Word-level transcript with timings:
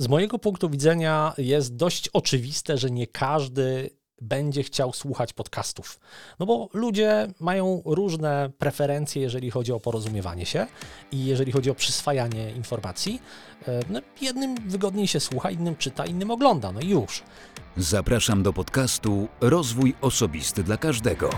z 0.00 0.08
mojego 0.08 0.38
punktu 0.38 0.70
widzenia 0.70 1.34
jest 1.38 1.76
dość 1.76 2.08
oczywiste, 2.08 2.78
że 2.78 2.90
nie 2.90 3.06
każdy 3.06 3.90
będzie 4.20 4.62
chciał 4.62 4.92
słuchać 4.92 5.32
podcastów. 5.32 6.00
No 6.38 6.46
bo 6.46 6.68
ludzie 6.72 7.28
mają 7.40 7.82
różne 7.84 8.50
preferencje, 8.58 9.22
jeżeli 9.22 9.50
chodzi 9.50 9.72
o 9.72 9.80
porozumiewanie 9.80 10.46
się 10.46 10.66
i 11.12 11.24
jeżeli 11.24 11.52
chodzi 11.52 11.70
o 11.70 11.74
przyswajanie 11.74 12.50
informacji. 12.50 13.22
E, 13.68 13.80
no, 13.90 14.00
jednym 14.20 14.54
wygodniej 14.54 15.06
się 15.06 15.20
słucha, 15.20 15.50
innym 15.50 15.76
czyta, 15.76 16.06
innym 16.06 16.30
ogląda. 16.30 16.72
No 16.72 16.80
i 16.80 16.88
już. 16.88 17.22
Zapraszam 17.76 18.42
do 18.42 18.52
podcastu 18.52 19.28
Rozwój 19.40 19.94
Osobisty 20.00 20.64
dla 20.64 20.76
Każdego. 20.76 21.30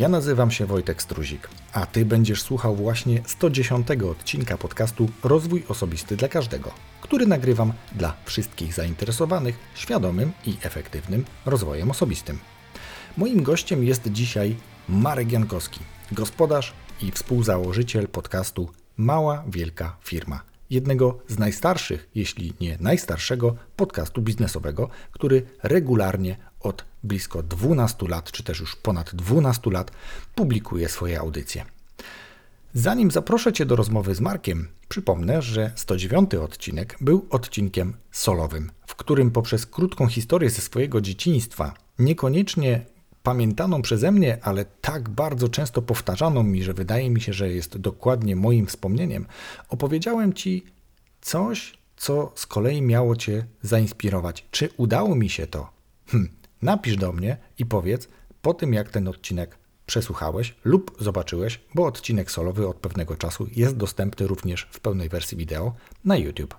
Ja 0.00 0.08
nazywam 0.08 0.50
się 0.50 0.66
Wojtek 0.66 1.02
Struzik, 1.02 1.48
a 1.72 1.86
Ty 1.86 2.04
będziesz 2.04 2.42
słuchał 2.42 2.76
właśnie 2.76 3.22
110 3.26 3.86
odcinka 4.10 4.58
podcastu 4.58 5.08
Rozwój 5.24 5.64
Osobisty 5.68 6.16
dla 6.16 6.28
Każdego, 6.28 6.70
który 7.00 7.26
nagrywam 7.26 7.72
dla 7.92 8.16
wszystkich 8.24 8.74
zainteresowanych 8.74 9.58
świadomym 9.74 10.32
i 10.46 10.56
efektywnym 10.62 11.24
rozwojem 11.46 11.90
osobistym. 11.90 12.38
Moim 13.16 13.42
gościem 13.42 13.84
jest 13.84 14.12
dzisiaj 14.12 14.56
Marek 14.88 15.32
Jankowski, 15.32 15.80
gospodarz 16.12 16.72
i 17.02 17.10
współzałożyciel 17.10 18.08
podcastu 18.08 18.68
Mała 18.96 19.44
Wielka 19.48 19.96
Firma, 20.04 20.42
jednego 20.70 21.18
z 21.28 21.38
najstarszych, 21.38 22.08
jeśli 22.14 22.52
nie 22.60 22.76
najstarszego 22.80 23.56
podcastu 23.76 24.22
biznesowego, 24.22 24.88
który 25.12 25.42
regularnie 25.62 26.36
od 26.60 26.89
blisko 27.02 27.42
12 27.42 28.08
lat, 28.08 28.32
czy 28.32 28.42
też 28.42 28.60
już 28.60 28.76
ponad 28.76 29.14
12 29.14 29.70
lat, 29.70 29.90
publikuje 30.34 30.88
swoje 30.88 31.20
audycje. 31.20 31.64
Zanim 32.74 33.10
zaproszę 33.10 33.52
Cię 33.52 33.66
do 33.66 33.76
rozmowy 33.76 34.14
z 34.14 34.20
Markiem, 34.20 34.68
przypomnę, 34.88 35.42
że 35.42 35.72
109 35.76 36.34
odcinek 36.34 36.96
był 37.00 37.26
odcinkiem 37.30 37.94
solowym, 38.10 38.70
w 38.86 38.94
którym 38.94 39.30
poprzez 39.30 39.66
krótką 39.66 40.06
historię 40.06 40.50
ze 40.50 40.62
swojego 40.62 41.00
dzieciństwa, 41.00 41.74
niekoniecznie 41.98 42.86
pamiętaną 43.22 43.82
przeze 43.82 44.12
mnie, 44.12 44.38
ale 44.42 44.64
tak 44.64 45.08
bardzo 45.08 45.48
często 45.48 45.82
powtarzaną 45.82 46.42
mi, 46.42 46.62
że 46.62 46.74
wydaje 46.74 47.10
mi 47.10 47.20
się, 47.20 47.32
że 47.32 47.48
jest 47.48 47.76
dokładnie 47.78 48.36
moim 48.36 48.66
wspomnieniem, 48.66 49.26
opowiedziałem 49.68 50.32
Ci 50.32 50.64
coś, 51.20 51.78
co 51.96 52.32
z 52.34 52.46
kolei 52.46 52.82
miało 52.82 53.16
Cię 53.16 53.46
zainspirować. 53.62 54.46
Czy 54.50 54.68
udało 54.76 55.14
mi 55.14 55.28
się 55.28 55.46
to? 55.46 55.70
Hm, 56.06 56.28
napisz 56.62 56.96
do 56.96 57.12
mnie 57.12 57.36
i 57.58 57.66
powiedz 57.66 58.08
po 58.42 58.54
tym, 58.54 58.74
jak 58.74 58.90
ten 58.90 59.08
odcinek 59.08 59.58
przesłuchałeś 59.86 60.54
lub 60.64 60.96
zobaczyłeś, 61.00 61.60
bo 61.74 61.86
odcinek 61.86 62.30
solowy 62.30 62.68
od 62.68 62.76
pewnego 62.76 63.16
czasu 63.16 63.46
jest 63.56 63.76
dostępny 63.76 64.26
również 64.26 64.68
w 64.70 64.80
pełnej 64.80 65.08
wersji 65.08 65.36
wideo 65.38 65.74
na 66.04 66.16
YouTube. 66.16 66.56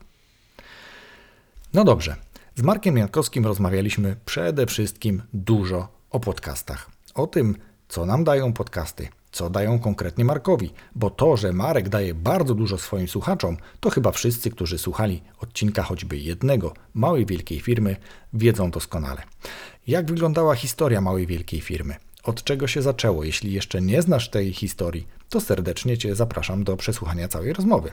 No 1.73 1.83
dobrze, 1.83 2.15
z 2.55 2.61
Markiem 2.61 2.97
Jankowskim 2.97 3.45
rozmawialiśmy 3.45 4.15
przede 4.25 4.65
wszystkim 4.65 5.21
dużo 5.33 5.87
o 6.09 6.19
podcastach. 6.19 6.89
O 7.13 7.27
tym, 7.27 7.55
co 7.89 8.05
nam 8.05 8.23
dają 8.23 8.53
podcasty, 8.53 9.07
co 9.31 9.49
dają 9.49 9.79
konkretnie 9.79 10.25
Markowi, 10.25 10.73
bo 10.95 11.09
to, 11.09 11.37
że 11.37 11.53
Marek 11.53 11.89
daje 11.89 12.13
bardzo 12.13 12.55
dużo 12.55 12.77
swoim 12.77 13.07
słuchaczom, 13.07 13.57
to 13.79 13.89
chyba 13.89 14.11
wszyscy, 14.11 14.49
którzy 14.49 14.77
słuchali 14.77 15.21
odcinka 15.39 15.83
choćby 15.83 16.17
jednego 16.17 16.73
małej 16.93 17.25
wielkiej 17.25 17.59
firmy, 17.59 17.95
wiedzą 18.33 18.71
doskonale. 18.71 19.21
Jak 19.87 20.05
wyglądała 20.05 20.55
historia 20.55 21.01
małej 21.01 21.27
wielkiej 21.27 21.61
firmy? 21.61 21.95
Od 22.23 22.43
czego 22.43 22.67
się 22.67 22.81
zaczęło? 22.81 23.23
Jeśli 23.23 23.53
jeszcze 23.53 23.81
nie 23.81 24.01
znasz 24.01 24.29
tej 24.29 24.53
historii, 24.53 25.07
to 25.29 25.41
serdecznie 25.41 25.97
Cię 25.97 26.15
zapraszam 26.15 26.63
do 26.63 26.77
przesłuchania 26.77 27.27
całej 27.27 27.53
rozmowy. 27.53 27.91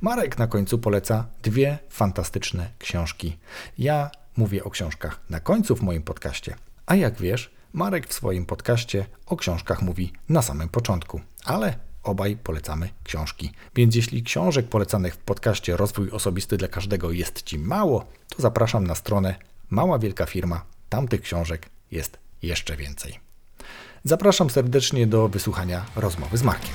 Marek 0.00 0.38
na 0.38 0.46
końcu 0.46 0.78
poleca 0.78 1.26
dwie 1.42 1.78
fantastyczne 1.88 2.70
książki. 2.78 3.36
Ja 3.78 4.10
mówię 4.36 4.64
o 4.64 4.70
książkach 4.70 5.20
na 5.30 5.40
końcu 5.40 5.76
w 5.76 5.82
moim 5.82 6.02
podcaście, 6.02 6.54
a 6.86 6.96
jak 6.96 7.20
wiesz, 7.20 7.50
Marek 7.72 8.08
w 8.08 8.12
swoim 8.12 8.46
podcaście 8.46 9.06
o 9.26 9.36
książkach 9.36 9.82
mówi 9.82 10.12
na 10.28 10.42
samym 10.42 10.68
początku, 10.68 11.20
ale 11.44 11.74
obaj 12.02 12.36
polecamy 12.36 12.88
książki. 13.04 13.52
Więc 13.74 13.94
jeśli 13.94 14.22
książek 14.22 14.68
polecanych 14.68 15.14
w 15.14 15.18
podcaście 15.18 15.76
Rozwój 15.76 16.10
Osobisty 16.10 16.56
dla 16.56 16.68
Każdego 16.68 17.10
jest 17.10 17.42
Ci 17.42 17.58
mało, 17.58 18.04
to 18.28 18.42
zapraszam 18.42 18.86
na 18.86 18.94
stronę 18.94 19.34
Mała 19.70 19.98
Wielka 19.98 20.26
Firma. 20.26 20.64
Tam 20.88 21.08
tych 21.08 21.20
książek 21.20 21.68
jest 21.90 22.18
jeszcze 22.42 22.76
więcej. 22.76 23.20
Zapraszam 24.04 24.50
serdecznie 24.50 25.06
do 25.06 25.28
wysłuchania 25.28 25.84
rozmowy 25.96 26.38
z 26.38 26.42
Markiem. 26.42 26.72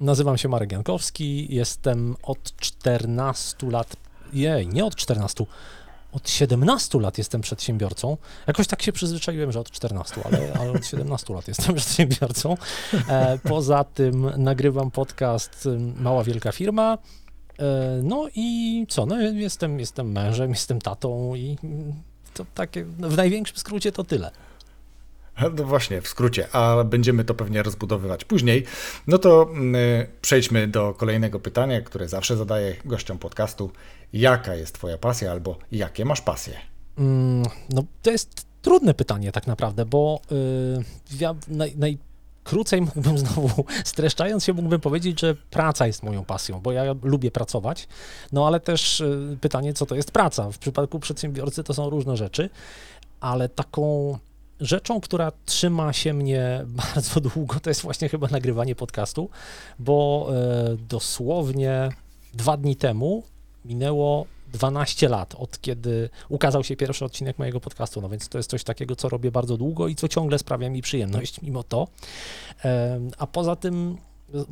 Nazywam 0.00 0.38
się 0.38 0.48
Marek 0.48 0.72
Jankowski, 0.72 1.54
jestem 1.54 2.16
od 2.22 2.56
14 2.56 3.70
lat, 3.70 3.96
jej, 4.32 4.68
nie 4.68 4.84
od 4.84 4.96
14, 4.96 5.46
od 6.12 6.30
17 6.30 7.00
lat 7.00 7.18
jestem 7.18 7.40
przedsiębiorcą. 7.40 8.16
Jakoś 8.46 8.66
tak 8.66 8.82
się 8.82 8.92
przyzwyczaiłem, 8.92 9.52
że 9.52 9.60
od 9.60 9.70
14, 9.70 10.20
ale, 10.24 10.52
ale 10.60 10.70
od 10.70 10.86
17 10.86 11.34
lat 11.34 11.48
jestem 11.48 11.74
przedsiębiorcą. 11.80 12.56
E, 13.08 13.38
poza 13.38 13.84
tym 13.84 14.30
nagrywam 14.36 14.90
podcast 14.90 15.68
Mała 15.96 16.24
Wielka 16.24 16.52
Firma. 16.52 16.98
E, 17.58 18.00
no 18.02 18.28
i 18.34 18.86
co? 18.88 19.06
No 19.06 19.20
jestem, 19.20 19.80
jestem 19.80 20.12
mężem, 20.12 20.50
jestem 20.50 20.80
tatą 20.80 21.34
i 21.34 21.58
to 22.34 22.46
takie, 22.54 22.84
no 22.98 23.08
w 23.08 23.16
największym 23.16 23.56
skrócie 23.56 23.92
to 23.92 24.04
tyle. 24.04 24.30
No 25.42 25.64
właśnie, 25.64 26.00
w 26.00 26.08
skrócie, 26.08 26.54
a 26.54 26.84
będziemy 26.84 27.24
to 27.24 27.34
pewnie 27.34 27.62
rozbudowywać 27.62 28.24
później. 28.24 28.64
No 29.06 29.18
to 29.18 29.50
y, 30.02 30.06
przejdźmy 30.20 30.68
do 30.68 30.94
kolejnego 30.94 31.40
pytania, 31.40 31.80
które 31.80 32.08
zawsze 32.08 32.36
zadaję 32.36 32.76
gościom 32.84 33.18
podcastu. 33.18 33.70
Jaka 34.12 34.54
jest 34.54 34.74
Twoja 34.74 34.98
pasja 34.98 35.30
albo 35.30 35.58
jakie 35.72 36.04
masz 36.04 36.20
pasje? 36.20 36.54
Mm, 36.98 37.46
no 37.70 37.84
to 38.02 38.10
jest 38.10 38.46
trudne 38.62 38.94
pytanie 38.94 39.32
tak 39.32 39.46
naprawdę, 39.46 39.86
bo 39.86 40.20
yy, 40.30 40.84
ja 41.20 41.34
naj, 41.48 41.76
najkrócej 41.76 42.80
mógłbym 42.94 43.18
znowu, 43.18 43.64
streszczając 43.84 44.44
się, 44.44 44.52
mógłbym 44.52 44.80
powiedzieć, 44.80 45.20
że 45.20 45.34
praca 45.34 45.86
jest 45.86 46.02
moją 46.02 46.24
pasją, 46.24 46.60
bo 46.60 46.72
ja 46.72 46.84
lubię 47.02 47.30
pracować, 47.30 47.88
no 48.32 48.46
ale 48.46 48.60
też 48.60 49.00
yy, 49.00 49.38
pytanie, 49.40 49.72
co 49.72 49.86
to 49.86 49.94
jest 49.94 50.10
praca? 50.10 50.50
W 50.50 50.58
przypadku 50.58 51.00
przedsiębiorcy 51.00 51.64
to 51.64 51.74
są 51.74 51.90
różne 51.90 52.16
rzeczy, 52.16 52.50
ale 53.20 53.48
taką 53.48 54.18
rzeczą, 54.60 55.00
która 55.00 55.32
trzyma 55.46 55.92
się 55.92 56.14
mnie 56.14 56.64
bardzo 56.94 57.20
długo, 57.20 57.60
to 57.60 57.70
jest 57.70 57.82
właśnie 57.82 58.08
chyba 58.08 58.28
nagrywanie 58.28 58.74
podcastu, 58.74 59.30
bo 59.78 60.28
e, 60.30 60.76
dosłownie 60.88 61.88
dwa 62.34 62.56
dni 62.56 62.76
temu 62.76 63.22
minęło 63.64 64.26
12 64.52 65.08
lat, 65.08 65.34
od 65.38 65.60
kiedy 65.60 66.10
ukazał 66.28 66.64
się 66.64 66.76
pierwszy 66.76 67.04
odcinek 67.04 67.38
mojego 67.38 67.60
podcastu, 67.60 68.00
no 68.00 68.08
więc 68.08 68.28
to 68.28 68.38
jest 68.38 68.50
coś 68.50 68.64
takiego, 68.64 68.96
co 68.96 69.08
robię 69.08 69.30
bardzo 69.30 69.56
długo 69.56 69.88
i 69.88 69.94
co 69.94 70.08
ciągle 70.08 70.38
sprawia 70.38 70.70
mi 70.70 70.82
przyjemność 70.82 71.42
mimo 71.42 71.62
to. 71.62 71.88
A 73.18 73.26
poza 73.26 73.56
tym 73.56 73.96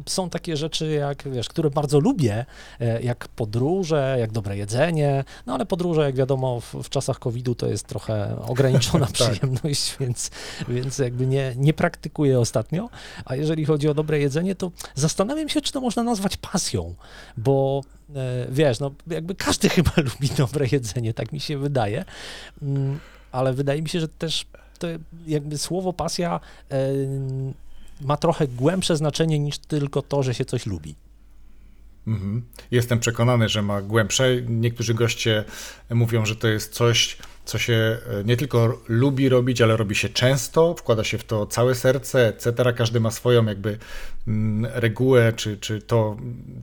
są 0.06 0.30
takie 0.30 0.56
rzeczy, 0.56 0.90
jak 0.92 1.28
wiesz, 1.28 1.48
które 1.48 1.70
bardzo 1.70 2.00
lubię, 2.00 2.46
e, 2.80 3.02
jak 3.02 3.28
podróże, 3.28 4.16
jak 4.20 4.32
dobre 4.32 4.56
jedzenie, 4.56 5.24
no 5.46 5.54
ale 5.54 5.66
podróże, 5.66 6.02
jak 6.02 6.14
wiadomo, 6.14 6.60
w, 6.60 6.74
w 6.74 6.88
czasach 6.88 7.18
COVID-u 7.18 7.54
to 7.54 7.66
jest 7.66 7.86
trochę 7.86 8.36
ograniczona 8.52 9.06
tak. 9.06 9.14
przyjemność, 9.14 9.96
więc, 10.00 10.30
więc 10.68 10.98
jakby 10.98 11.26
nie, 11.26 11.54
nie 11.56 11.74
praktykuję 11.74 12.40
ostatnio. 12.40 12.88
A 13.24 13.36
jeżeli 13.36 13.64
chodzi 13.64 13.88
o 13.88 13.94
dobre 13.94 14.18
jedzenie, 14.18 14.54
to 14.54 14.70
zastanawiam 14.94 15.48
się, 15.48 15.60
czy 15.60 15.72
to 15.72 15.80
można 15.80 16.02
nazwać 16.02 16.36
pasją, 16.36 16.94
bo 17.36 17.82
e, 18.16 18.46
wiesz, 18.50 18.80
no 18.80 18.90
jakby 19.06 19.34
każdy 19.34 19.68
chyba 19.78 19.92
lubi 19.96 20.28
dobre 20.36 20.66
jedzenie, 20.72 21.14
tak 21.14 21.32
mi 21.32 21.40
się 21.40 21.58
wydaje, 21.58 22.04
mm, 22.62 23.00
ale 23.32 23.52
wydaje 23.52 23.82
mi 23.82 23.88
się, 23.88 24.00
że 24.00 24.08
też 24.08 24.46
to 24.78 24.86
jakby 25.26 25.58
słowo 25.58 25.92
pasja 25.92 26.40
e, 26.70 26.88
ma 28.00 28.16
trochę 28.16 28.48
głębsze 28.48 28.96
znaczenie 28.96 29.38
niż 29.38 29.58
tylko 29.58 30.02
to, 30.02 30.22
że 30.22 30.34
się 30.34 30.44
coś 30.44 30.66
lubi. 30.66 30.94
Mhm. 32.08 32.42
Jestem 32.70 33.00
przekonany, 33.00 33.48
że 33.48 33.62
ma 33.62 33.82
głębsze. 33.82 34.42
Niektórzy 34.48 34.94
goście 34.94 35.44
mówią, 35.90 36.26
że 36.26 36.36
to 36.36 36.48
jest 36.48 36.72
coś, 36.72 37.16
co 37.44 37.58
się 37.58 37.74
e, 37.74 38.24
nie 38.24 38.36
tylko 38.36 38.80
lubi 38.88 39.28
robić, 39.28 39.60
ale 39.60 39.76
robi 39.76 39.94
się 39.94 40.08
często, 40.08 40.74
wkłada 40.74 41.04
się 41.04 41.18
w 41.18 41.24
to 41.24 41.46
całe 41.46 41.74
serce, 41.74 42.28
etc. 42.28 42.72
Każdy 42.76 43.00
ma 43.00 43.10
swoją 43.10 43.46
jakby 43.46 43.78
mm, 44.28 44.70
regułę, 44.74 45.32
czy, 45.32 45.56
czy 45.56 45.82
to, 45.82 46.16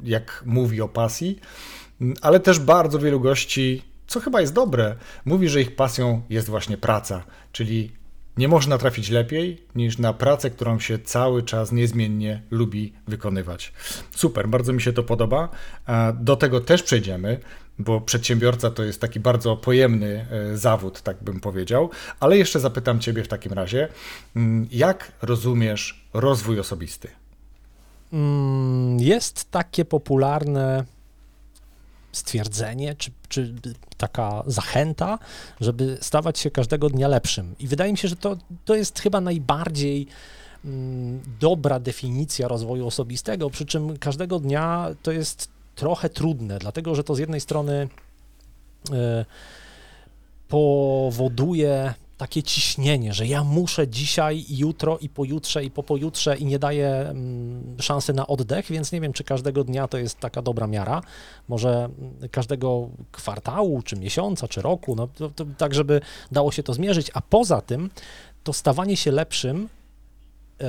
jak 0.03 0.43
mówi 0.45 0.81
o 0.81 0.87
pasji, 0.87 1.39
mm, 2.01 2.15
ale 2.21 2.39
też 2.39 2.59
bardzo 2.59 2.99
wielu 2.99 3.19
gości, 3.19 3.81
co 4.07 4.19
chyba 4.19 4.41
jest 4.41 4.53
dobre, 4.53 4.95
mówi, 5.25 5.49
że 5.49 5.61
ich 5.61 5.75
pasją 5.75 6.21
jest 6.29 6.49
właśnie 6.49 6.77
praca, 6.77 7.23
czyli 7.51 7.91
nie 8.37 8.47
można 8.47 8.77
trafić 8.77 9.09
lepiej 9.09 9.61
niż 9.75 9.97
na 9.97 10.13
pracę, 10.13 10.49
którą 10.49 10.79
się 10.79 10.99
cały 10.99 11.43
czas 11.43 11.71
niezmiennie 11.71 12.41
lubi 12.51 12.93
wykonywać. 13.07 13.73
Super, 14.15 14.47
bardzo 14.47 14.73
mi 14.73 14.81
się 14.81 14.93
to 14.93 15.03
podoba. 15.03 15.49
Do 16.13 16.35
tego 16.35 16.61
też 16.61 16.83
przejdziemy, 16.83 17.39
bo 17.79 18.01
przedsiębiorca 18.01 18.71
to 18.71 18.83
jest 18.83 19.01
taki 19.01 19.19
bardzo 19.19 19.57
pojemny 19.57 20.25
e, 20.31 20.57
zawód, 20.57 21.01
tak 21.01 21.23
bym 21.23 21.39
powiedział. 21.39 21.89
Ale 22.19 22.37
jeszcze 22.37 22.59
zapytam 22.59 22.99
Ciebie 22.99 23.23
w 23.23 23.27
takim 23.27 23.53
razie, 23.53 23.87
mm, 24.35 24.67
jak 24.71 25.11
rozumiesz 25.21 26.05
rozwój 26.13 26.59
osobisty? 26.59 27.07
Mm, 28.13 28.99
jest 28.99 29.51
takie 29.51 29.85
popularne 29.85 30.85
stwierdzenie, 32.15 32.95
czy, 32.95 33.12
czy 33.29 33.53
taka 33.97 34.44
zachęta, 34.47 35.19
żeby 35.62 35.97
stawać 36.01 36.39
się 36.39 36.51
każdego 36.51 36.89
dnia 36.89 37.07
lepszym. 37.07 37.56
I 37.59 37.67
wydaje 37.67 37.91
mi 37.91 37.97
się, 37.97 38.07
że 38.07 38.15
to, 38.15 38.38
to 38.65 38.75
jest 38.75 39.00
chyba 39.00 39.21
najbardziej 39.21 40.07
mm, 40.65 41.21
dobra 41.39 41.79
definicja 41.79 42.47
rozwoju 42.47 42.88
osobistego, 42.88 43.50
przy 43.50 43.65
czym 43.65 43.97
każdego 43.97 44.39
dnia 44.39 44.88
to 45.03 45.12
jest 45.12 45.50
trochę 45.75 46.09
trudne, 46.09 46.59
dlatego 46.59 46.95
że 46.95 47.03
to 47.03 47.15
z 47.15 47.19
jednej 47.19 47.41
strony 47.41 47.88
y, 48.89 49.25
powoduje 50.47 51.94
takie 52.17 52.44
ciśnienie, 52.44 53.13
że 53.13 53.27
ja 53.27 53.44
muszę 53.44 53.88
dzisiaj, 53.88 54.45
jutro 54.50 54.97
i 54.97 55.09
pojutrze 55.09 55.63
i 55.63 55.71
po 55.71 55.83
pojutrze 55.83 56.38
i 56.38 56.45
nie 56.45 56.59
daję 56.59 56.89
mm, 56.89 57.75
szansy 57.81 58.13
na 58.13 58.27
oddech, 58.27 58.65
więc 58.69 58.91
nie 58.91 59.01
wiem, 59.01 59.13
czy 59.13 59.23
każdego 59.23 59.63
dnia 59.63 59.88
to 59.88 59.97
jest 59.97 60.19
taka 60.19 60.41
dobra 60.41 60.67
miara. 60.67 61.01
Może 61.47 61.69
mm, 61.69 62.29
każdego 62.31 62.89
kwartału, 63.12 63.81
czy 63.81 63.95
miesiąca, 63.95 64.47
czy 64.47 64.62
roku, 64.62 64.95
no 64.95 65.07
to, 65.07 65.29
to, 65.29 65.45
tak, 65.57 65.73
żeby 65.73 66.01
dało 66.31 66.51
się 66.51 66.63
to 66.63 66.73
zmierzyć. 66.73 67.12
A 67.13 67.21
poza 67.21 67.62
tym, 67.62 67.89
to 68.44 68.53
stawanie 68.53 68.97
się 68.97 69.11
lepszym 69.11 69.69
e, 70.61 70.68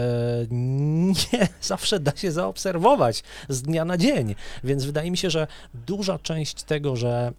nie 0.50 1.49
zawsze 1.60 2.00
da 2.00 2.16
się 2.16 2.32
zaobserwować 2.32 3.22
z 3.49 3.62
dnia 3.62 3.84
na 3.84 3.96
dzień. 3.96 4.34
Więc 4.64 4.84
wydaje 4.84 5.10
mi 5.10 5.16
się, 5.16 5.31
że 5.31 5.46
duża 5.75 6.19
część 6.19 6.62
tego, 6.62 6.96
że 6.96 7.32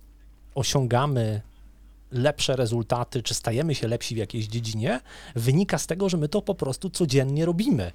osiągamy 0.56 1.42
lepsze 2.12 2.56
rezultaty, 2.56 3.24
czy 3.24 3.34
stajemy 3.34 3.76
się 3.76 3.88
lepsi 3.88 4.16
w 4.16 4.18
jakiejś 4.18 4.48
dziedzinie, 4.48 5.00
wynika 5.36 5.78
z 5.78 5.88
tego, 5.88 6.10
że 6.10 6.18
my 6.18 6.30
to 6.30 6.42
po 6.42 6.56
prostu 6.56 6.90
codziennie 6.90 7.46
robimy. 7.46 7.92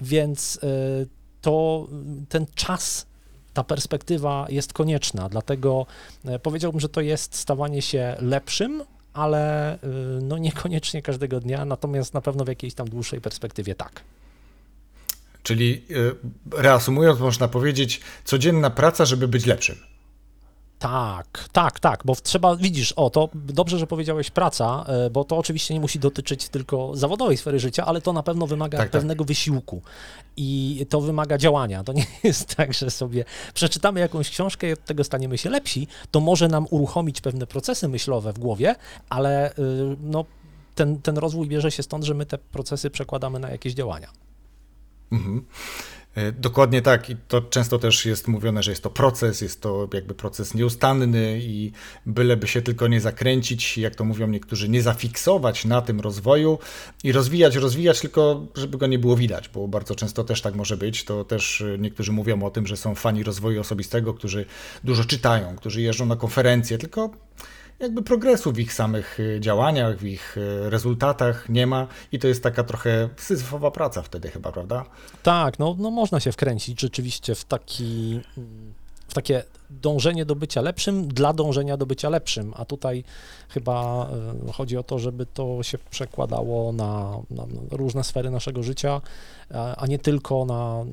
Więc 0.00 0.56
y, 0.56 1.08
to 1.40 1.86
ten 2.28 2.46
czas 2.54 3.06
ta 3.54 3.64
perspektywa 3.64 4.46
jest 4.48 4.72
konieczna, 4.72 5.28
dlatego 5.28 5.86
y, 6.24 6.38
powiedziałbym, 6.38 6.80
że 6.80 6.88
to 6.88 7.00
jest 7.00 7.34
stawanie 7.34 7.82
się 7.82 8.16
lepszym, 8.20 8.82
ale 9.12 9.74
y, 9.74 9.78
no 10.22 10.38
niekoniecznie 10.38 11.02
każdego 11.02 11.40
dnia, 11.40 11.64
natomiast 11.64 12.14
na 12.14 12.20
pewno 12.20 12.44
w 12.44 12.48
jakiejś 12.48 12.74
tam 12.74 12.88
dłuższej 12.88 13.20
perspektywie 13.20 13.74
tak. 13.74 14.02
Czyli 15.42 15.84
reasumując, 16.52 17.20
można 17.20 17.48
powiedzieć, 17.48 18.00
codzienna 18.24 18.70
praca, 18.70 19.04
żeby 19.04 19.28
być 19.28 19.46
lepszym. 19.46 19.76
Tak, 20.78 21.48
tak, 21.52 21.80
tak, 21.80 22.02
bo 22.04 22.14
trzeba, 22.14 22.56
widzisz, 22.56 22.92
o, 22.92 23.10
to 23.10 23.28
dobrze, 23.34 23.78
że 23.78 23.86
powiedziałeś 23.86 24.30
praca, 24.30 24.84
e, 24.88 25.10
bo 25.10 25.24
to 25.24 25.36
oczywiście 25.36 25.74
nie 25.74 25.80
musi 25.80 25.98
dotyczyć 25.98 26.48
tylko 26.48 26.96
zawodowej 26.96 27.36
sfery 27.36 27.58
życia, 27.58 27.86
ale 27.86 28.00
to 28.00 28.12
na 28.12 28.22
pewno 28.22 28.46
wymaga 28.46 28.78
tak, 28.78 28.86
tak. 28.86 28.92
pewnego 28.92 29.24
tak. 29.24 29.28
wysiłku 29.28 29.82
i 30.36 30.86
to 30.90 31.00
wymaga 31.00 31.38
działania. 31.38 31.84
To 31.84 31.92
nie 31.92 32.06
jest 32.24 32.54
tak, 32.54 32.74
że 32.74 32.90
sobie 32.90 33.24
przeczytamy 33.54 34.00
jakąś 34.00 34.30
książkę 34.30 34.68
i 34.68 34.72
od 34.72 34.84
tego 34.84 35.04
staniemy 35.04 35.38
się 35.38 35.50
lepsi, 35.50 35.86
to 36.10 36.20
może 36.20 36.48
nam 36.48 36.66
uruchomić 36.70 37.20
pewne 37.20 37.46
procesy 37.46 37.88
myślowe 37.88 38.32
w 38.32 38.38
głowie, 38.38 38.74
ale 39.08 39.52
y, 39.52 39.52
no, 40.00 40.24
ten, 40.74 41.02
ten 41.02 41.18
rozwój 41.18 41.48
bierze 41.48 41.70
się 41.70 41.82
stąd, 41.82 42.04
że 42.04 42.14
my 42.14 42.26
te 42.26 42.38
procesy 42.38 42.90
przekładamy 42.90 43.38
na 43.38 43.50
jakieś 43.50 43.74
działania. 43.74 44.08
Mhm. 45.12 45.44
E, 46.16 46.32
dokładnie 46.32 46.82
tak 46.82 47.10
i 47.10 47.16
to 47.28 47.40
często 47.40 47.78
też 47.78 48.06
jest 48.06 48.28
mówione, 48.28 48.62
że 48.62 48.70
jest 48.70 48.82
to 48.82 48.90
proces, 48.90 49.40
jest 49.40 49.60
to 49.60 49.88
jakby 49.94 50.14
proces 50.14 50.54
nieustanny 50.54 51.38
i 51.42 51.72
byleby 52.06 52.48
się 52.48 52.62
tylko 52.62 52.88
nie 52.88 53.00
zakręcić, 53.00 53.78
jak 53.78 53.94
to 53.94 54.04
mówią 54.04 54.26
niektórzy, 54.26 54.68
nie 54.68 54.82
zafiksować 54.82 55.64
na 55.64 55.82
tym 55.82 56.00
rozwoju 56.00 56.58
i 57.04 57.12
rozwijać, 57.12 57.56
rozwijać, 57.56 58.00
tylko 58.00 58.46
żeby 58.54 58.78
go 58.78 58.86
nie 58.86 58.98
było 58.98 59.16
widać, 59.16 59.48
bo 59.48 59.68
bardzo 59.68 59.94
często 59.94 60.24
też 60.24 60.42
tak 60.42 60.54
może 60.54 60.76
być. 60.76 61.04
To 61.04 61.24
też 61.24 61.60
e, 61.60 61.78
niektórzy 61.78 62.12
mówią 62.12 62.42
o 62.42 62.50
tym, 62.50 62.66
że 62.66 62.76
są 62.76 62.94
fani 62.94 63.22
rozwoju 63.22 63.60
osobistego, 63.60 64.14
którzy 64.14 64.46
dużo 64.84 65.04
czytają, 65.04 65.56
którzy 65.56 65.82
jeżdżą 65.82 66.06
na 66.06 66.16
konferencje, 66.16 66.78
tylko 66.78 67.10
jakby 67.78 68.02
progresu 68.02 68.52
w 68.52 68.58
ich 68.58 68.72
samych 68.72 69.20
y, 69.20 69.40
działaniach, 69.40 69.98
w 69.98 70.04
ich 70.04 70.36
y, 70.36 70.70
rezultatach 70.70 71.48
nie 71.48 71.66
ma 71.66 71.86
i 72.12 72.18
to 72.18 72.28
jest 72.28 72.42
taka 72.42 72.64
trochę 72.64 73.08
syzyfowa 73.16 73.70
praca 73.70 74.02
wtedy 74.02 74.30
chyba, 74.30 74.52
prawda? 74.52 74.84
Tak, 75.22 75.58
no, 75.58 75.76
no 75.78 75.90
można 75.90 76.20
się 76.20 76.32
wkręcić 76.32 76.80
rzeczywiście 76.80 77.34
w 77.34 77.44
taki 77.44 78.20
w 79.08 79.14
takie 79.14 79.42
dążenie 79.70 80.24
do 80.24 80.34
bycia 80.34 80.60
lepszym 80.60 81.08
dla 81.08 81.32
dążenia 81.32 81.76
do 81.76 81.86
bycia 81.86 82.08
lepszym, 82.08 82.52
a 82.56 82.64
tutaj 82.64 83.04
chyba 83.48 84.08
y, 84.48 84.52
chodzi 84.52 84.76
o 84.76 84.82
to, 84.82 84.98
żeby 84.98 85.26
to 85.26 85.62
się 85.62 85.78
przekładało 85.78 86.72
na, 86.72 87.18
na 87.30 87.46
różne 87.70 88.04
sfery 88.04 88.30
naszego 88.30 88.62
życia, 88.62 89.00
a 89.76 89.86
nie 89.86 89.98
tylko 89.98 90.44
na 90.44 90.84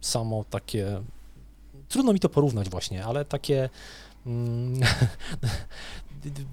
samo 0.00 0.44
takie, 0.50 1.02
trudno 1.88 2.12
mi 2.12 2.20
to 2.20 2.28
porównać 2.28 2.70
właśnie, 2.70 3.04
ale 3.04 3.24
takie 3.24 3.68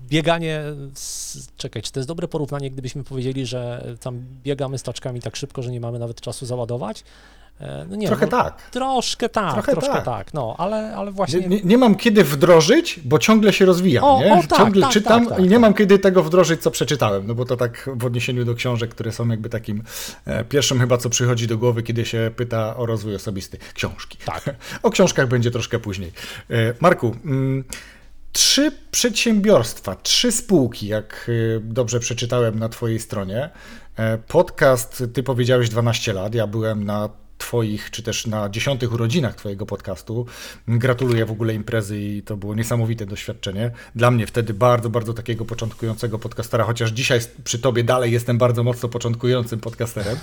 bieganie, 0.09 0.63
z, 0.93 1.47
czekaj, 1.57 1.81
czy 1.81 1.91
to 1.91 1.99
jest 1.99 2.07
dobre 2.07 2.27
porównanie, 2.27 2.71
gdybyśmy 2.71 3.03
powiedzieli, 3.03 3.45
że 3.45 3.85
tam 3.99 4.25
biegamy 4.43 4.77
staczkami 4.77 5.21
tak 5.21 5.35
szybko, 5.35 5.63
że 5.63 5.71
nie 5.71 5.79
mamy 5.79 5.99
nawet 5.99 6.21
czasu 6.21 6.45
załadować? 6.45 7.03
E, 7.59 7.85
no 7.89 7.95
nie, 7.95 8.07
trochę 8.07 8.25
no, 8.25 8.31
tak. 8.31 8.69
Troszkę 8.71 9.29
tak, 9.29 9.53
trochę 9.53 9.71
troszkę 9.71 9.93
tak. 9.93 10.05
tak, 10.05 10.33
no, 10.33 10.55
ale, 10.57 10.95
ale 10.95 11.11
właśnie... 11.11 11.39
Nie, 11.39 11.61
nie, 11.61 11.77
mam 11.77 11.95
kiedy 11.95 12.23
wdrożyć, 12.23 12.99
bo 13.05 13.19
ciągle 13.19 13.53
się 13.53 13.65
rozwijam, 13.65 14.03
o, 14.03 14.19
nie? 14.19 14.33
O, 14.33 14.43
tak, 14.47 14.59
ciągle 14.59 14.81
tak, 14.81 14.91
czytam 14.91 15.27
tak, 15.27 15.39
i 15.39 15.43
nie 15.43 15.49
tak. 15.49 15.59
mam 15.59 15.73
kiedy 15.73 15.99
tego 15.99 16.23
wdrożyć, 16.23 16.61
co 16.61 16.71
przeczytałem, 16.71 17.27
no 17.27 17.35
bo 17.35 17.45
to 17.45 17.57
tak 17.57 17.89
w 17.95 18.05
odniesieniu 18.05 18.45
do 18.45 18.55
książek, 18.55 18.91
które 18.91 19.11
są 19.11 19.27
jakby 19.27 19.49
takim 19.49 19.83
e, 20.25 20.43
pierwszym 20.43 20.79
chyba, 20.79 20.97
co 20.97 21.09
przychodzi 21.09 21.47
do 21.47 21.57
głowy, 21.57 21.83
kiedy 21.83 22.05
się 22.05 22.31
pyta 22.35 22.77
o 22.77 22.85
rozwój 22.85 23.15
osobisty. 23.15 23.57
Książki. 23.73 24.17
Tak. 24.25 24.55
o 24.83 24.89
książkach 24.89 25.27
będzie 25.27 25.51
troszkę 25.51 25.79
później. 25.79 26.11
E, 26.49 26.73
Marku, 26.79 27.15
mm, 27.25 27.63
trzy 28.31 28.71
przedsiębiorstwa, 28.91 29.95
trzy 29.95 30.31
spółki, 30.31 30.87
jak 30.87 31.25
y, 31.29 31.61
dobrze 31.63 31.99
przeczytałem 31.99 32.59
na 32.59 32.69
Twojej 32.69 32.99
stronie. 32.99 33.49
E, 33.95 34.17
podcast, 34.17 35.03
Ty 35.13 35.23
powiedziałeś 35.23 35.69
12 35.69 36.13
lat, 36.13 36.35
ja 36.35 36.47
byłem 36.47 36.83
na 36.83 37.09
Twoich, 37.39 37.91
czy 37.91 38.03
też 38.03 38.27
na 38.27 38.49
dziesiątych 38.49 38.93
urodzinach 38.93 39.35
Twojego 39.35 39.65
podcastu. 39.65 40.25
Gratuluję 40.67 41.25
w 41.25 41.31
ogóle 41.31 41.53
imprezy 41.53 41.99
i 42.01 42.23
to 42.23 42.37
było 42.37 42.55
niesamowite 42.55 43.05
doświadczenie. 43.05 43.71
Dla 43.95 44.11
mnie 44.11 44.27
wtedy 44.27 44.53
bardzo, 44.53 44.89
bardzo 44.89 45.13
takiego 45.13 45.45
początkującego 45.45 46.19
podcastera, 46.19 46.63
chociaż 46.63 46.91
dzisiaj 46.91 47.19
przy 47.43 47.59
Tobie 47.59 47.83
dalej 47.83 48.11
jestem 48.11 48.37
bardzo 48.37 48.63
mocno 48.63 48.89
początkującym 48.89 49.59
podcasterem. 49.59 50.17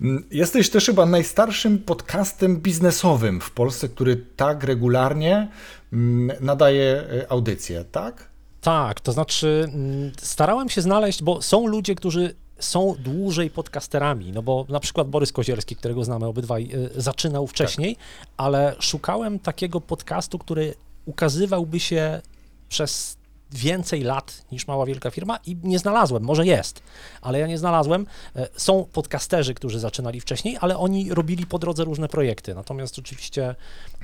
Mm, 0.00 0.24
jesteś 0.30 0.70
też 0.70 0.86
chyba 0.86 1.06
najstarszym 1.06 1.78
podcastem 1.78 2.56
biznesowym 2.56 3.40
w 3.40 3.50
Polsce, 3.50 3.88
który 3.88 4.24
tak 4.36 4.64
regularnie 4.64 5.48
mm, 5.92 6.36
nadaje 6.40 6.84
e, 6.84 7.32
audycję, 7.32 7.84
tak? 7.92 8.28
Tak, 8.60 9.00
to 9.00 9.12
znaczy 9.12 9.68
mm, 9.74 10.12
starałem 10.18 10.68
się 10.68 10.82
znaleźć, 10.82 11.22
bo 11.22 11.42
są 11.42 11.66
ludzie, 11.66 11.94
którzy 11.94 12.34
są 12.58 12.94
dłużej 12.98 13.50
podcasterami, 13.50 14.32
no 14.32 14.42
bo 14.42 14.66
na 14.68 14.80
przykład 14.80 15.08
Borys 15.08 15.32
Kozielski, 15.32 15.76
którego 15.76 16.04
znamy 16.04 16.26
obydwaj, 16.26 16.70
y, 16.96 17.02
zaczynał 17.02 17.46
wcześniej, 17.46 17.96
tak. 17.96 18.04
ale 18.36 18.76
szukałem 18.80 19.38
takiego 19.38 19.80
podcastu, 19.80 20.38
który 20.38 20.74
ukazywałby 21.06 21.80
się 21.80 22.20
przez 22.68 23.16
więcej 23.52 24.02
lat 24.02 24.44
niż 24.52 24.66
mała 24.66 24.86
wielka 24.86 25.10
firma 25.10 25.38
i 25.46 25.56
nie 25.62 25.78
znalazłem, 25.78 26.22
może 26.22 26.46
jest, 26.46 26.82
ale 27.20 27.38
ja 27.38 27.46
nie 27.46 27.58
znalazłem. 27.58 28.06
E, 28.36 28.48
są 28.56 28.84
podcasterzy, 28.92 29.54
którzy 29.54 29.80
zaczynali 29.80 30.20
wcześniej, 30.20 30.56
ale 30.60 30.78
oni 30.78 31.14
robili 31.14 31.46
po 31.46 31.58
drodze 31.58 31.84
różne 31.84 32.08
projekty. 32.08 32.54
Natomiast 32.54 32.98
oczywiście 32.98 33.54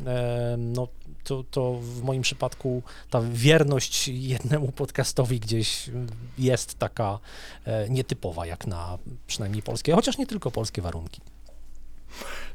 e, 0.06 0.56
no, 0.58 0.88
to, 1.24 1.44
to 1.50 1.78
w 1.82 2.02
moim 2.02 2.22
przypadku 2.22 2.82
ta 3.10 3.20
wierność 3.32 4.08
jednemu 4.08 4.72
podcastowi 4.72 5.40
gdzieś 5.40 5.90
jest 6.38 6.78
taka 6.78 7.18
e, 7.64 7.88
nietypowa, 7.88 8.46
jak 8.46 8.66
na 8.66 8.98
przynajmniej 9.26 9.62
polskie, 9.62 9.94
chociaż 9.94 10.18
nie 10.18 10.26
tylko 10.26 10.50
polskie 10.50 10.82
warunki. 10.82 11.20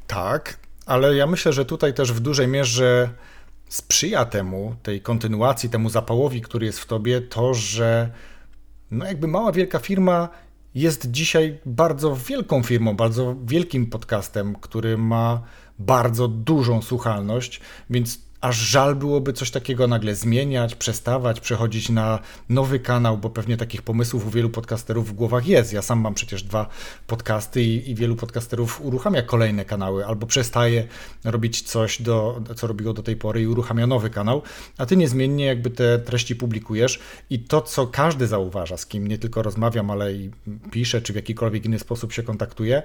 Tak, 0.07 0.59
ale 0.85 1.15
ja 1.15 1.27
myślę, 1.27 1.53
że 1.53 1.65
tutaj 1.65 1.93
też 1.93 2.13
w 2.13 2.19
dużej 2.19 2.47
mierze 2.47 3.09
sprzyja 3.69 4.25
temu, 4.25 4.75
tej 4.83 5.01
kontynuacji, 5.01 5.69
temu 5.69 5.89
zapałowi, 5.89 6.41
który 6.41 6.65
jest 6.65 6.79
w 6.79 6.85
tobie, 6.85 7.21
to, 7.21 7.53
że 7.53 8.11
no 8.91 9.05
jakby 9.05 9.27
mała, 9.27 9.51
wielka 9.51 9.79
firma 9.79 10.29
jest 10.75 11.11
dzisiaj 11.11 11.59
bardzo 11.65 12.15
wielką 12.15 12.63
firmą, 12.63 12.95
bardzo 12.95 13.35
wielkim 13.45 13.85
podcastem, 13.85 14.55
który 14.55 14.97
ma 14.97 15.41
bardzo 15.79 16.27
dużą 16.27 16.81
słuchalność, 16.81 17.61
więc 17.89 18.26
aż 18.41 18.57
żal 18.57 18.95
byłoby 18.95 19.33
coś 19.33 19.51
takiego 19.51 19.87
nagle 19.87 20.15
zmieniać, 20.15 20.75
przestawać, 20.75 21.39
przechodzić 21.39 21.89
na 21.89 22.19
nowy 22.49 22.79
kanał, 22.79 23.17
bo 23.17 23.29
pewnie 23.29 23.57
takich 23.57 23.81
pomysłów 23.81 24.27
u 24.27 24.29
wielu 24.29 24.49
podcasterów 24.49 25.09
w 25.09 25.13
głowach 25.13 25.47
jest. 25.47 25.73
Ja 25.73 25.81
sam 25.81 25.99
mam 25.99 26.13
przecież 26.13 26.43
dwa 26.43 26.69
podcasty 27.07 27.63
i, 27.63 27.91
i 27.91 27.95
wielu 27.95 28.15
podcasterów 28.15 28.81
uruchamia 28.81 29.21
kolejne 29.21 29.65
kanały 29.65 30.05
albo 30.05 30.27
przestaje 30.27 30.87
robić 31.23 31.61
coś, 31.61 32.01
do, 32.01 32.41
co 32.55 32.67
robiło 32.67 32.93
do 32.93 33.03
tej 33.03 33.15
pory 33.15 33.41
i 33.41 33.47
uruchamia 33.47 33.87
nowy 33.87 34.09
kanał, 34.09 34.41
a 34.77 34.85
ty 34.85 34.97
niezmiennie 34.97 35.45
jakby 35.45 35.69
te 35.69 35.99
treści 35.99 36.35
publikujesz 36.35 36.99
i 37.29 37.39
to, 37.39 37.61
co 37.61 37.87
każdy 37.87 38.27
zauważa, 38.27 38.77
z 38.77 38.85
kim 38.85 39.07
nie 39.07 39.17
tylko 39.17 39.41
rozmawiam, 39.41 39.91
ale 39.91 40.13
i 40.13 40.31
piszę, 40.71 41.01
czy 41.01 41.13
w 41.13 41.15
jakikolwiek 41.15 41.65
inny 41.65 41.79
sposób 41.79 42.13
się 42.13 42.23
kontaktuje, 42.23 42.83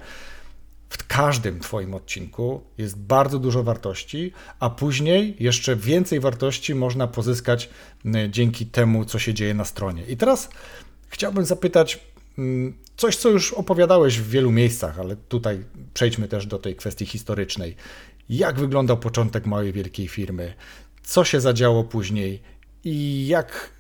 w 0.93 1.07
każdym 1.07 1.61
Twoim 1.61 1.95
odcinku 1.95 2.63
jest 2.79 2.99
bardzo 2.99 3.39
dużo 3.39 3.63
wartości, 3.63 4.33
a 4.61 4.71
później 4.71 5.37
jeszcze 5.41 5.77
więcej 5.77 6.21
wartości 6.21 6.75
można 6.75 7.07
pozyskać 7.09 7.69
dzięki 8.29 8.67
temu, 8.67 9.05
co 9.05 9.19
się 9.19 9.35
dzieje 9.35 9.55
na 9.55 9.65
stronie. 9.65 10.05
I 10.07 10.17
teraz 10.17 10.51
chciałbym 11.09 11.45
zapytać 11.45 12.01
coś, 12.97 13.17
co 13.17 13.29
już 13.29 13.53
opowiadałeś 13.53 14.19
w 14.19 14.29
wielu 14.29 14.51
miejscach, 14.51 15.01
ale 15.01 15.17
tutaj 15.17 15.65
przejdźmy 15.95 16.29
też 16.29 16.47
do 16.47 16.59
tej 16.59 16.77
kwestii 16.77 17.07
historycznej. 17.07 17.77
Jak 18.29 18.61
wyglądał 18.61 18.99
początek 18.99 19.47
małej, 19.47 19.73
wielkiej 19.73 20.09
firmy? 20.09 20.55
Co 21.03 21.25
się 21.25 21.41
zadziało 21.41 21.85
później? 21.85 22.43
I 22.85 23.27
jak 23.27 23.71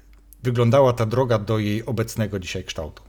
wyglądała 0.43 0.93
ta 0.93 1.07
droga 1.07 1.39
do 1.39 1.59
jej 1.59 1.87
obecnego 1.87 2.39
dzisiaj 2.39 2.65
kształtu? 2.65 3.03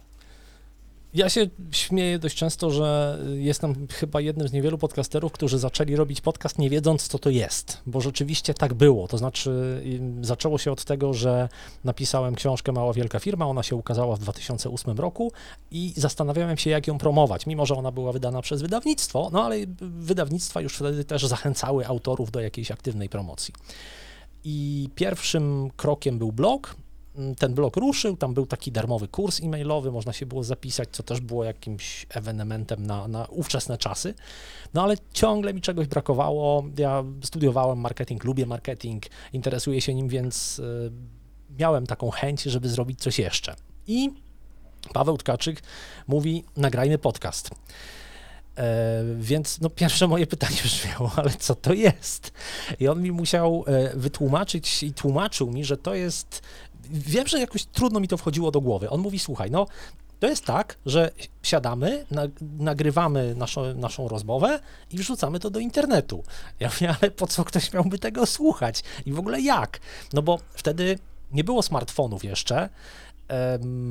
Ja 1.13 1.29
się 1.29 1.47
śmieję 1.71 2.19
dość 2.19 2.37
często, 2.37 2.71
że 2.71 3.19
jestem 3.33 3.87
chyba 3.91 4.21
jednym 4.21 4.47
z 4.47 4.53
niewielu 4.53 4.77
podcasterów, 4.77 5.31
którzy 5.31 5.59
zaczęli 5.59 5.95
robić 5.95 6.21
podcast 6.21 6.59
nie 6.59 6.69
wiedząc, 6.69 7.07
co 7.07 7.19
to 7.19 7.29
jest, 7.29 7.81
bo 7.85 8.01
rzeczywiście 8.01 8.53
tak 8.53 8.73
było. 8.73 9.07
To 9.07 9.17
znaczy, 9.17 9.81
zaczęło 10.21 10.57
się 10.57 10.71
od 10.71 10.85
tego, 10.85 11.13
że 11.13 11.49
napisałem 11.83 12.35
książkę 12.35 12.71
Mała 12.71 12.93
Wielka 12.93 13.19
Firma, 13.19 13.47
ona 13.47 13.63
się 13.63 13.75
ukazała 13.75 14.15
w 14.15 14.19
2008 14.19 14.97
roku 14.97 15.31
i 15.71 15.93
zastanawiałem 15.95 16.57
się, 16.57 16.69
jak 16.69 16.87
ją 16.87 16.97
promować, 16.97 17.45
mimo 17.45 17.65
że 17.65 17.75
ona 17.75 17.91
była 17.91 18.11
wydana 18.11 18.41
przez 18.41 18.61
wydawnictwo, 18.61 19.29
no 19.33 19.43
ale 19.43 19.55
wydawnictwa 19.81 20.61
już 20.61 20.75
wtedy 20.75 21.05
też 21.05 21.25
zachęcały 21.25 21.87
autorów 21.87 22.31
do 22.31 22.41
jakiejś 22.41 22.71
aktywnej 22.71 23.09
promocji. 23.09 23.53
I 24.43 24.89
pierwszym 24.95 25.69
krokiem 25.75 26.19
był 26.19 26.31
blog, 26.31 26.75
ten 27.37 27.53
blog 27.53 27.77
ruszył, 27.77 28.17
tam 28.17 28.33
był 28.33 28.45
taki 28.45 28.71
darmowy 28.71 29.07
kurs 29.07 29.41
e-mailowy, 29.43 29.91
można 29.91 30.13
się 30.13 30.25
było 30.25 30.43
zapisać, 30.43 30.89
co 30.91 31.03
też 31.03 31.21
było 31.21 31.43
jakimś 31.43 32.05
ewenementem 32.09 32.85
na, 32.85 33.07
na 33.07 33.25
ówczesne 33.25 33.77
czasy. 33.77 34.13
No 34.73 34.83
ale 34.83 34.95
ciągle 35.13 35.53
mi 35.53 35.61
czegoś 35.61 35.87
brakowało. 35.87 36.63
Ja 36.77 37.03
studiowałem 37.23 37.79
marketing, 37.79 38.23
lubię 38.23 38.45
marketing, 38.45 39.03
interesuję 39.33 39.81
się 39.81 39.93
nim, 39.93 40.07
więc 40.07 40.59
y, 40.59 40.91
miałem 41.59 41.87
taką 41.87 42.11
chęć, 42.11 42.43
żeby 42.43 42.69
zrobić 42.69 42.99
coś 42.99 43.19
jeszcze. 43.19 43.55
I 43.87 44.09
Paweł 44.93 45.17
Tkaczyk 45.17 45.63
mówi: 46.07 46.43
nagrajmy 46.57 46.97
podcast. 46.97 47.49
E, 48.57 49.03
więc 49.19 49.61
no, 49.61 49.69
pierwsze 49.69 50.07
moje 50.07 50.27
pytanie 50.27 50.57
brzmiało, 50.63 51.11
ale 51.15 51.29
co 51.29 51.55
to 51.55 51.73
jest? 51.73 52.31
I 52.79 52.87
on 52.87 53.01
mi 53.01 53.11
musiał 53.11 53.63
e, 53.67 53.97
wytłumaczyć 53.97 54.83
i 54.83 54.93
tłumaczył 54.93 55.51
mi, 55.51 55.65
że 55.65 55.77
to 55.77 55.95
jest 55.95 56.41
wiem, 56.91 57.27
że 57.27 57.39
jakoś 57.39 57.65
trudno 57.65 57.99
mi 57.99 58.07
to 58.07 58.17
wchodziło 58.17 58.51
do 58.51 58.61
głowy. 58.61 58.89
On 58.89 59.01
mówi, 59.01 59.19
słuchaj, 59.19 59.51
no 59.51 59.67
to 60.19 60.27
jest 60.27 60.45
tak, 60.45 60.77
że 60.85 61.11
siadamy, 61.43 62.05
na, 62.11 62.21
nagrywamy 62.59 63.35
naszą, 63.35 63.73
naszą 63.73 64.07
rozmowę 64.07 64.59
i 64.91 64.97
wrzucamy 64.97 65.39
to 65.39 65.49
do 65.49 65.59
internetu. 65.59 66.23
Ja 66.59 66.69
mówię, 66.69 66.95
ale 67.01 67.11
po 67.11 67.27
co 67.27 67.45
ktoś 67.45 67.73
miałby 67.73 67.99
tego 67.99 68.25
słuchać? 68.25 68.83
I 69.05 69.13
w 69.13 69.19
ogóle 69.19 69.41
jak? 69.41 69.79
No 70.13 70.21
bo 70.21 70.39
wtedy 70.53 70.99
nie 71.31 71.43
było 71.43 71.61
smartfonów 71.61 72.23
jeszcze, 72.23 72.69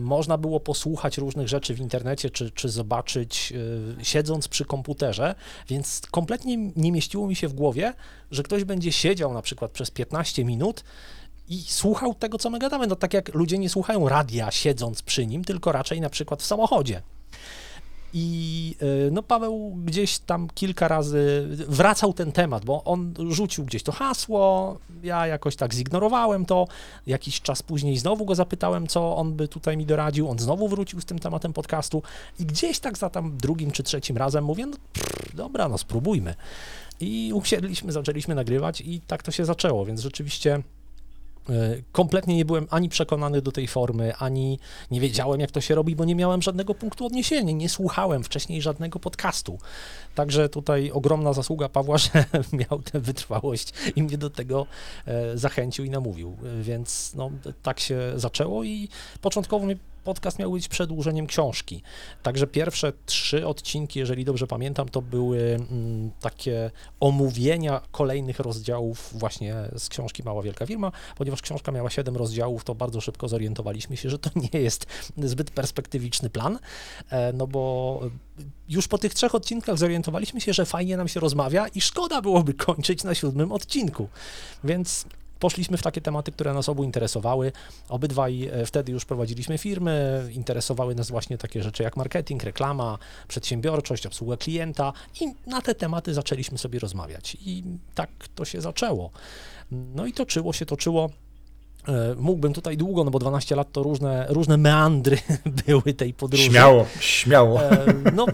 można 0.02 0.38
było 0.38 0.60
posłuchać 0.60 1.18
różnych 1.18 1.48
rzeczy 1.48 1.74
w 1.74 1.80
internecie, 1.80 2.30
czy, 2.30 2.50
czy 2.50 2.68
zobaczyć 2.68 3.52
y, 4.00 4.04
siedząc 4.04 4.48
przy 4.48 4.64
komputerze, 4.64 5.34
więc 5.68 6.02
kompletnie 6.10 6.56
nie 6.76 6.92
mieściło 6.92 7.26
mi 7.26 7.36
się 7.36 7.48
w 7.48 7.52
głowie, 7.52 7.92
że 8.30 8.42
ktoś 8.42 8.64
będzie 8.64 8.92
siedział 8.92 9.34
na 9.34 9.42
przykład 9.42 9.70
przez 9.70 9.90
15 9.90 10.44
minut 10.44 10.84
i 11.48 11.62
słuchał 11.62 12.14
tego, 12.14 12.38
co 12.38 12.50
my 12.50 12.58
gadamy. 12.58 12.86
No 12.86 12.96
tak 12.96 13.14
jak 13.14 13.34
ludzie 13.34 13.58
nie 13.58 13.68
słuchają 13.68 14.08
radia 14.08 14.50
siedząc 14.50 15.02
przy 15.02 15.26
nim, 15.26 15.44
tylko 15.44 15.72
raczej 15.72 16.00
na 16.00 16.10
przykład 16.10 16.42
w 16.42 16.46
samochodzie. 16.46 17.02
I 18.14 18.76
y, 18.82 19.10
no 19.12 19.22
Paweł 19.22 19.76
gdzieś 19.84 20.18
tam 20.18 20.48
kilka 20.54 20.88
razy 20.88 21.48
wracał 21.68 22.12
ten 22.12 22.32
temat, 22.32 22.64
bo 22.64 22.84
on 22.84 23.14
rzucił 23.30 23.64
gdzieś 23.64 23.82
to 23.82 23.92
hasło, 23.92 24.78
ja 25.02 25.26
jakoś 25.26 25.56
tak 25.56 25.74
zignorowałem 25.74 26.46
to, 26.46 26.66
jakiś 27.06 27.40
czas 27.40 27.62
później 27.62 27.98
znowu 27.98 28.24
go 28.24 28.34
zapytałem, 28.34 28.86
co 28.86 29.16
on 29.16 29.32
by 29.32 29.48
tutaj 29.48 29.76
mi 29.76 29.86
doradził, 29.86 30.30
on 30.30 30.38
znowu 30.38 30.68
wrócił 30.68 31.00
z 31.00 31.04
tym 31.04 31.18
tematem 31.18 31.52
podcastu 31.52 32.02
i 32.38 32.46
gdzieś 32.46 32.78
tak 32.78 32.98
za 32.98 33.10
tam 33.10 33.36
drugim 33.36 33.70
czy 33.70 33.82
trzecim 33.82 34.16
razem 34.16 34.44
mówię, 34.44 34.66
no 34.66 34.76
pff, 34.92 35.36
dobra, 35.36 35.68
no 35.68 35.78
spróbujmy. 35.78 36.34
I 37.00 37.32
usiedliśmy, 37.34 37.92
zaczęliśmy 37.92 38.34
nagrywać 38.34 38.80
i 38.80 39.00
tak 39.00 39.22
to 39.22 39.30
się 39.30 39.44
zaczęło, 39.44 39.84
więc 39.84 40.00
rzeczywiście 40.00 40.62
E, 40.62 40.81
kompletnie 41.92 42.36
nie 42.36 42.44
byłem 42.44 42.66
ani 42.70 42.88
przekonany 42.88 43.42
do 43.42 43.52
tej 43.52 43.66
formy, 43.66 44.16
ani 44.16 44.58
nie 44.90 45.00
wiedziałem, 45.00 45.40
jak 45.40 45.50
to 45.50 45.60
się 45.60 45.74
robi, 45.74 45.96
bo 45.96 46.04
nie 46.04 46.14
miałem 46.14 46.42
żadnego 46.42 46.74
punktu 46.74 47.06
odniesienia, 47.06 47.52
nie 47.52 47.68
słuchałem 47.68 48.24
wcześniej 48.24 48.62
żadnego 48.62 48.98
podcastu. 48.98 49.58
Także 50.14 50.48
tutaj 50.48 50.90
ogromna 50.90 51.32
zasługa 51.32 51.68
Pawła, 51.68 51.98
że 52.04 52.24
miał 52.52 52.82
tę 52.82 53.00
wytrwałość 53.00 53.72
i 53.96 54.02
mnie 54.02 54.18
do 54.18 54.30
tego 54.30 54.66
e, 55.06 55.38
zachęcił 55.38 55.84
i 55.84 55.90
namówił. 55.90 56.36
E, 56.44 56.62
więc 56.62 57.12
no, 57.14 57.30
tak 57.62 57.80
się 57.80 58.12
zaczęło 58.16 58.64
i 58.64 58.88
początkowo 59.20 59.66
mnie 59.66 59.76
podcast 60.04 60.38
miał 60.38 60.52
być 60.52 60.68
przedłużeniem 60.68 61.26
książki. 61.26 61.82
Także 62.22 62.46
pierwsze 62.46 62.92
trzy 63.06 63.46
odcinki, 63.46 63.98
jeżeli 63.98 64.24
dobrze 64.24 64.46
pamiętam, 64.46 64.88
to 64.88 65.02
były 65.02 65.38
mm, 65.70 66.10
takie 66.20 66.70
omówienia 67.00 67.80
kolejnych 67.90 68.38
rozdziałów 68.38 69.10
właśnie 69.12 69.54
z 69.78 69.88
książki 69.88 70.22
Mała 70.22 70.42
Wielka 70.42 70.66
Firma, 70.66 70.92
ponieważ 71.16 71.42
książka 71.42 71.72
miała 71.72 71.90
siedem 71.90 72.16
rozdziałów, 72.16 72.64
to 72.64 72.74
bardzo 72.74 73.00
szybko 73.00 73.28
zorientowaliśmy 73.28 73.96
się, 73.96 74.10
że 74.10 74.18
to 74.18 74.30
nie 74.52 74.60
jest 74.60 74.86
zbyt 75.16 75.50
perspektywiczny 75.50 76.30
plan, 76.30 76.58
e, 77.10 77.32
no 77.32 77.46
bo 77.46 78.00
już 78.68 78.88
po 78.88 78.98
tych 78.98 79.14
trzech 79.14 79.34
odcinkach 79.34 79.78
zorientowaliśmy 79.78 80.40
się, 80.40 80.52
że 80.52 80.66
fajnie 80.66 80.96
nam 80.96 81.08
się 81.08 81.20
rozmawia 81.20 81.68
i 81.68 81.80
szkoda 81.80 82.22
byłoby 82.22 82.54
kończyć 82.54 83.04
na 83.04 83.14
siódmym 83.14 83.52
odcinku. 83.52 84.08
Więc 84.64 85.06
poszliśmy 85.42 85.76
w 85.76 85.82
takie 85.82 86.00
tematy, 86.00 86.32
które 86.32 86.54
nas 86.54 86.68
obu 86.68 86.84
interesowały. 86.84 87.52
Obydwaj 87.88 88.48
e, 88.52 88.66
wtedy 88.66 88.92
już 88.92 89.04
prowadziliśmy 89.04 89.58
firmy, 89.58 90.28
interesowały 90.34 90.94
nas 90.94 91.10
właśnie 91.10 91.38
takie 91.38 91.62
rzeczy 91.62 91.82
jak 91.82 91.96
marketing, 91.96 92.42
reklama, 92.42 92.98
przedsiębiorczość, 93.28 94.06
obsługa 94.06 94.36
klienta 94.36 94.92
i 95.20 95.34
na 95.46 95.62
te 95.62 95.74
tematy 95.74 96.14
zaczęliśmy 96.14 96.58
sobie 96.58 96.78
rozmawiać. 96.78 97.36
I 97.46 97.64
tak 97.94 98.10
to 98.34 98.44
się 98.44 98.60
zaczęło. 98.60 99.10
No 99.70 100.06
i 100.06 100.12
toczyło 100.12 100.52
się, 100.52 100.66
toczyło. 100.66 101.10
E, 101.88 102.14
mógłbym 102.18 102.52
tutaj 102.52 102.76
długo, 102.76 103.04
no 103.04 103.10
bo 103.10 103.18
12 103.18 103.56
lat 103.56 103.72
to 103.72 103.82
różne, 103.82 104.26
różne 104.28 104.56
meandry 104.56 105.18
były 105.66 105.94
tej 105.94 106.14
podróży. 106.14 106.44
Śmiało, 106.44 106.86
śmiało. 107.00 107.62
E, 107.62 107.94
no, 108.14 108.26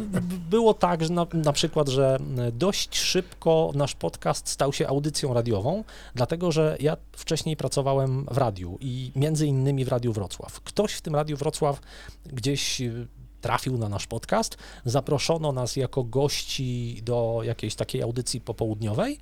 było 0.51 0.75
tak, 0.75 1.05
że 1.05 1.13
na, 1.13 1.27
na 1.33 1.53
przykład, 1.53 1.89
że 1.89 2.19
dość 2.53 2.99
szybko 2.99 3.71
nasz 3.75 3.95
podcast 3.95 4.49
stał 4.49 4.73
się 4.73 4.89
audycją 4.89 5.35
radiową, 5.35 5.85
dlatego 6.15 6.53
że 6.53 6.77
ja 6.81 6.97
wcześniej 7.13 7.57
pracowałem 7.57 8.27
w 8.31 8.39
radiu 8.39 8.79
i 8.81 9.13
między 9.17 9.47
innymi 9.47 9.85
w 9.85 9.89
Radiu 9.89 10.13
Wrocław. 10.13 10.61
Ktoś 10.61 10.93
w 10.93 11.01
tym 11.01 11.15
Radiu 11.15 11.37
Wrocław 11.37 11.81
gdzieś 12.27 12.81
e, 12.81 12.93
trafił 13.41 13.79
na 13.79 13.89
nasz 13.89 14.07
podcast, 14.07 14.57
zaproszono 14.85 15.53
nas 15.53 15.77
jako 15.77 16.05
gości 16.05 17.01
do 17.03 17.41
jakiejś 17.45 17.75
takiej 17.75 18.03
audycji 18.03 18.41
popołudniowej, 18.41 19.19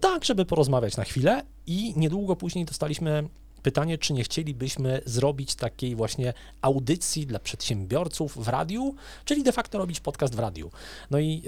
tak, 0.00 0.24
żeby 0.24 0.44
porozmawiać 0.44 0.96
na 0.96 1.04
chwilę 1.04 1.42
i 1.66 1.92
niedługo 1.96 2.36
później 2.36 2.64
dostaliśmy 2.64 3.28
pytanie, 3.64 3.98
czy 3.98 4.12
nie 4.12 4.24
chcielibyśmy 4.24 5.00
zrobić 5.06 5.54
takiej 5.54 5.96
właśnie 5.96 6.32
audycji 6.62 7.26
dla 7.26 7.38
przedsiębiorców 7.38 8.44
w 8.44 8.48
radiu, 8.48 8.94
czyli 9.24 9.42
de 9.42 9.52
facto 9.52 9.78
robić 9.78 10.00
podcast 10.00 10.34
w 10.34 10.38
radiu. 10.38 10.70
No 11.10 11.18
i 11.18 11.42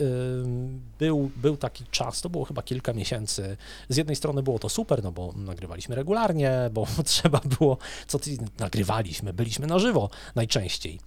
był, 0.99 1.31
był 1.37 1.57
taki 1.57 1.85
czas, 1.91 2.21
to 2.21 2.29
było 2.31 2.45
chyba 2.45 2.63
kilka 2.63 2.93
miesięcy. 2.93 3.57
Z 3.89 3.97
jednej 3.97 4.17
strony 4.17 4.43
było 4.43 4.59
to 4.59 4.69
super, 4.69 5.03
no 5.03 5.13
bo 5.13 5.33
nagrywaliśmy 5.37 5.95
regularnie, 5.95 6.71
bo 6.73 6.87
trzeba 7.05 7.41
było, 7.59 7.79
co 8.07 8.19
ty, 8.19 8.39
nagrywaliśmy, 8.59 9.33
byliśmy 9.33 9.67
na 9.67 9.79
żywo 9.79 10.11
najczęściej. 10.35 11.01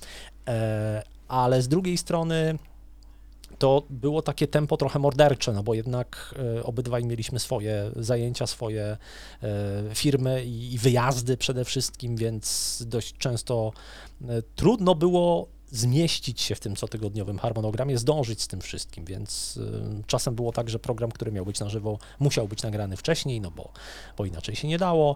E, 0.48 1.04
ale 1.28 1.62
z 1.62 1.68
drugiej 1.68 1.98
strony 1.98 2.58
to 3.60 3.84
było 3.90 4.22
takie 4.22 4.48
tempo 4.48 4.78
trochę 4.78 5.00
mordercze, 5.00 5.54
no 5.54 5.64
bo 5.64 5.74
jednak 5.74 6.36
e, 6.58 6.64
obydwaj 6.64 7.06
mieliśmy 7.06 7.40
swoje 7.40 7.92
zajęcia, 7.96 8.48
swoje 8.48 8.98
e, 9.44 9.96
firmy 9.96 10.46
i 10.46 10.78
wyjazdy 10.78 11.38
przede 11.38 11.66
wszystkim, 11.66 12.16
więc 12.16 12.84
dość 12.88 13.18
często 13.18 13.72
e, 14.22 14.42
trudno 14.56 14.96
było 14.96 15.48
zmieścić 15.72 16.42
się 16.42 16.56
w 16.56 16.60
tym 16.60 16.76
cotygodniowym 16.76 17.40
harmonogramie, 17.40 17.98
zdążyć 17.98 18.42
z 18.42 18.48
tym 18.48 18.62
wszystkim, 18.62 19.06
więc 19.06 19.58
y, 19.58 20.04
czasem 20.08 20.36
było 20.36 20.52
tak, 20.52 20.70
że 20.70 20.80
program, 20.80 21.12
który 21.12 21.32
miał 21.32 21.46
być 21.46 21.60
na 21.60 21.70
żywo, 21.70 21.98
musiał 22.20 22.48
być 22.48 22.64
nagrany 22.64 22.98
wcześniej, 22.98 23.42
no 23.42 23.52
bo, 23.52 23.72
bo 24.18 24.26
inaczej 24.26 24.56
się 24.56 24.68
nie 24.68 24.78
dało. 24.78 25.16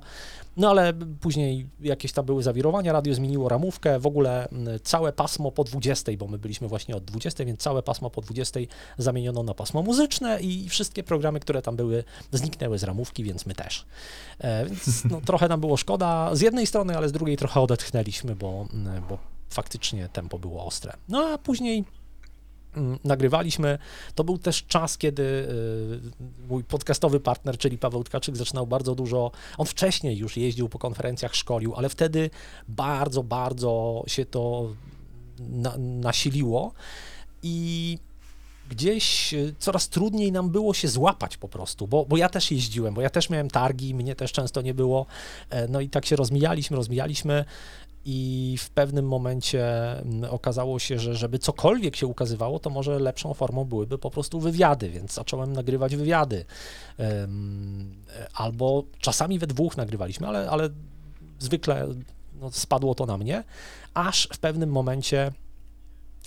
No 0.58 0.70
ale 0.70 0.94
później 1.22 1.68
jakieś 1.82 2.12
tam 2.12 2.26
były 2.26 2.44
zawirowania, 2.44 2.94
radio 2.94 3.14
zmieniło 3.14 3.50
ramówkę, 3.50 4.00
w 4.00 4.08
ogóle 4.08 4.48
y, 4.76 4.80
całe 4.80 5.14
pasmo 5.14 5.52
po 5.52 5.64
20, 5.64 6.12
bo 6.18 6.28
my 6.28 6.38
byliśmy 6.38 6.68
właśnie 6.68 6.96
od 6.96 7.06
20, 7.06 7.46
więc 7.46 7.60
całe 7.60 7.84
pasmo 7.84 8.10
po 8.10 8.22
20 8.22 8.60
zamieniono 8.98 9.44
na 9.44 9.54
pasmo 9.54 9.82
muzyczne 9.82 10.42
i 10.42 10.70
wszystkie 10.70 11.04
programy, 11.04 11.40
które 11.40 11.62
tam 11.62 11.76
były, 11.76 12.04
zniknęły 12.32 12.78
z 12.80 12.84
ramówki, 12.84 13.24
więc 13.24 13.46
my 13.46 13.56
też. 13.56 13.86
E, 14.40 14.66
więc 14.66 15.06
no, 15.06 15.22
trochę 15.22 15.48
nam 15.48 15.60
było 15.60 15.78
szkoda 15.78 16.36
z 16.36 16.42
jednej 16.42 16.68
strony, 16.68 16.98
ale 16.98 17.10
z 17.10 17.12
drugiej 17.12 17.38
trochę 17.38 17.62
odetchnęliśmy, 17.62 18.36
bo, 18.36 18.68
y, 18.98 19.02
bo 19.10 19.33
faktycznie 19.54 20.10
tempo 20.10 20.40
było 20.40 20.66
ostre. 20.66 20.94
No 21.10 21.20
a 21.20 21.38
później 21.38 21.86
mm, 22.76 23.00
nagrywaliśmy. 23.04 23.78
To 24.16 24.24
był 24.24 24.38
też 24.38 24.66
czas, 24.66 24.98
kiedy 24.98 25.24
y, 25.24 26.48
mój 26.50 26.64
podcastowy 26.64 27.20
partner, 27.20 27.58
czyli 27.58 27.78
Paweł 27.78 28.04
Tkaczyk, 28.04 28.38
zaczynał 28.38 28.68
bardzo 28.68 28.96
dużo. 28.96 29.32
On 29.58 29.66
wcześniej 29.66 30.18
już 30.18 30.38
jeździł 30.38 30.70
po 30.70 30.80
konferencjach, 30.80 31.36
szkolił, 31.36 31.76
ale 31.76 31.90
wtedy 31.90 32.30
bardzo, 32.68 33.24
bardzo 33.24 34.04
się 34.08 34.26
to 34.26 34.74
na, 35.40 35.78
nasiliło 35.78 36.74
i 37.44 37.98
gdzieś 38.70 39.34
y, 39.34 39.56
coraz 39.60 39.90
trudniej 39.90 40.32
nam 40.32 40.50
było 40.50 40.74
się 40.74 40.88
złapać 40.88 41.38
po 41.38 41.48
prostu, 41.48 41.88
bo, 41.88 42.06
bo 42.06 42.18
ja 42.18 42.30
też 42.30 42.52
jeździłem, 42.52 42.94
bo 42.94 43.02
ja 43.02 43.10
też 43.10 43.30
miałem 43.30 43.50
targi, 43.50 43.96
mnie 43.96 44.16
też 44.16 44.32
często 44.32 44.62
nie 44.62 44.74
było. 44.74 45.06
E, 45.50 45.68
no 45.68 45.82
i 45.82 45.90
tak 45.90 46.06
się 46.06 46.16
rozmijaliśmy, 46.16 46.78
rozmijaliśmy 46.78 47.46
i 48.06 48.56
w 48.60 48.70
pewnym 48.70 49.08
momencie 49.08 49.66
okazało 50.30 50.80
się, 50.80 51.00
że 51.00 51.16
żeby 51.16 51.40
cokolwiek 51.40 51.96
się 51.96 52.08
ukazywało, 52.08 52.60
to 52.60 52.70
może 52.70 53.00
lepszą 53.00 53.34
formą 53.34 53.66
byłyby 53.66 53.98
po 53.98 54.12
prostu 54.12 54.40
wywiady, 54.40 54.90
więc 54.90 55.14
zacząłem 55.14 55.54
nagrywać 55.54 55.96
wywiady. 55.96 56.46
Albo 58.34 58.84
czasami 59.00 59.40
we 59.40 59.48
dwóch 59.48 59.78
nagrywaliśmy, 59.78 60.28
ale, 60.28 60.50
ale 60.50 60.70
zwykle 61.40 61.88
no, 62.42 62.52
spadło 62.52 62.96
to 62.96 63.06
na 63.06 63.18
mnie, 63.18 63.44
aż 63.94 64.30
w 64.34 64.38
pewnym 64.38 64.70
momencie 64.70 65.32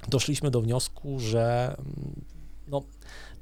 doszliśmy 0.08 0.50
do 0.50 0.60
wniosku, 0.60 1.20
że 1.20 1.76
mm, 1.78 2.24
no, 2.68 2.82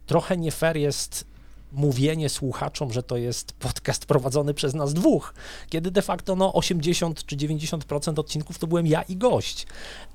trochę 0.07 0.37
nie 0.37 0.51
fair 0.51 0.77
jest 0.77 1.35
mówienie 1.75 2.29
słuchaczom, 2.29 2.93
że 2.93 3.03
to 3.03 3.17
jest 3.17 3.53
podcast 3.53 4.07
prowadzony 4.07 4.55
przez 4.55 4.75
nas 4.75 4.95
dwóch, 4.95 5.35
kiedy 5.71 5.91
de 5.91 6.03
facto 6.03 6.37
no 6.37 6.53
80 6.53 7.27
czy 7.27 7.37
90% 7.37 8.21
odcinków 8.21 8.59
to 8.59 8.67
byłem 8.67 8.87
ja 8.87 9.03
i 9.03 9.17
gość. 9.17 9.67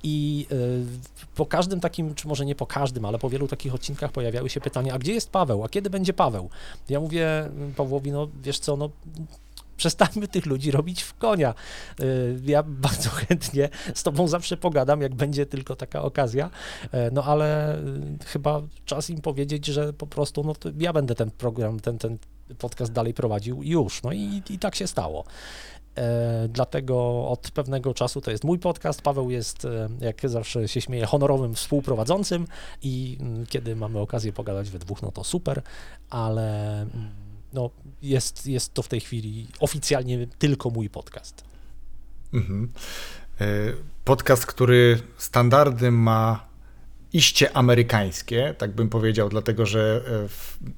I 0.03 0.45
y, 0.51 0.85
po 1.35 1.45
każdym 1.45 1.79
takim, 1.79 2.15
czy 2.15 2.27
może 2.27 2.45
nie 2.45 2.55
po 2.55 2.65
każdym, 2.65 3.05
ale 3.05 3.19
po 3.19 3.29
wielu 3.29 3.47
takich 3.47 3.75
odcinkach 3.75 4.11
pojawiały 4.11 4.49
się 4.49 4.61
pytania, 4.61 4.93
a 4.93 4.99
gdzie 4.99 5.13
jest 5.13 5.29
Paweł, 5.29 5.63
a 5.63 5.69
kiedy 5.69 5.89
będzie 5.89 6.13
Paweł? 6.13 6.49
Ja 6.89 6.99
mówię 6.99 7.49
Pawłowi, 7.75 8.11
no 8.11 8.27
wiesz 8.43 8.59
co, 8.59 8.77
no 8.77 8.89
przestańmy 9.79 10.27
tych 10.27 10.45
ludzi 10.45 10.71
robić 10.71 11.01
w 11.01 11.13
konia. 11.13 11.53
Y, 11.99 12.39
ja 12.45 12.63
bardzo 12.63 13.09
chętnie 13.27 13.69
z 13.95 14.03
tobą 14.03 14.27
zawsze 14.27 14.57
pogadam, 14.57 15.01
jak 15.01 15.15
będzie 15.15 15.45
tylko 15.45 15.75
taka 15.75 16.01
okazja, 16.01 16.49
e, 16.91 17.11
no 17.11 17.23
ale 17.23 17.77
y, 17.77 18.25
chyba 18.25 18.61
czas 18.85 19.09
im 19.09 19.21
powiedzieć, 19.21 19.65
że 19.65 19.93
po 19.93 20.07
prostu 20.07 20.43
no 20.43 20.53
ja 20.77 20.93
będę 20.93 21.15
ten 21.15 21.31
program, 21.31 21.79
ten, 21.79 21.97
ten 21.97 22.17
podcast 22.57 22.91
dalej 22.91 23.13
prowadził 23.13 23.63
już. 23.63 24.03
No 24.03 24.11
i, 24.11 24.41
i 24.49 24.59
tak 24.59 24.75
się 24.75 24.87
stało. 24.87 25.25
E, 25.95 26.47
dlatego 26.47 27.27
od 27.27 27.51
pewnego 27.51 27.93
czasu 27.93 28.21
to 28.21 28.31
jest 28.31 28.43
mój 28.43 28.59
podcast. 28.59 29.01
Paweł 29.01 29.29
jest, 29.29 29.65
e, 29.65 29.89
jak 29.99 30.29
zawsze 30.29 30.67
się 30.67 30.81
śmieje, 30.81 31.05
honorowym 31.05 31.53
współprowadzącym 31.53 32.47
i 32.81 33.17
mm, 33.19 33.45
kiedy 33.45 33.75
mamy 33.75 33.99
okazję 33.99 34.33
pogadać 34.33 34.69
we 34.69 34.79
dwóch, 34.79 35.01
no 35.01 35.11
to 35.11 35.23
super, 35.23 35.61
ale 36.09 36.81
mm, 36.81 37.28
no, 37.53 37.69
jest, 38.01 38.47
jest 38.47 38.73
to 38.73 38.81
w 38.81 38.87
tej 38.87 38.99
chwili 38.99 39.47
oficjalnie 39.59 40.27
tylko 40.27 40.69
mój 40.69 40.89
podcast. 40.89 41.43
Mhm. 42.33 42.71
E, 43.41 43.45
podcast, 44.05 44.45
który 44.45 44.99
standardy 45.17 45.91
ma 45.91 46.49
iście 47.13 47.57
amerykańskie, 47.57 48.55
tak 48.57 48.71
bym 48.71 48.89
powiedział, 48.89 49.29
dlatego 49.29 49.65
że 49.65 50.01
e, 50.25 50.27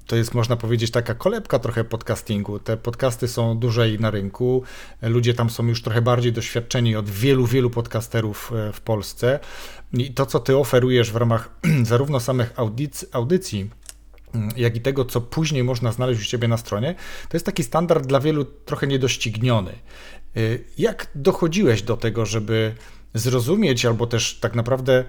to 0.06 0.16
jest, 0.16 0.34
można 0.34 0.56
powiedzieć, 0.56 0.90
taka 0.90 1.14
kolebka 1.14 1.58
trochę 1.58 1.84
podcastingu. 1.84 2.58
Te 2.58 2.76
podcasty 2.76 3.28
są 3.28 3.58
dłużej 3.58 4.00
na 4.00 4.10
rynku, 4.10 4.62
ludzie 5.02 5.34
tam 5.34 5.50
są 5.50 5.66
już 5.66 5.82
trochę 5.82 6.02
bardziej 6.02 6.32
doświadczeni 6.32 6.96
od 6.96 7.10
wielu, 7.10 7.46
wielu 7.46 7.70
podcasterów 7.70 8.52
e, 8.52 8.72
w 8.72 8.80
Polsce. 8.80 9.38
I 9.92 10.14
to, 10.14 10.26
co 10.26 10.40
ty 10.40 10.56
oferujesz 10.56 11.12
w 11.12 11.16
ramach 11.16 11.50
zarówno 11.82 12.20
samych 12.20 12.52
audycji 13.12 13.70
jak 14.56 14.76
i 14.76 14.80
tego, 14.80 15.04
co 15.04 15.20
później 15.20 15.64
można 15.64 15.92
znaleźć 15.92 16.20
u 16.20 16.24
siebie 16.24 16.48
na 16.48 16.56
stronie, 16.56 16.94
to 17.28 17.36
jest 17.36 17.46
taki 17.46 17.62
standard 17.62 18.06
dla 18.06 18.20
wielu 18.20 18.44
trochę 18.44 18.86
niedościgniony. 18.86 19.72
Y, 20.36 20.64
jak 20.78 21.06
dochodziłeś 21.14 21.82
do 21.82 21.96
tego, 21.96 22.26
żeby 22.26 22.74
zrozumieć, 23.14 23.84
albo 23.84 24.06
też 24.06 24.38
tak 24.40 24.54
naprawdę, 24.54 25.04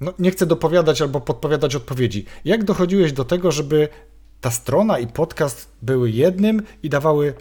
no 0.00 0.12
nie 0.18 0.30
chcę 0.30 0.46
dopowiadać 0.46 1.02
albo 1.02 1.20
podpowiadać 1.20 1.74
odpowiedzi, 1.74 2.24
jak 2.44 2.64
dochodziłeś 2.64 3.12
do 3.12 3.24
tego, 3.24 3.52
żeby 3.52 3.88
ta 4.40 4.50
strona 4.50 4.98
i 4.98 5.06
podcast 5.06 5.68
były 5.82 6.10
jednym 6.10 6.62
i 6.82 6.88
dawały 6.88 7.34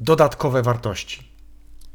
dodatkowe 0.00 0.62
wartości? 0.62 1.36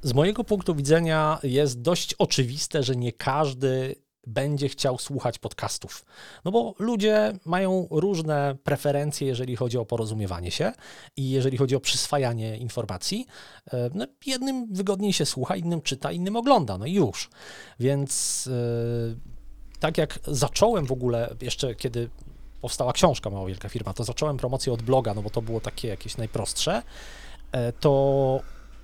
Z 0.02 0.14
mojego 0.14 0.44
punktu 0.44 0.76
widzenia 0.76 1.40
jest 1.44 1.82
dość 1.82 2.14
oczywiste, 2.14 2.84
że 2.84 2.96
nie 2.96 3.14
każdy 3.14 3.96
będzie 4.28 4.70
chciał 4.70 4.98
słuchać 4.98 5.40
podcastów. 5.40 6.06
No 6.46 6.52
bo 6.52 6.76
ludzie 6.80 7.34
mają 7.46 7.88
różne 7.92 8.56
preferencje, 8.64 9.28
jeżeli 9.28 9.56
chodzi 9.56 9.78
o 9.78 9.86
porozumiewanie 9.86 10.52
się 10.52 10.72
i 11.18 11.30
jeżeli 11.30 11.58
chodzi 11.58 11.76
o 11.76 11.80
przyswajanie 11.80 12.58
informacji. 12.58 13.26
E, 13.74 13.90
no, 13.94 14.08
jednym 14.26 14.74
wygodniej 14.74 15.14
się 15.14 15.26
słucha, 15.26 15.56
innym 15.56 15.82
czyta, 15.82 16.12
innym 16.12 16.36
ogląda, 16.36 16.78
no 16.78 16.86
i 16.86 16.94
już. 16.94 17.30
Więc 17.80 18.46
yy, 18.46 19.18
tak 19.80 19.98
jak 19.98 20.20
zacząłem 20.28 20.86
w 20.86 20.92
ogóle, 20.92 21.36
jeszcze 21.42 21.76
kiedy 21.76 22.10
powstała 22.62 22.94
książka 22.94 23.30
Mała 23.30 23.48
Wielka 23.48 23.70
Firma, 23.70 23.94
to 23.94 24.04
zacząłem 24.04 24.38
promocję 24.38 24.74
od 24.74 24.82
bloga, 24.82 25.14
no 25.14 25.22
bo 25.22 25.30
to 25.30 25.42
było 25.42 25.60
takie 25.60 25.88
jakieś 25.88 26.18
najprostsze, 26.18 26.84
e, 27.52 27.74
to 27.74 28.42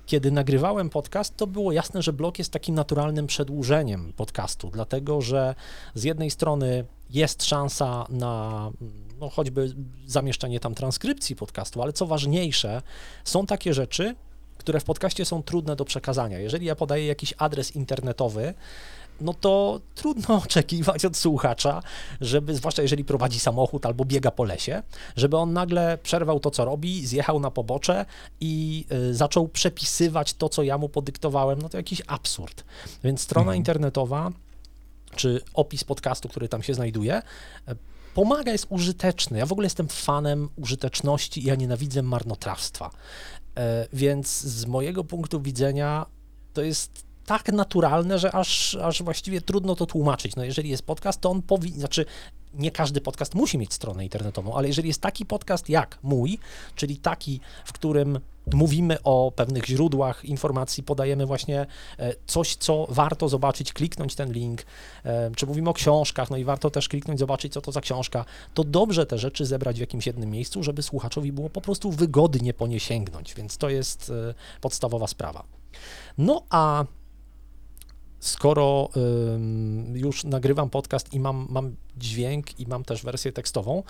kiedy 0.08 0.30
nagrywałem 0.30 0.90
podcast, 0.90 1.36
to 1.36 1.46
było 1.46 1.72
jasne, 1.72 2.02
że 2.02 2.12
blog 2.12 2.38
jest 2.38 2.52
takim 2.52 2.74
naturalnym 2.74 3.26
przedłużeniem 3.26 4.12
podcastu, 4.16 4.70
dlatego 4.72 5.20
że 5.20 5.54
z 5.94 6.04
jednej 6.04 6.30
strony 6.30 6.84
jest 7.10 7.44
szansa 7.44 8.06
na 8.08 8.70
no, 9.20 9.28
choćby 9.28 9.74
zamieszczenie 10.06 10.60
tam 10.60 10.74
transkrypcji 10.74 11.36
podcastu, 11.36 11.82
ale 11.82 11.92
co 11.92 12.06
ważniejsze, 12.06 12.82
są 13.24 13.46
takie 13.46 13.74
rzeczy, 13.74 14.14
które 14.58 14.80
w 14.80 14.84
podcaście 14.84 15.24
są 15.24 15.42
trudne 15.42 15.76
do 15.76 15.84
przekazania. 15.84 16.38
Jeżeli 16.38 16.66
ja 16.66 16.76
podaję 16.76 17.06
jakiś 17.06 17.34
adres 17.38 17.76
internetowy, 17.76 18.54
no 19.20 19.34
to 19.34 19.80
trudno 19.94 20.36
oczekiwać 20.44 21.04
od 21.04 21.16
słuchacza, 21.16 21.82
żeby, 22.20 22.54
zwłaszcza 22.54 22.82
jeżeli 22.82 23.04
prowadzi 23.04 23.40
samochód 23.40 23.86
albo 23.86 24.04
biega 24.04 24.30
po 24.30 24.44
lesie, 24.44 24.82
żeby 25.16 25.36
on 25.36 25.52
nagle 25.52 25.98
przerwał 26.02 26.40
to, 26.40 26.50
co 26.50 26.64
robi, 26.64 27.06
zjechał 27.06 27.40
na 27.40 27.50
pobocze 27.50 28.06
i 28.40 28.84
y, 28.92 29.14
zaczął 29.14 29.48
przepisywać 29.48 30.34
to, 30.34 30.48
co 30.48 30.62
ja 30.62 30.78
mu 30.78 30.88
podyktowałem. 30.88 31.62
No 31.62 31.68
to 31.68 31.76
jakiś 31.76 32.02
absurd. 32.06 32.64
Więc 33.04 33.20
strona 33.20 33.42
mhm. 33.42 33.56
internetowa, 33.56 34.30
czy 35.16 35.40
opis 35.54 35.84
podcastu, 35.84 36.28
który 36.28 36.48
tam 36.48 36.62
się 36.62 36.74
znajduje, 36.74 37.22
y, 37.68 37.76
pomaga, 38.14 38.52
jest 38.52 38.66
użyteczny. 38.68 39.38
Ja 39.38 39.46
w 39.46 39.52
ogóle 39.52 39.66
jestem 39.66 39.88
fanem 39.88 40.48
użyteczności 40.56 41.42
i 41.42 41.44
ja 41.44 41.54
nienawidzę 41.54 42.02
marnotrawstwa. 42.02 42.90
Y, 42.90 43.62
więc 43.92 44.40
z 44.40 44.66
mojego 44.66 45.04
punktu 45.04 45.40
widzenia 45.40 46.06
to 46.52 46.62
jest 46.62 47.07
tak 47.28 47.52
naturalne, 47.52 48.18
że 48.18 48.32
aż, 48.32 48.74
aż 48.74 49.02
właściwie 49.02 49.40
trudno 49.40 49.74
to 49.74 49.86
tłumaczyć. 49.86 50.36
No 50.36 50.44
jeżeli 50.44 50.70
jest 50.70 50.82
podcast, 50.82 51.20
to 51.20 51.30
on 51.30 51.42
powinien, 51.42 51.78
znaczy 51.78 52.04
nie 52.54 52.70
każdy 52.70 53.00
podcast 53.00 53.34
musi 53.34 53.58
mieć 53.58 53.74
stronę 53.74 54.04
internetową, 54.04 54.54
ale 54.54 54.68
jeżeli 54.68 54.88
jest 54.88 55.00
taki 55.00 55.26
podcast 55.26 55.68
jak 55.68 55.98
mój, 56.02 56.38
czyli 56.74 56.96
taki, 56.96 57.40
w 57.64 57.72
którym 57.72 58.20
mówimy 58.52 59.02
o 59.02 59.32
pewnych 59.36 59.66
źródłach 59.66 60.24
informacji, 60.24 60.82
podajemy 60.82 61.26
właśnie 61.26 61.66
e, 61.98 62.14
coś, 62.26 62.56
co 62.56 62.86
warto 62.90 63.28
zobaczyć, 63.28 63.72
kliknąć 63.72 64.14
ten 64.14 64.32
link, 64.32 64.62
e, 65.04 65.30
czy 65.36 65.46
mówimy 65.46 65.70
o 65.70 65.74
książkach, 65.74 66.30
no 66.30 66.36
i 66.36 66.44
warto 66.44 66.70
też 66.70 66.88
kliknąć, 66.88 67.18
zobaczyć, 67.18 67.52
co 67.52 67.60
to 67.60 67.72
za 67.72 67.80
książka, 67.80 68.24
to 68.54 68.64
dobrze 68.64 69.06
te 69.06 69.18
rzeczy 69.18 69.46
zebrać 69.46 69.76
w 69.76 69.80
jakimś 69.80 70.06
jednym 70.06 70.30
miejscu, 70.30 70.62
żeby 70.62 70.82
słuchaczowi 70.82 71.32
było 71.32 71.50
po 71.50 71.60
prostu 71.60 71.90
wygodnie 71.90 72.54
po 72.54 72.66
nie 72.66 72.80
sięgnąć, 72.80 73.34
więc 73.34 73.56
to 73.56 73.68
jest 73.68 74.10
e, 74.10 74.34
podstawowa 74.60 75.06
sprawa. 75.06 75.44
No 76.18 76.42
a 76.50 76.84
skoro 78.20 78.88
już 79.92 80.24
nagrywam 80.24 80.70
podcast 80.70 81.14
i 81.14 81.20
mam, 81.20 81.46
mam 81.50 81.76
dźwięk 81.96 82.60
i 82.60 82.66
mam 82.66 82.84
też 82.84 83.02
wersję 83.02 83.32
tekstową, 83.32 83.82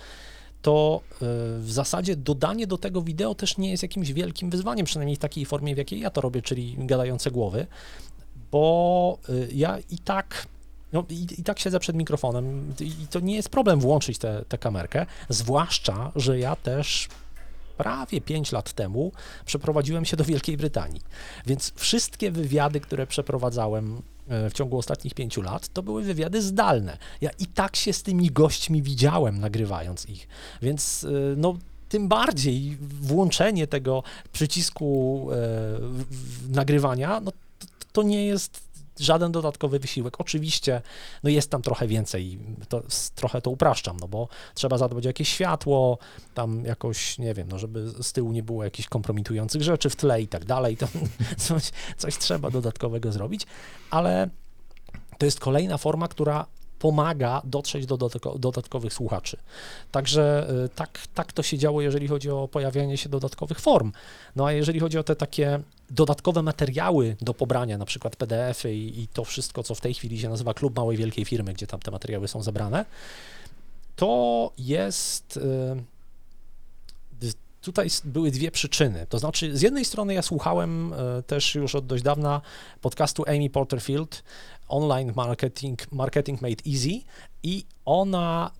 to 0.62 1.00
y, 1.12 1.16
w 1.60 1.70
zasadzie 1.70 2.16
dodanie 2.16 2.66
do 2.66 2.78
tego 2.78 3.02
wideo 3.02 3.34
też 3.34 3.58
nie 3.58 3.70
jest 3.70 3.82
jakimś 3.82 4.12
wielkim 4.12 4.50
wyzwaniem, 4.50 4.86
przynajmniej 4.86 5.16
w 5.16 5.18
takiej 5.18 5.44
formie, 5.44 5.74
w 5.74 5.78
jakiej 5.78 6.00
ja 6.00 6.10
to 6.10 6.20
robię, 6.20 6.42
czyli 6.42 6.76
gadające 6.78 7.30
głowy, 7.30 7.66
bo 8.50 9.18
y, 9.28 9.48
ja 9.52 9.78
i 9.90 9.98
tak 9.98 10.46
no 10.92 11.04
i, 11.10 11.26
i 11.38 11.44
tak 11.44 11.58
siedzę 11.58 11.80
przed 11.80 11.96
mikrofonem 11.96 12.74
i 12.80 13.06
to 13.10 13.20
nie 13.20 13.34
jest 13.34 13.48
problem 13.48 13.80
włączyć 13.80 14.18
tę 14.48 14.58
kamerkę, 14.60 15.06
zwłaszcza, 15.28 16.12
że 16.16 16.38
ja 16.38 16.56
też 16.56 17.08
prawie 17.76 18.20
5 18.20 18.52
lat 18.52 18.72
temu 18.72 19.12
przeprowadziłem 19.44 20.04
się 20.04 20.16
do 20.16 20.24
Wielkiej 20.24 20.56
Brytanii. 20.56 21.00
Więc 21.46 21.72
wszystkie 21.76 22.30
wywiady, 22.30 22.80
które 22.80 23.06
przeprowadzałem 23.06 24.02
w 24.28 24.52
ciągu 24.52 24.78
ostatnich 24.78 25.14
pięciu 25.14 25.42
lat, 25.42 25.68
to 25.68 25.82
były 25.82 26.02
wywiady 26.02 26.42
zdalne. 26.42 26.98
Ja 27.20 27.30
i 27.38 27.46
tak 27.46 27.76
się 27.76 27.92
z 27.92 28.02
tymi 28.02 28.30
gośćmi 28.30 28.82
widziałem, 28.82 29.40
nagrywając 29.40 30.08
ich. 30.08 30.28
Więc 30.62 31.04
e, 31.04 31.08
no, 31.36 31.56
tym 31.88 32.08
bardziej 32.08 32.76
włączenie 32.80 33.66
tego 33.66 34.02
przycisku 34.32 35.26
e, 35.30 35.34
w- 35.80 36.04
w- 36.10 36.50
nagrywania, 36.50 37.20
no, 37.20 37.30
to, 37.30 37.66
to 37.92 38.02
nie 38.02 38.26
jest 38.26 38.67
żaden 39.00 39.32
dodatkowy 39.32 39.78
wysiłek. 39.78 40.20
Oczywiście, 40.20 40.82
no 41.22 41.30
jest 41.30 41.50
tam 41.50 41.62
trochę 41.62 41.86
więcej, 41.86 42.38
to, 42.68 42.82
trochę 43.14 43.42
to 43.42 43.50
upraszczam, 43.50 43.96
no 44.00 44.08
bo 44.08 44.28
trzeba 44.54 44.78
zadbać 44.78 45.06
o 45.06 45.08
jakieś 45.08 45.28
światło, 45.28 45.98
tam 46.34 46.64
jakoś, 46.64 47.18
nie 47.18 47.34
wiem, 47.34 47.48
no 47.48 47.58
żeby 47.58 47.88
z 48.02 48.12
tyłu 48.12 48.32
nie 48.32 48.42
było 48.42 48.64
jakichś 48.64 48.88
kompromitujących 48.88 49.62
rzeczy 49.62 49.90
w 49.90 49.96
tle 49.96 50.22
i 50.22 50.28
tak 50.28 50.44
dalej, 50.44 50.76
to 50.76 50.88
coś, 51.46 51.70
coś 51.96 52.18
trzeba 52.18 52.50
dodatkowego 52.50 53.12
zrobić, 53.12 53.46
ale 53.90 54.28
to 55.18 55.26
jest 55.26 55.40
kolejna 55.40 55.78
forma, 55.78 56.08
która 56.08 56.46
pomaga 56.78 57.42
dotrzeć 57.44 57.86
do 57.86 57.96
dodatko- 57.96 58.38
dodatkowych 58.38 58.94
słuchaczy. 58.94 59.36
Także 59.90 60.50
y, 60.64 60.68
tak, 60.68 60.98
tak 61.14 61.32
to 61.32 61.42
się 61.42 61.58
działo, 61.58 61.80
jeżeli 61.80 62.08
chodzi 62.08 62.30
o 62.30 62.48
pojawianie 62.48 62.96
się 62.96 63.08
dodatkowych 63.08 63.60
form. 63.60 63.92
No 64.36 64.46
a 64.46 64.52
jeżeli 64.52 64.80
chodzi 64.80 64.98
o 64.98 65.02
te 65.02 65.16
takie 65.16 65.60
dodatkowe 65.90 66.42
materiały 66.42 67.16
do 67.20 67.34
pobrania, 67.34 67.78
na 67.78 67.84
przykład 67.84 68.16
PDF-y 68.16 68.74
i, 68.74 69.00
i 69.00 69.08
to 69.08 69.24
wszystko, 69.24 69.62
co 69.62 69.74
w 69.74 69.80
tej 69.80 69.94
chwili 69.94 70.20
się 70.20 70.28
nazywa 70.28 70.54
Klub 70.54 70.76
Małej 70.76 70.96
Wielkiej 70.96 71.24
Firmy, 71.24 71.54
gdzie 71.54 71.66
tam 71.66 71.80
te 71.80 71.90
materiały 71.90 72.28
są 72.28 72.42
zebrane, 72.42 72.84
to 73.96 74.52
jest. 74.58 75.36
y, 75.36 75.98
Tutaj 77.60 77.88
były 78.04 78.30
dwie 78.30 78.50
przyczyny. 78.50 79.06
To 79.08 79.18
znaczy, 79.18 79.56
z 79.56 79.62
jednej 79.62 79.84
strony 79.84 80.14
ja 80.14 80.22
słuchałem 80.22 80.92
y, 80.92 81.22
też 81.22 81.54
już 81.54 81.74
od 81.74 81.86
dość 81.86 82.02
dawna 82.02 82.40
podcastu 82.80 83.24
Amy 83.26 83.50
Porterfield, 83.50 84.24
Online 84.68 85.12
Marketing, 85.16 85.92
Marketing 85.92 86.40
Made 86.42 86.62
Easy, 86.66 87.00
i 87.42 87.64
ona 87.84 88.50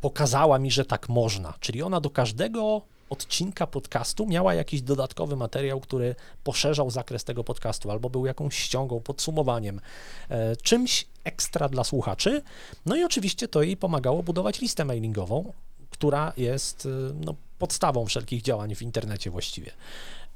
pokazała 0.00 0.58
mi, 0.58 0.70
że 0.70 0.84
tak 0.84 1.08
można. 1.08 1.54
Czyli 1.60 1.82
ona 1.82 2.00
do 2.00 2.10
każdego 2.10 2.82
odcinka 3.10 3.66
podcastu 3.66 4.26
miała 4.26 4.54
jakiś 4.54 4.82
dodatkowy 4.82 5.36
materiał, 5.36 5.80
który 5.80 6.14
poszerzał 6.44 6.90
zakres 6.90 7.24
tego 7.24 7.44
podcastu, 7.44 7.90
albo 7.90 8.10
był 8.10 8.26
jakąś 8.26 8.58
ściągą, 8.58 9.00
podsumowaniem, 9.00 9.80
e, 10.28 10.56
czymś 10.56 11.06
ekstra 11.24 11.68
dla 11.68 11.84
słuchaczy. 11.84 12.42
No 12.86 12.96
i 12.96 13.04
oczywiście 13.04 13.48
to 13.48 13.62
jej 13.62 13.76
pomagało 13.76 14.22
budować 14.22 14.60
listę 14.60 14.84
mailingową, 14.84 15.52
która 15.90 16.32
jest 16.36 16.86
e, 16.86 16.88
no, 17.24 17.34
podstawą 17.58 18.06
wszelkich 18.06 18.42
działań 18.42 18.74
w 18.74 18.82
internecie 18.82 19.30
właściwie. 19.30 19.70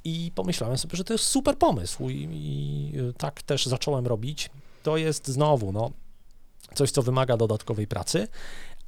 I 0.05 0.33
pomyślałem 0.35 0.79
sobie, 0.79 0.97
że 0.97 1.05
to 1.05 1.15
jest 1.15 1.25
super 1.25 1.59
pomysł 1.59 2.09
i, 2.09 2.29
i 2.33 2.99
e, 2.99 3.13
tak 3.13 3.43
też 3.43 3.67
zacząłem 3.67 4.07
robić. 4.07 4.51
To 4.83 4.97
jest 4.97 5.29
znowu, 5.29 5.73
no, 5.73 5.91
coś, 6.75 6.91
co 6.91 7.03
wymaga 7.03 7.37
dodatkowej 7.37 7.87
pracy, 7.87 8.29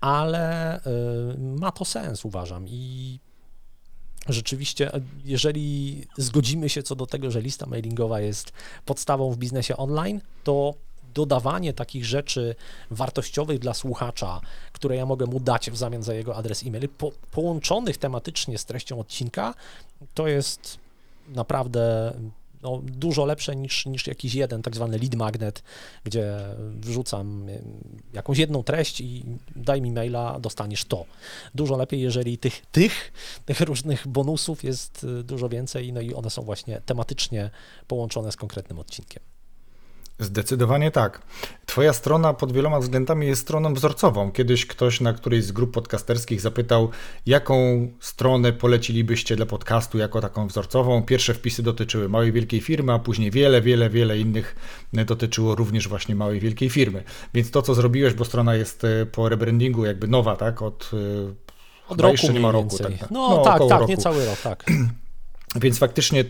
ale 0.01 0.77
y, 0.79 0.81
ma 1.39 1.73
to 1.73 1.85
sens, 1.85 2.25
uważam. 2.25 2.69
I 2.69 3.19
rzeczywiście, 4.29 4.91
jeżeli 5.25 6.03
zgodzimy 6.17 6.69
się 6.69 6.83
co 6.83 6.95
do 6.95 7.07
tego, 7.07 7.31
że 7.31 7.43
lista 7.43 7.67
mailingowa 7.67 8.21
jest 8.21 8.53
podstawą 8.85 9.31
w 9.33 9.37
biznesie 9.37 9.77
online, 9.77 10.21
to 10.45 10.75
dodawanie 11.15 11.73
takich 11.73 12.05
rzeczy 12.05 12.55
wartościowych 12.91 13.59
dla 13.59 13.75
słuchacza, 13.75 14.41
które 14.73 14.97
ja 14.97 15.07
mogę 15.07 15.27
mu 15.27 15.41
dać 15.41 15.71
w 15.71 15.77
zamian 15.77 16.03
za 16.03 16.15
jego 16.15 16.37
adres 16.37 16.63
e-mail, 16.67 16.89
po, 16.89 17.13
połączonych 17.31 17.97
tematycznie 17.99 18.59
z 18.59 18.65
treścią 18.65 19.01
odcinka, 19.01 19.55
to 20.15 20.29
jest 20.29 20.79
naprawdę 21.29 22.13
no, 22.63 22.83
dużo 22.85 23.25
lepsze 23.25 23.57
niż, 23.57 23.87
niż 23.87 24.07
jakiś 24.07 24.35
jeden 24.35 24.63
tak 24.63 24.75
zwany 24.75 24.99
lead 24.99 25.15
magnet, 25.15 25.63
gdzie 26.05 26.37
wrzucam 26.75 27.47
jakąś 28.13 28.39
jedną 28.39 28.63
treść 28.63 29.01
i 29.01 29.25
daj 29.57 29.83
mi 29.83 29.93
maila, 29.93 30.41
dostaniesz 30.41 30.85
to. 30.85 31.05
Dużo 31.55 31.77
lepiej, 31.77 32.01
jeżeli 32.01 32.39
tych, 32.39 32.67
tych, 32.73 33.13
tych 33.45 33.61
różnych 33.61 34.09
bonusów 34.09 34.65
jest 34.65 35.05
y, 35.05 35.25
dużo 35.25 35.49
więcej, 35.49 35.93
no 35.93 36.01
i 36.01 36.15
one 36.15 36.31
są 36.31 36.43
właśnie 36.43 36.81
tematycznie 36.81 37.51
połączone 37.87 38.33
z 38.33 38.37
konkretnym 38.37 38.79
odcinkiem. 38.79 39.36
Zdecydowanie 40.19 40.91
tak. 40.91 41.23
Twoja 41.67 41.93
strona 41.93 42.35
pod 42.35 42.53
wieloma 42.53 42.81
względami 42.81 43.27
jest 43.27 43.43
stroną 43.43 43.75
wzorcową. 43.75 44.33
Kiedyś 44.33 44.67
ktoś 44.67 45.01
na 45.01 45.13
którejś 45.13 45.45
z 45.45 45.53
grup 45.53 45.75
podcasterskich 45.75 46.41
zapytał, 46.41 46.91
jaką 47.27 47.89
stronę 48.01 48.53
polecilibyście 48.53 49.37
dla 49.37 49.47
podcastu 49.47 49.99
jako 49.99 50.21
taką 50.21 50.47
wzorcową. 50.47 51.03
Pierwsze 51.03 51.35
wpisy 51.35 51.63
dotyczyły 51.63 52.09
małej, 52.09 52.33
wielkiej 52.33 52.61
firmy, 52.61 52.93
a 52.93 52.99
później 52.99 53.31
wiele, 53.31 53.61
wiele, 53.63 53.91
wiele 53.91 54.19
innych 54.19 54.57
dotyczyło 54.93 55.55
również 55.55 55.89
właśnie 55.89 56.15
małej, 56.15 56.41
wielkiej 56.41 56.71
firmy. 56.71 57.05
Więc 57.35 57.51
to, 57.51 57.63
co 57.63 57.75
zrobiłeś, 57.75 58.15
bo 58.15 58.25
strona 58.25 58.55
jest 58.55 58.85
e, 58.85 59.07
po 59.07 59.29
rebrandingu 59.29 59.85
jakby 59.85 60.09
nowa, 60.09 60.37
tak? 60.37 60.63
Od, 60.63 60.91
e, 60.93 61.89
Od 61.89 62.01
roku 62.01 62.13
jeszcze 62.13 62.33
nie 62.33 62.41
ma 62.41 62.51
roku. 62.51 62.79
Tak, 62.79 62.99
tak. 62.99 63.11
No, 63.11 63.43
tak, 63.45 63.55
około 63.55 63.71
tak, 63.71 63.81
roku. 63.81 63.91
niecały 63.91 64.27
rok, 64.27 64.41
tak. 64.41 64.65
Więc 65.61 65.79
faktycznie 65.79 66.21
e, 66.21 66.25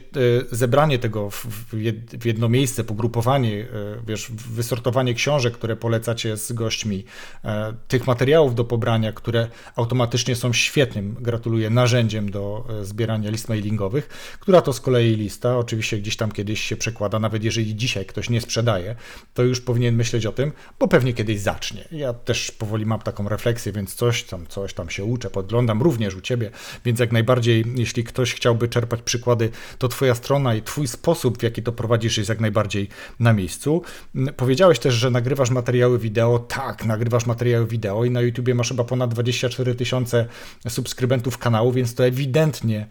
zebranie 0.50 0.98
tego 0.98 1.30
w- 1.30 1.46
w 1.46 1.74
jed- 1.74 2.18
w 2.20 2.24
jedno 2.26 2.48
miejsce, 2.48 2.84
pogrupowanie, 2.84 3.60
e, 3.62 3.66
wiesz, 4.06 4.30
wysortowanie 4.30 5.14
książek, 5.14 5.54
które 5.54 5.76
polecacie 5.76 6.36
z 6.36 6.52
gośćmi, 6.52 7.04
e, 7.44 7.74
tych 7.88 8.06
materiałów 8.06 8.54
do 8.54 8.64
pobrania, 8.64 9.12
które 9.12 9.48
automatycznie 9.76 10.36
są 10.36 10.52
świetnym, 10.52 11.16
gratuluję, 11.20 11.70
narzędziem 11.70 12.30
do 12.30 12.66
zbierania 12.82 13.30
list 13.30 13.48
mailingowych, 13.48 14.08
która 14.40 14.60
to 14.60 14.72
z 14.72 14.80
kolei 14.80 15.16
lista, 15.16 15.58
oczywiście 15.58 15.98
gdzieś 15.98 16.16
tam 16.16 16.32
kiedyś 16.32 16.60
się 16.60 16.76
przekłada, 16.76 17.18
nawet 17.18 17.44
jeżeli 17.44 17.76
dzisiaj 17.76 18.06
ktoś 18.06 18.30
nie 18.30 18.40
sprzedaje, 18.40 18.96
to 19.34 19.42
już 19.42 19.60
powinien 19.60 19.96
myśleć 19.96 20.26
o 20.26 20.32
tym, 20.32 20.52
bo 20.78 20.88
pewnie 20.88 21.12
kiedyś 21.14 21.40
zacznie. 21.40 21.84
Ja 21.92 22.12
też 22.12 22.50
powoli 22.50 22.86
mam 22.86 23.00
taką 23.00 23.28
refleksję, 23.28 23.72
więc 23.72 23.94
coś 23.94 24.22
tam, 24.24 24.46
coś 24.46 24.74
tam 24.74 24.90
się 24.90 25.04
uczę, 25.04 25.30
podglądam 25.30 25.82
również 25.82 26.14
u 26.14 26.20
Ciebie, 26.20 26.50
więc 26.84 27.00
jak 27.00 27.12
najbardziej, 27.12 27.64
jeśli 27.76 28.04
ktoś 28.04 28.34
chciałby 28.34 28.68
czerpać 28.68 29.00
przykłady, 29.16 29.50
to 29.78 29.88
Twoja 29.88 30.14
strona 30.14 30.54
i 30.54 30.62
Twój 30.62 30.88
sposób, 30.88 31.38
w 31.38 31.42
jaki 31.42 31.62
to 31.62 31.72
prowadzisz, 31.72 32.18
jest 32.18 32.28
jak 32.28 32.40
najbardziej 32.40 32.88
na 33.20 33.32
miejscu. 33.32 33.82
Mm, 34.14 34.34
Powiedziałeś 34.34 34.78
też, 34.78 34.94
że 34.94 35.10
nagrywasz 35.10 35.50
materiały 35.50 35.98
wideo. 35.98 36.38
Tak, 36.38 36.84
nagrywasz 36.84 37.26
materiały 37.26 37.66
wideo 37.66 38.04
i 38.04 38.10
na 38.10 38.20
YouTubie 38.20 38.54
masz 38.54 38.68
chyba 38.68 38.84
ponad 38.84 39.14
24 39.14 39.74
tysiące 39.74 40.26
subskrybentów 40.68 41.38
kanału, 41.38 41.72
więc 41.72 41.94
to 41.94 42.06
ewidentnie 42.06 42.86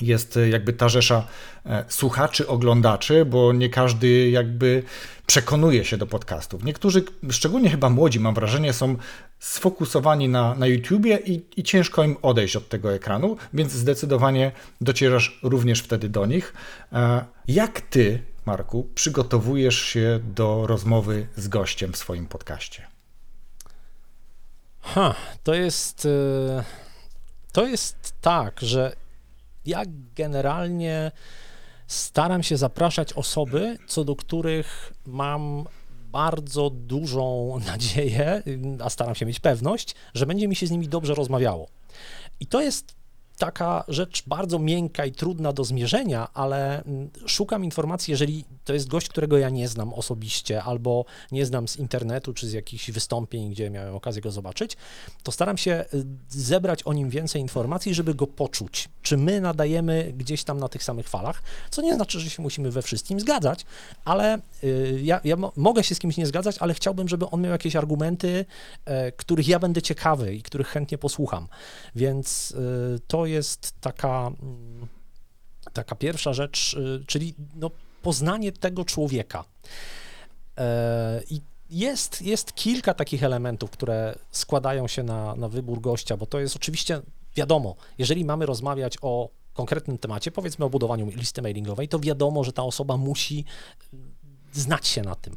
jest 0.00 0.36
e, 0.36 0.48
jakby 0.48 0.72
ta 0.72 0.88
rzesza 0.88 1.26
e, 1.66 1.84
słuchaczy, 1.88 2.48
oglądaczy, 2.48 3.24
bo 3.24 3.52
nie 3.52 3.68
każdy 3.68 4.30
jakby 4.30 4.82
przekonuje 5.26 5.84
się 5.84 5.96
do 5.96 6.06
podcastów. 6.06 6.64
Niektórzy, 6.64 7.04
szczególnie 7.30 7.70
chyba 7.70 7.90
młodzi, 7.90 8.20
mam 8.20 8.34
wrażenie, 8.34 8.72
są 8.72 8.96
sfokusowani 9.42 10.28
na, 10.28 10.54
na 10.54 10.66
YouTubie 10.66 11.16
i, 11.16 11.42
i 11.56 11.62
ciężko 11.62 12.04
im 12.04 12.16
odejść 12.22 12.56
od 12.56 12.68
tego 12.68 12.92
ekranu, 12.92 13.36
więc 13.54 13.72
zdecydowanie 13.72 14.52
docierasz 14.80 15.38
również 15.42 15.80
wtedy 15.80 16.08
do 16.08 16.26
nich. 16.26 16.54
E, 16.92 17.24
Jak 17.48 17.80
ty, 17.80 18.22
Marku, 18.46 18.88
przygotowujesz 18.94 19.78
się 19.78 20.20
do 20.34 20.66
rozmowy 20.66 21.26
z 21.36 21.48
gościem 21.48 21.92
w 21.92 21.96
swoim 21.96 22.26
podcaście? 22.26 22.86
Ha, 24.80 25.14
to 25.42 25.54
jest. 25.54 26.04
y, 26.04 26.08
To 27.52 27.66
jest 27.66 28.12
tak, 28.20 28.60
że 28.60 28.92
ja 29.66 29.82
generalnie 30.16 31.12
staram 31.86 32.42
się 32.42 32.56
zapraszać 32.56 33.12
osoby, 33.12 33.78
co 33.86 34.04
do 34.04 34.16
których 34.16 34.92
mam 35.06 35.64
bardzo 36.12 36.70
dużą 36.70 37.50
nadzieję, 37.72 38.42
a 38.80 38.90
staram 38.90 39.14
się 39.14 39.26
mieć 39.26 39.40
pewność, 39.40 39.94
że 40.14 40.26
będzie 40.26 40.48
mi 40.48 40.56
się 40.56 40.66
z 40.66 40.70
nimi 40.70 40.88
dobrze 40.88 41.14
rozmawiało. 41.14 41.68
I 42.40 42.46
to 42.46 42.60
jest 42.60 42.94
taka 43.38 43.84
rzecz 43.88 44.22
bardzo 44.26 44.58
miękka 44.58 45.06
i 45.06 45.12
trudna 45.12 45.52
do 45.52 45.64
zmierzenia, 45.64 46.28
ale 46.34 46.84
mm, 46.84 47.10
szukam 47.26 47.64
informacji, 47.64 48.10
jeżeli 48.10 48.44
to 48.64 48.74
jest 48.74 48.88
gość, 48.88 49.08
którego 49.08 49.38
ja 49.38 49.50
nie 49.50 49.68
znam 49.68 49.94
osobiście, 49.94 50.62
albo 50.62 51.04
nie 51.32 51.46
znam 51.46 51.68
z 51.68 51.76
internetu, 51.76 52.34
czy 52.34 52.48
z 52.48 52.52
jakichś 52.52 52.90
wystąpień, 52.90 53.50
gdzie 53.50 53.70
miałem 53.70 53.94
okazję 53.94 54.22
go 54.22 54.30
zobaczyć, 54.30 54.76
to 55.22 55.32
staram 55.32 55.58
się 55.58 55.84
y, 55.94 56.04
zebrać 56.28 56.82
o 56.82 56.92
nim 56.92 57.10
więcej 57.10 57.42
informacji, 57.42 57.94
żeby 57.94 58.14
go 58.14 58.26
poczuć. 58.26 58.88
Czy 59.02 59.16
my 59.16 59.40
nadajemy 59.40 60.12
gdzieś 60.16 60.44
tam 60.44 60.60
na 60.60 60.68
tych 60.68 60.84
samych 60.84 61.08
falach, 61.08 61.42
co 61.70 61.82
nie 61.82 61.94
znaczy, 61.94 62.20
że 62.20 62.30
się 62.30 62.42
musimy 62.42 62.70
we 62.70 62.82
wszystkim 62.82 63.20
zgadzać, 63.20 63.66
ale 64.04 64.38
y, 64.64 65.00
ja, 65.02 65.20
ja 65.24 65.36
mo- 65.36 65.52
mogę 65.56 65.84
się 65.84 65.94
z 65.94 65.98
kimś 65.98 66.16
nie 66.16 66.26
zgadzać, 66.26 66.58
ale 66.58 66.74
chciałbym, 66.74 67.08
żeby 67.08 67.30
on 67.30 67.40
miał 67.40 67.52
jakieś 67.52 67.76
argumenty, 67.76 68.44
e, 68.84 69.12
których 69.12 69.48
ja 69.48 69.58
będę 69.58 69.82
ciekawy 69.82 70.34
i 70.34 70.42
których 70.42 70.68
chętnie 70.68 70.98
posłucham. 70.98 71.48
Więc 71.94 72.50
y, 72.50 73.00
to 73.22 73.26
jest 73.26 73.80
taka, 73.80 74.30
mm, 74.42 74.88
taka 75.72 75.94
pierwsza 75.94 76.32
rzecz, 76.32 76.74
y, 76.74 77.04
czyli 77.06 77.34
no, 77.54 77.70
poznanie 78.02 78.52
tego 78.52 78.84
człowieka. 78.84 79.44
E, 80.58 81.22
I 81.30 81.40
jest, 81.70 82.22
jest 82.22 82.52
kilka 82.54 82.94
takich 82.94 83.22
elementów, 83.24 83.70
które 83.70 84.14
składają 84.30 84.88
się 84.88 85.02
na, 85.02 85.34
na 85.34 85.48
wybór 85.48 85.80
gościa, 85.80 86.16
bo 86.16 86.26
to 86.26 86.40
jest 86.40 86.56
oczywiście 86.56 87.00
wiadomo, 87.36 87.76
jeżeli 87.98 88.24
mamy 88.24 88.46
rozmawiać 88.46 88.98
o 89.02 89.28
konkretnym 89.52 89.98
temacie, 89.98 90.30
powiedzmy 90.30 90.64
o 90.64 90.70
budowaniu 90.70 91.06
listy 91.06 91.42
mailingowej, 91.42 91.88
to 91.88 91.98
wiadomo, 91.98 92.44
że 92.44 92.52
ta 92.52 92.62
osoba 92.62 92.96
musi 92.96 93.44
znać 94.52 94.86
się 94.86 95.02
na 95.02 95.14
tym. 95.14 95.36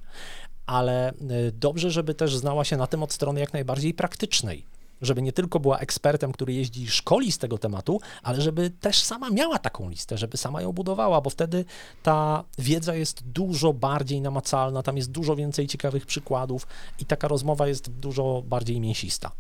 Ale 0.66 1.14
y, 1.14 1.52
dobrze, 1.52 1.92
żeby 1.92 2.14
też 2.14 2.38
znała 2.38 2.64
się 2.64 2.78
na 2.78 2.88
tym 2.88 3.04
od 3.04 3.14
strony 3.14 3.40
jak 3.40 3.54
najbardziej 3.54 3.94
praktycznej. 3.94 4.75
Żeby 5.02 5.22
nie 5.22 5.32
tylko 5.32 5.60
była 5.60 5.80
ekspertem, 5.80 6.32
który 6.32 6.54
jeździ 6.54 6.82
i 6.82 6.88
szkoli 6.88 7.32
z 7.32 7.38
tego 7.38 7.58
tematu, 7.58 8.02
ale 8.24 8.42
żeby 8.42 8.70
też 8.70 9.04
sama 9.04 9.30
miała 9.30 9.60
taką 9.60 9.90
listę, 9.90 10.18
żeby 10.18 10.38
sama 10.38 10.62
ją 10.62 10.72
budowała, 10.72 11.22
bo 11.22 11.30
wtedy 11.30 11.66
ta 12.04 12.44
wiedza 12.58 12.96
jest 12.96 13.24
dużo 13.24 13.74
bardziej 13.74 14.22
namacalna, 14.22 14.84
tam 14.84 14.98
jest 14.98 15.12
dużo 15.12 15.36
więcej 15.36 15.68
ciekawych 15.68 16.06
przykładów 16.06 16.68
i 17.00 17.06
taka 17.06 17.28
rozmowa 17.28 17.68
jest 17.68 17.90
dużo 17.90 18.44
bardziej 18.46 18.80
mięsista. 18.80 19.32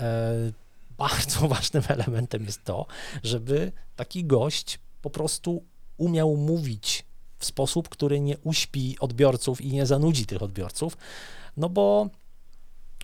E, 0.00 0.32
bardzo 0.98 1.48
ważnym 1.54 1.82
elementem 1.88 2.44
jest 2.44 2.64
to, 2.64 2.86
żeby 3.22 3.72
taki 3.96 4.24
gość 4.24 4.78
po 5.02 5.10
prostu 5.10 5.62
umiał 5.96 6.36
mówić 6.36 7.04
w 7.38 7.44
sposób, 7.44 7.88
który 7.88 8.20
nie 8.20 8.38
uśpi 8.38 8.96
odbiorców 9.00 9.60
i 9.60 9.72
nie 9.72 9.86
zanudzi 9.86 10.26
tych 10.26 10.42
odbiorców, 10.42 10.96
no 11.56 11.68
bo, 11.68 12.08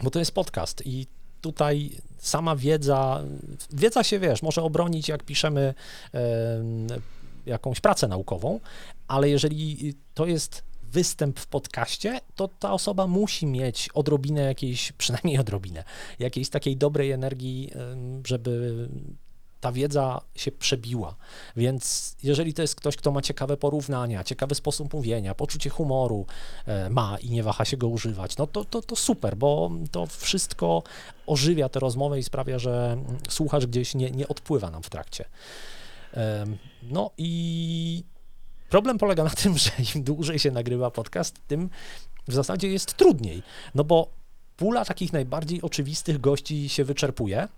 bo 0.02 0.10
to 0.10 0.18
jest 0.18 0.32
podcast 0.32 0.82
i 0.86 1.06
tutaj 1.40 1.90
sama 2.18 2.56
wiedza, 2.56 3.24
wiedza 3.72 4.04
się, 4.04 4.18
wiesz, 4.18 4.42
może 4.42 4.62
obronić, 4.62 5.08
jak 5.08 5.22
piszemy 5.22 5.74
jakąś 7.46 7.80
pracę 7.80 8.08
naukową, 8.08 8.60
ale 9.08 9.28
jeżeli 9.30 9.94
to 10.14 10.26
jest 10.26 10.62
występ 10.82 11.40
w 11.40 11.46
podcaście, 11.46 12.20
to 12.34 12.48
ta 12.48 12.72
osoba 12.72 13.06
musi 13.06 13.46
mieć 13.46 13.88
odrobinę 13.94 14.42
jakiejś, 14.42 14.92
przynajmniej 14.92 15.38
odrobinę, 15.38 15.84
jakiejś 16.18 16.48
takiej 16.48 16.76
dobrej 16.76 17.10
energii, 17.10 17.70
żeby 18.26 18.88
ta 19.60 19.72
wiedza 19.72 20.20
się 20.34 20.52
przebiła. 20.52 21.16
Więc 21.56 22.16
jeżeli 22.22 22.54
to 22.54 22.62
jest 22.62 22.74
ktoś, 22.74 22.96
kto 22.96 23.12
ma 23.12 23.22
ciekawe 23.22 23.56
porównania, 23.56 24.24
ciekawy 24.24 24.54
sposób 24.54 24.94
mówienia, 24.94 25.34
poczucie 25.34 25.70
humoru 25.70 26.26
e, 26.66 26.90
ma 26.90 27.18
i 27.18 27.30
nie 27.30 27.42
waha 27.42 27.64
się 27.64 27.76
go 27.76 27.88
używać, 27.88 28.36
no 28.36 28.46
to, 28.46 28.64
to, 28.64 28.82
to 28.82 28.96
super, 28.96 29.36
bo 29.36 29.70
to 29.90 30.06
wszystko 30.06 30.82
ożywia 31.26 31.68
tę 31.68 31.80
rozmowę 31.80 32.18
i 32.18 32.22
sprawia, 32.22 32.58
że 32.58 32.98
słuchacz 33.28 33.66
gdzieś 33.66 33.94
nie, 33.94 34.10
nie 34.10 34.28
odpływa 34.28 34.70
nam 34.70 34.82
w 34.82 34.90
trakcie. 34.90 35.24
No 36.82 37.10
i 37.18 38.04
problem 38.68 38.98
polega 38.98 39.24
na 39.24 39.30
tym, 39.30 39.58
że 39.58 39.70
im 39.94 40.02
dłużej 40.04 40.38
się 40.38 40.50
nagrywa 40.50 40.90
podcast, 40.90 41.36
tym 41.46 41.70
w 42.28 42.34
zasadzie 42.34 42.68
jest 42.68 42.94
trudniej, 42.94 43.42
no 43.74 43.84
bo 43.84 44.08
pula 44.56 44.84
takich 44.84 45.12
najbardziej 45.12 45.62
oczywistych 45.62 46.20
gości 46.20 46.68
się 46.68 46.84
wyczerpuje, 46.84 47.48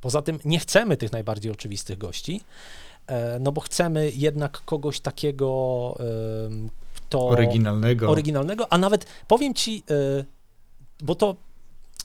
Poza 0.00 0.22
tym 0.22 0.38
nie 0.44 0.58
chcemy 0.58 0.96
tych 0.96 1.12
najbardziej 1.12 1.52
oczywistych 1.52 1.98
gości, 1.98 2.40
e, 3.06 3.38
no 3.38 3.52
bo 3.52 3.60
chcemy 3.60 4.10
jednak 4.14 4.62
kogoś 4.64 5.00
takiego, 5.00 5.98
kto... 6.94 7.28
Oryginalnego. 7.28 8.10
Oryginalnego, 8.10 8.72
a 8.72 8.78
nawet 8.78 9.06
powiem 9.28 9.54
ci, 9.54 9.82
e, 9.90 10.24
bo 11.00 11.14
to 11.14 11.36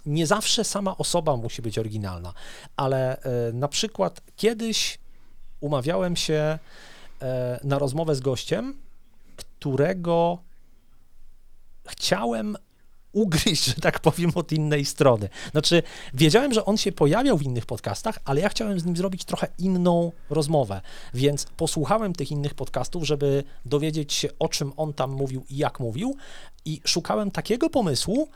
nie 0.05 0.27
zawsze 0.27 0.63
sama 0.63 0.97
osoba 0.97 1.37
musi 1.37 1.61
być 1.61 1.79
oryginalna, 1.79 2.33
ale 2.77 3.17
e, 3.17 3.53
na 3.53 3.67
przykład 3.67 4.21
kiedyś 4.35 4.99
umawiałem 5.59 6.15
się 6.15 6.59
na 7.63 7.79
rozmowę 7.79 8.15
z 8.15 8.19
gościem, 8.19 8.73
którego 9.35 10.37
chciałem 11.87 12.57
ugryźć, 13.13 13.65
że 13.65 13.73
tak 13.73 13.99
powiem, 13.99 14.31
od 14.35 14.51
innej 14.51 14.85
strony. 14.85 15.29
Znaczy, 15.51 15.83
wiedziałem, 16.13 16.53
że 16.53 16.65
on 16.65 16.77
się 16.77 16.91
pojawiał 16.91 17.37
w 17.37 17.43
innych 17.43 17.65
podcastach, 17.65 18.19
ale 18.25 18.41
ja 18.41 18.49
chciałem 18.49 18.79
z 18.79 18.85
nim 18.85 18.97
zrobić 18.97 19.25
trochę 19.25 19.47
inną 19.57 20.11
rozmowę, 20.29 20.81
więc 21.13 21.45
posłuchałem 21.57 22.13
tych 22.13 22.31
innych 22.31 22.53
podcastów, 22.53 23.03
żeby 23.03 23.43
dowiedzieć 23.65 24.13
się, 24.13 24.29
o 24.39 24.49
czym 24.49 24.73
on 24.77 24.93
tam 24.93 25.11
mówił 25.11 25.45
i 25.49 25.57
jak 25.57 25.79
mówił, 25.79 26.15
i 26.65 26.81
szukałem 26.85 27.31
takiego 27.31 27.69
pomysłu, 27.69 28.27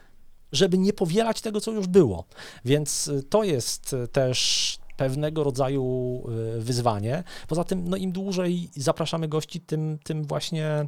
żeby 0.51 0.77
nie 0.77 0.93
powielać 0.93 1.41
tego, 1.41 1.61
co 1.61 1.71
już 1.71 1.87
było. 1.87 2.25
Więc 2.65 3.07
y, 3.07 3.23
to 3.23 3.43
jest 3.43 3.93
y, 3.93 4.07
też 4.07 4.77
pewnego 4.97 5.43
rodzaju 5.43 6.23
y, 6.57 6.61
wyzwanie. 6.61 7.23
Poza 7.47 7.63
tym, 7.63 7.87
no 7.87 7.97
im 7.97 8.11
dłużej 8.11 8.69
zapraszamy 8.75 9.27
gości, 9.27 9.61
tym, 9.61 9.99
tym 10.03 10.23
właśnie 10.23 10.87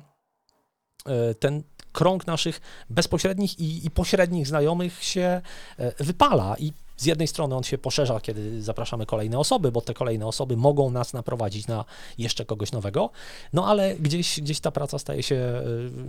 ten, 1.39 1.63
krąg 1.97 2.27
naszych 2.27 2.61
bezpośrednich 2.89 3.59
i, 3.59 3.85
i 3.85 3.91
pośrednich 3.91 4.47
znajomych 4.47 5.03
się 5.03 5.41
e, 5.77 6.03
wypala 6.03 6.55
i 6.59 6.73
z 6.97 7.05
jednej 7.05 7.27
strony 7.27 7.55
on 7.55 7.63
się 7.63 7.77
poszerza, 7.77 8.19
kiedy 8.19 8.61
zapraszamy 8.63 9.05
kolejne 9.05 9.39
osoby, 9.39 9.71
bo 9.71 9.81
te 9.81 9.93
kolejne 9.93 10.27
osoby 10.27 10.57
mogą 10.57 10.89
nas 10.89 11.13
naprowadzić 11.13 11.67
na 11.67 11.85
jeszcze 12.17 12.45
kogoś 12.45 12.71
nowego, 12.71 13.09
no 13.53 13.67
ale 13.67 13.95
gdzieś, 13.95 14.41
gdzieś 14.41 14.59
ta 14.59 14.71
praca 14.71 14.99
staje 14.99 15.23
się, 15.23 15.35
e, 15.35 15.63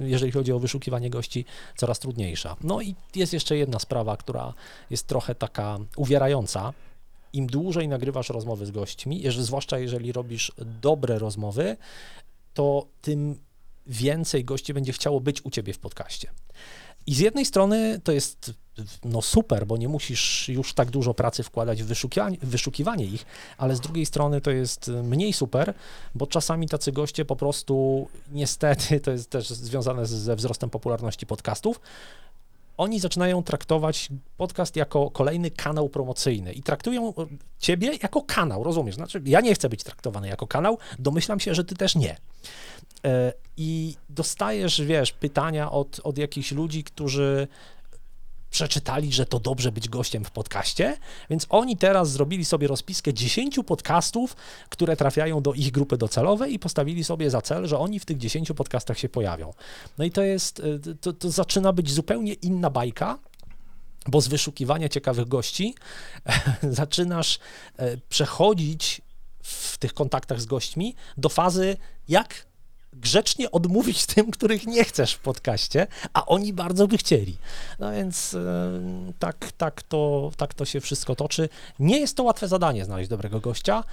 jeżeli 0.08 0.32
chodzi 0.32 0.52
o 0.52 0.58
wyszukiwanie 0.58 1.10
gości, 1.10 1.44
coraz 1.76 1.98
trudniejsza. 1.98 2.56
No 2.60 2.82
i 2.82 2.94
jest 3.14 3.32
jeszcze 3.32 3.56
jedna 3.56 3.78
sprawa, 3.78 4.16
która 4.16 4.54
jest 4.90 5.06
trochę 5.06 5.34
taka 5.34 5.78
uwierająca. 5.96 6.72
Im 7.32 7.46
dłużej 7.46 7.88
nagrywasz 7.88 8.28
rozmowy 8.28 8.66
z 8.66 8.70
gośćmi, 8.70 9.22
zwłaszcza 9.30 9.78
jeżeli 9.78 10.12
robisz 10.12 10.52
dobre 10.80 11.18
rozmowy, 11.18 11.76
to 12.54 12.86
tym 13.02 13.47
więcej 13.88 14.44
gości 14.44 14.74
będzie 14.74 14.92
chciało 14.92 15.20
być 15.20 15.44
u 15.44 15.50
ciebie 15.50 15.72
w 15.72 15.78
podcaście. 15.78 16.30
I 17.06 17.14
z 17.14 17.18
jednej 17.18 17.44
strony 17.44 18.00
to 18.04 18.12
jest 18.12 18.52
no 19.04 19.22
super, 19.22 19.66
bo 19.66 19.76
nie 19.76 19.88
musisz 19.88 20.48
już 20.48 20.74
tak 20.74 20.90
dużo 20.90 21.14
pracy 21.14 21.42
wkładać 21.42 21.82
w 21.82 21.86
wyszukiwanie, 22.42 23.04
ich, 23.04 23.26
ale 23.58 23.76
z 23.76 23.80
drugiej 23.80 24.06
strony 24.06 24.40
to 24.40 24.50
jest 24.50 24.88
mniej 24.88 25.32
super, 25.32 25.74
bo 26.14 26.26
czasami 26.26 26.68
tacy 26.68 26.92
goście 26.92 27.24
po 27.24 27.36
prostu, 27.36 28.08
niestety, 28.32 29.00
to 29.00 29.10
jest 29.10 29.30
też 29.30 29.48
związane 29.48 30.06
ze 30.06 30.36
wzrostem 30.36 30.70
popularności 30.70 31.26
podcastów, 31.26 31.80
oni 32.76 33.00
zaczynają 33.00 33.42
traktować 33.42 34.08
podcast 34.36 34.76
jako 34.76 35.10
kolejny 35.10 35.50
kanał 35.50 35.88
promocyjny 35.88 36.52
i 36.52 36.62
traktują 36.62 37.14
ciebie 37.58 37.90
jako 38.02 38.22
kanał, 38.22 38.64
rozumiesz? 38.64 38.94
Znaczy, 38.94 39.22
ja 39.24 39.40
nie 39.40 39.54
chcę 39.54 39.68
być 39.68 39.82
traktowany 39.82 40.28
jako 40.28 40.46
kanał, 40.46 40.78
domyślam 40.98 41.40
się, 41.40 41.54
że 41.54 41.64
ty 41.64 41.74
też 41.74 41.94
nie. 41.94 42.16
E, 43.04 43.32
I 43.56 43.96
dostajesz, 44.08 44.82
wiesz, 44.82 45.12
pytania 45.12 45.70
od, 45.70 46.00
od 46.04 46.18
jakichś 46.18 46.52
ludzi, 46.52 46.84
którzy 46.84 47.48
przeczytali, 48.50 49.12
że 49.12 49.26
to 49.26 49.40
dobrze 49.40 49.72
być 49.72 49.88
gościem 49.88 50.24
w 50.24 50.30
podcaście, 50.30 50.96
więc 51.30 51.46
oni 51.48 51.76
teraz 51.76 52.10
zrobili 52.10 52.44
sobie 52.44 52.68
rozpiskę 52.68 53.14
10 53.14 53.60
podcastów, 53.66 54.36
które 54.68 54.96
trafiają 54.96 55.42
do 55.42 55.54
ich 55.54 55.70
grupy 55.70 55.96
docelowej 55.96 56.54
i 56.54 56.58
postawili 56.58 57.04
sobie 57.04 57.30
za 57.30 57.42
cel, 57.42 57.66
że 57.66 57.78
oni 57.78 58.00
w 58.00 58.04
tych 58.04 58.18
10 58.18 58.52
podcastach 58.56 58.98
się 58.98 59.08
pojawią. 59.08 59.52
No 59.98 60.04
i 60.04 60.10
to 60.10 60.22
jest, 60.22 60.60
e, 60.60 60.94
to, 60.94 61.12
to 61.12 61.30
zaczyna 61.30 61.72
być 61.72 61.90
zupełnie 61.90 62.32
inna 62.32 62.70
bajka, 62.70 63.18
bo 64.06 64.20
z 64.20 64.28
wyszukiwania 64.28 64.88
ciekawych 64.88 65.28
gości 65.28 65.74
zaczynasz 66.62 67.38
e, 67.76 67.96
przechodzić 67.96 69.02
w 69.42 69.78
tych 69.78 69.94
kontaktach 69.94 70.40
z 70.40 70.46
gośćmi 70.46 70.94
do 71.16 71.28
fazy, 71.28 71.76
jak 72.08 72.47
grzecznie 73.00 73.50
odmówić 73.50 74.06
tym, 74.06 74.30
których 74.30 74.66
nie 74.66 74.84
chcesz 74.84 75.12
w 75.12 75.18
podcaście, 75.18 75.86
a 76.12 76.26
oni 76.26 76.52
bardzo 76.52 76.88
by 76.88 76.98
chcieli. 76.98 77.36
No 77.78 77.92
więc 77.92 78.34
e, 78.34 78.80
tak, 79.18 79.52
tak, 79.56 79.82
to, 79.82 80.30
tak 80.36 80.54
to 80.54 80.64
się 80.64 80.80
wszystko 80.80 81.14
toczy. 81.14 81.48
Nie 81.78 81.98
jest 82.00 82.16
to 82.16 82.22
łatwe 82.22 82.48
zadanie 82.48 82.84
znaleźć 82.84 83.10
dobrego 83.10 83.40
gościa, 83.40 83.84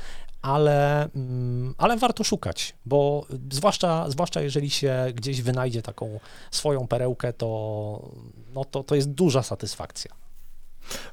ale, 0.41 1.10
mm, 1.15 1.76
ale 1.78 1.98
warto 1.98 2.24
szukać, 2.24 2.76
bo 2.86 3.26
zwłaszcza, 3.52 4.10
zwłaszcza 4.10 4.41
jeżeli 4.41 4.70
się 4.70 5.06
gdzieś 5.13 5.41
wynajdzie 5.41 5.82
taką 5.82 6.20
swoją 6.52 6.88
perełkę, 6.88 7.34
to, 7.34 8.10
no 8.54 8.65
to, 8.65 8.84
to 8.84 8.96
jest 8.96 9.12
duża 9.12 9.44
satysfakcja. 9.44 10.25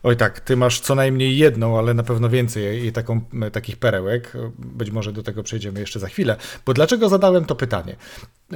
Oj 0.02 0.16
tak, 0.16 0.40
ty 0.40 0.56
masz 0.56 0.80
co 0.80 0.94
najmniej 0.94 1.38
jedną, 1.38 1.78
ale 1.78 1.94
na 1.94 2.02
pewno 2.02 2.28
więcej 2.28 2.86
i 2.86 2.92
taką, 2.92 3.20
takich 3.52 3.76
perełek. 3.76 4.32
Być 4.58 4.90
może 4.90 5.12
do 5.12 5.22
tego 5.22 5.42
przejdziemy 5.42 5.80
jeszcze 5.80 6.00
za 6.00 6.08
chwilę. 6.08 6.36
Bo 6.66 6.74
dlaczego 6.74 7.08
zadałem 7.08 7.44
to 7.44 7.54
pytanie? 7.54 7.96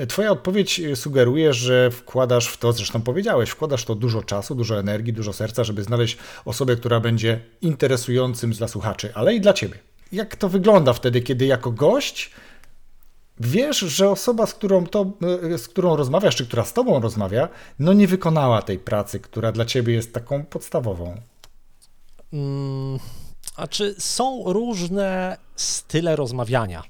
Twoja 0.09 0.31
odpowiedź 0.31 0.81
sugeruje, 0.95 1.53
że 1.53 1.91
wkładasz 1.91 2.49
w 2.49 2.57
to, 2.57 2.73
zresztą 2.73 3.03
powiedziałeś, 3.03 3.51
wkładasz 3.51 3.85
to 3.85 3.95
dużo 3.95 4.23
czasu, 4.23 4.55
dużo 4.55 4.79
energii, 4.79 5.13
dużo 5.13 5.33
serca, 5.33 5.65
żeby 5.65 5.83
znaleźć 5.83 6.19
osobę, 6.45 6.77
która 6.77 7.01
będzie 7.01 7.41
interesującym 7.61 8.53
dla 8.53 8.69
słuchaczy, 8.69 9.11
ale 9.15 9.35
i 9.35 9.41
dla 9.41 9.53
ciebie. 9.53 9.79
Jak 10.13 10.37
to 10.37 10.49
wygląda 10.49 10.93
wtedy, 10.93 11.21
kiedy 11.21 11.47
jako 11.47 11.71
gość 11.71 12.31
wiesz, 13.41 13.79
że 13.79 14.11
osoba, 14.11 14.47
z 14.47 14.55
którą, 14.55 14.87
to, 14.87 15.13
e, 15.53 15.59
z 15.59 15.69
którą 15.69 15.97
rozmawiasz, 15.97 16.37
czy 16.37 16.47
która 16.47 16.65
z 16.65 16.73
tobą 16.73 17.01
rozmawia, 17.01 17.49
no 17.79 17.93
nie 17.93 18.09
wykonała 18.09 18.63
tej 18.63 18.79
pracy, 18.79 19.21
która 19.21 19.53
dla 19.53 19.65
ciebie 19.65 19.95
jest 19.95 20.15
taką 20.15 20.45
podstawową. 20.45 21.15
Hmm, 22.31 22.99
a 23.57 23.69
czy 23.69 23.95
są 23.99 24.43
różne 24.47 25.37
style 25.57 26.17
rozmawiania? 26.17 26.83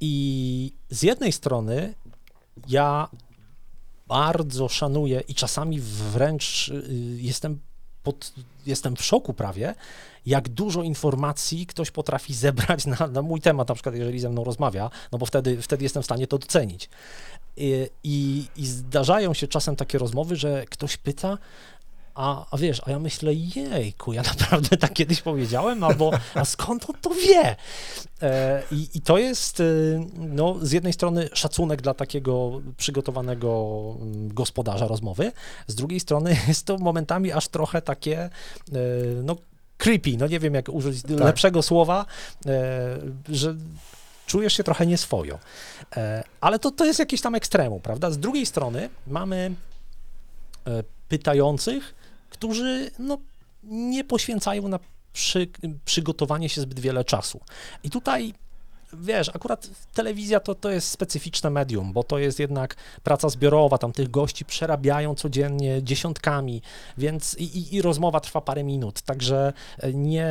I 0.00 0.72
z 0.90 1.02
jednej 1.02 1.32
strony 1.32 1.94
ja 2.68 3.08
bardzo 4.08 4.68
szanuję 4.68 5.22
i 5.28 5.34
czasami 5.34 5.80
wręcz 5.80 6.68
y, 6.68 6.82
jestem, 7.16 7.58
pod, 8.08 8.32
jestem 8.66 8.96
w 8.96 9.04
szoku 9.04 9.34
prawie, 9.34 9.74
jak 10.26 10.48
dużo 10.48 10.82
informacji 10.82 11.66
ktoś 11.66 11.90
potrafi 11.90 12.34
zebrać 12.46 12.86
na, 12.86 13.06
na 13.06 13.22
mój 13.22 13.40
temat, 13.40 13.68
na 13.68 13.74
przykład 13.74 13.94
jeżeli 13.94 14.20
ze 14.20 14.28
mną 14.28 14.44
rozmawia, 14.44 14.90
no 15.12 15.18
bo 15.18 15.26
wtedy, 15.26 15.62
wtedy 15.62 15.82
jestem 15.82 16.02
w 16.02 16.06
stanie 16.06 16.26
to 16.26 16.38
docenić. 16.38 16.90
I, 17.56 17.86
i, 18.04 18.44
I 18.56 18.66
zdarzają 18.66 19.34
się 19.34 19.48
czasem 19.48 19.76
takie 19.76 19.98
rozmowy, 19.98 20.36
że 20.36 20.64
ktoś 20.70 20.96
pyta, 20.96 21.38
a, 22.18 22.46
a 22.50 22.56
wiesz, 22.56 22.80
a 22.86 22.90
ja 22.90 22.98
myślę, 22.98 23.34
jejku, 23.34 24.12
ja 24.12 24.22
naprawdę 24.22 24.76
tak 24.76 24.92
kiedyś 24.92 25.22
powiedziałem, 25.22 25.84
albo 25.84 26.10
a 26.34 26.44
skąd 26.44 26.90
on 26.90 26.96
to 27.00 27.10
wie? 27.10 27.56
E, 28.22 28.62
i, 28.72 28.88
I 28.94 29.00
to 29.00 29.18
jest, 29.18 29.60
y, 29.60 30.00
no, 30.14 30.56
z 30.62 30.72
jednej 30.72 30.92
strony 30.92 31.28
szacunek 31.32 31.82
dla 31.82 31.94
takiego 31.94 32.60
przygotowanego 32.76 33.94
mm, 34.00 34.34
gospodarza 34.34 34.86
rozmowy, 34.86 35.32
z 35.66 35.74
drugiej 35.74 36.00
strony 36.00 36.36
jest 36.48 36.66
to 36.66 36.78
momentami 36.78 37.32
aż 37.32 37.48
trochę 37.48 37.82
takie, 37.82 38.18
e, 38.20 38.30
no, 39.22 39.36
creepy, 39.76 40.16
no 40.16 40.26
nie 40.26 40.40
wiem 40.40 40.54
jak 40.54 40.68
użyć 40.68 41.04
lepszego 41.08 41.62
słowa, 41.62 42.06
e, 42.46 42.98
że 43.28 43.54
czujesz 44.26 44.52
się 44.52 44.64
trochę 44.64 44.86
nieswojo. 44.86 45.38
Ale 46.40 46.58
to, 46.58 46.70
to 46.70 46.84
jest 46.84 46.98
jakieś 46.98 47.20
tam 47.20 47.34
ekstremum, 47.34 47.80
prawda? 47.80 48.10
Z 48.10 48.18
drugiej 48.18 48.46
strony 48.46 48.88
mamy 49.06 49.54
pytających, 51.08 51.94
którzy 52.30 52.90
no, 52.98 53.18
nie 53.62 54.04
poświęcają 54.04 54.68
na 54.68 54.78
przy, 55.12 55.48
przygotowanie 55.84 56.48
się 56.48 56.60
zbyt 56.60 56.80
wiele 56.80 57.04
czasu. 57.04 57.40
I 57.82 57.90
tutaj 57.90 58.34
wiesz, 58.92 59.28
akurat 59.28 59.70
telewizja 59.94 60.40
to, 60.40 60.54
to 60.54 60.70
jest 60.70 60.90
specyficzne 60.90 61.50
medium, 61.50 61.92
bo 61.92 62.04
to 62.04 62.18
jest 62.18 62.38
jednak 62.38 62.76
praca 63.02 63.28
zbiorowa, 63.28 63.78
tam 63.78 63.92
tych 63.92 64.10
gości 64.10 64.44
przerabiają 64.44 65.14
codziennie 65.14 65.82
dziesiątkami, 65.82 66.62
więc 66.98 67.36
i, 67.38 67.44
i, 67.58 67.74
i 67.74 67.82
rozmowa 67.82 68.20
trwa 68.20 68.40
parę 68.40 68.64
minut, 68.64 69.02
także 69.02 69.52
nie, 69.94 70.28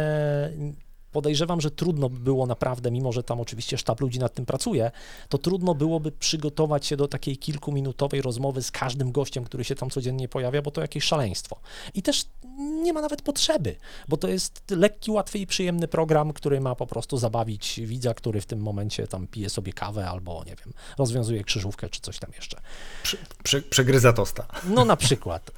podejrzewam, 1.17 1.61
że 1.61 1.71
trudno 1.71 2.09
by 2.09 2.19
było 2.19 2.45
naprawdę, 2.45 2.91
mimo 2.91 3.11
że 3.11 3.23
tam 3.23 3.41
oczywiście 3.41 3.77
sztab 3.77 4.01
ludzi 4.01 4.19
nad 4.19 4.33
tym 4.33 4.45
pracuje, 4.45 4.91
to 5.29 5.37
trudno 5.37 5.75
byłoby 5.75 6.11
przygotować 6.11 6.85
się 6.85 6.97
do 6.97 7.07
takiej 7.07 7.37
kilkuminutowej 7.37 8.21
rozmowy 8.21 8.63
z 8.63 8.71
każdym 8.71 9.11
gościem, 9.11 9.43
który 9.43 9.63
się 9.63 9.75
tam 9.75 9.89
codziennie 9.89 10.27
pojawia, 10.27 10.61
bo 10.61 10.71
to 10.71 10.81
jakieś 10.81 11.03
szaleństwo. 11.03 11.59
I 11.93 12.01
też 12.01 12.25
nie 12.57 12.93
ma 12.93 13.01
nawet 13.01 13.21
potrzeby, 13.21 13.75
bo 14.07 14.17
to 14.17 14.27
jest 14.27 14.71
lekki, 14.71 15.11
łatwy 15.11 15.39
i 15.39 15.47
przyjemny 15.47 15.87
program, 15.87 16.33
który 16.33 16.61
ma 16.61 16.75
po 16.75 16.87
prostu 16.87 17.17
zabawić 17.17 17.81
widza, 17.83 18.13
który 18.13 18.41
w 18.41 18.45
tym 18.45 18.59
momencie 18.59 19.07
tam 19.07 19.27
pije 19.27 19.49
sobie 19.49 19.73
kawę 19.73 20.09
albo, 20.09 20.43
nie 20.43 20.55
wiem, 20.55 20.73
rozwiązuje 20.97 21.43
krzyżówkę 21.43 21.89
czy 21.89 22.01
coś 22.01 22.19
tam 22.19 22.29
jeszcze. 22.35 22.61
Prze, 23.03 23.17
prze, 23.43 23.61
przegryza 23.61 24.13
tosta. 24.13 24.47
No 24.69 24.85
na 24.85 24.97
przykład. 24.97 25.51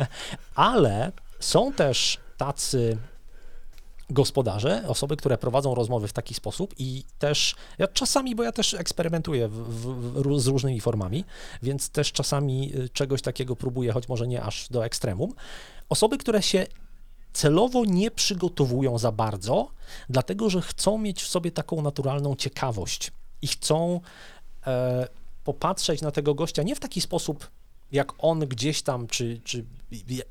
Ale 0.54 1.12
są 1.40 1.72
też 1.72 2.18
tacy 2.36 2.98
gospodarze, 4.10 4.82
osoby, 4.88 5.16
które 5.16 5.38
prowadzą 5.38 5.74
rozmowy 5.74 6.08
w 6.08 6.12
taki 6.12 6.34
sposób 6.34 6.74
i 6.78 7.04
też, 7.18 7.54
ja 7.78 7.88
czasami, 7.88 8.34
bo 8.34 8.42
ja 8.42 8.52
też 8.52 8.74
eksperymentuję 8.74 9.48
w, 9.48 9.52
w, 9.52 10.40
z 10.40 10.46
różnymi 10.46 10.80
formami, 10.80 11.24
więc 11.62 11.90
też 11.90 12.12
czasami 12.12 12.76
y, 12.76 12.88
czegoś 12.88 13.22
takiego 13.22 13.56
próbuję, 13.56 13.92
choć 13.92 14.08
może 14.08 14.26
nie 14.26 14.42
aż 14.42 14.68
do 14.68 14.84
ekstremum. 14.84 15.34
Osoby, 15.88 16.18
które 16.18 16.42
się 16.42 16.66
celowo 17.32 17.84
nie 17.84 18.10
przygotowują 18.10 18.98
za 18.98 19.12
bardzo, 19.12 19.70
dlatego 20.08 20.50
że 20.50 20.62
chcą 20.62 20.98
mieć 20.98 21.22
w 21.22 21.28
sobie 21.28 21.50
taką 21.50 21.82
naturalną 21.82 22.36
ciekawość 22.36 23.12
i 23.42 23.46
chcą 23.46 24.00
e, 24.66 25.08
popatrzeć 25.44 26.02
na 26.02 26.10
tego 26.10 26.34
gościa 26.34 26.62
nie 26.62 26.74
w 26.76 26.80
taki 26.80 27.00
sposób, 27.00 27.50
jak 27.92 28.12
on 28.18 28.40
gdzieś 28.40 28.82
tam, 28.82 29.06
czy, 29.06 29.40
czy 29.44 29.64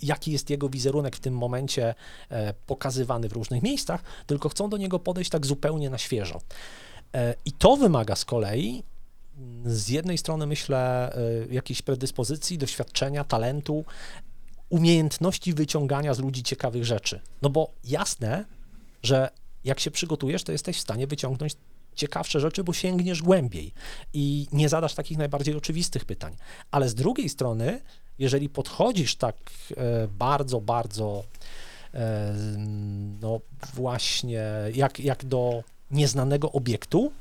jaki 0.02 0.32
jest 0.32 0.50
jego 0.50 0.69
wizerunek 0.69 1.15
w 1.15 1.19
tym 1.19 1.38
momencie 1.38 1.95
e, 2.30 2.54
pokazywany 2.54 3.30
w 3.30 3.34
różnych 3.34 3.63
miejscach, 3.63 4.04
tylko 4.26 4.50
chcą 4.50 4.69
do 4.69 4.78
niego 4.78 5.00
podejść 5.00 5.30
tak 5.30 5.45
zupełnie 5.45 5.89
na 5.89 5.98
świeżo. 5.98 6.41
E, 7.13 7.36
I 7.45 7.52
to 7.52 7.78
wymaga 7.78 8.15
z 8.15 8.26
kolei 8.26 8.84
z 9.65 9.89
jednej 9.89 10.17
strony 10.17 10.48
myślę 10.48 11.13
e, 11.13 11.54
jakiejś 11.54 11.82
predyspozycji, 11.82 12.58
doświadczenia, 12.58 13.24
talentu, 13.24 13.86
umiejętności 14.69 15.54
wyciągania 15.54 16.13
z 16.13 16.19
ludzi 16.19 16.43
ciekawych 16.43 16.86
rzeczy. 16.86 17.22
No 17.41 17.50
bo 17.50 17.72
jasne, 17.84 18.45
że 19.04 19.30
jak 19.63 19.80
się 19.80 19.91
przygotujesz, 19.91 20.43
to 20.43 20.52
jesteś 20.52 20.78
w 20.78 20.82
stanie 20.82 21.08
wyciągnąć 21.08 21.54
ciekawsze 21.95 22.39
rzeczy, 22.39 22.63
bo 22.63 22.74
sięgniesz 22.74 23.22
głębiej 23.22 23.74
i 24.13 24.48
nie 24.52 24.69
zadasz 24.69 24.95
takich 24.95 25.17
najbardziej 25.17 25.56
oczywistych 25.56 26.06
pytań. 26.06 26.36
Ale 26.72 26.89
z 26.89 26.95
drugiej 26.95 27.30
strony, 27.30 27.82
jeżeli 28.19 28.49
podchodzisz 28.49 29.15
tak 29.15 29.36
e, 29.77 30.08
bardzo, 30.08 30.62
bardzo 30.62 31.23
e, 31.93 32.34
no 33.21 33.39
właśnie 33.73 34.45
jak, 34.73 34.99
jak 34.99 35.25
do 35.25 35.63
nieznanego 35.91 36.51
obiektu, 36.51 37.12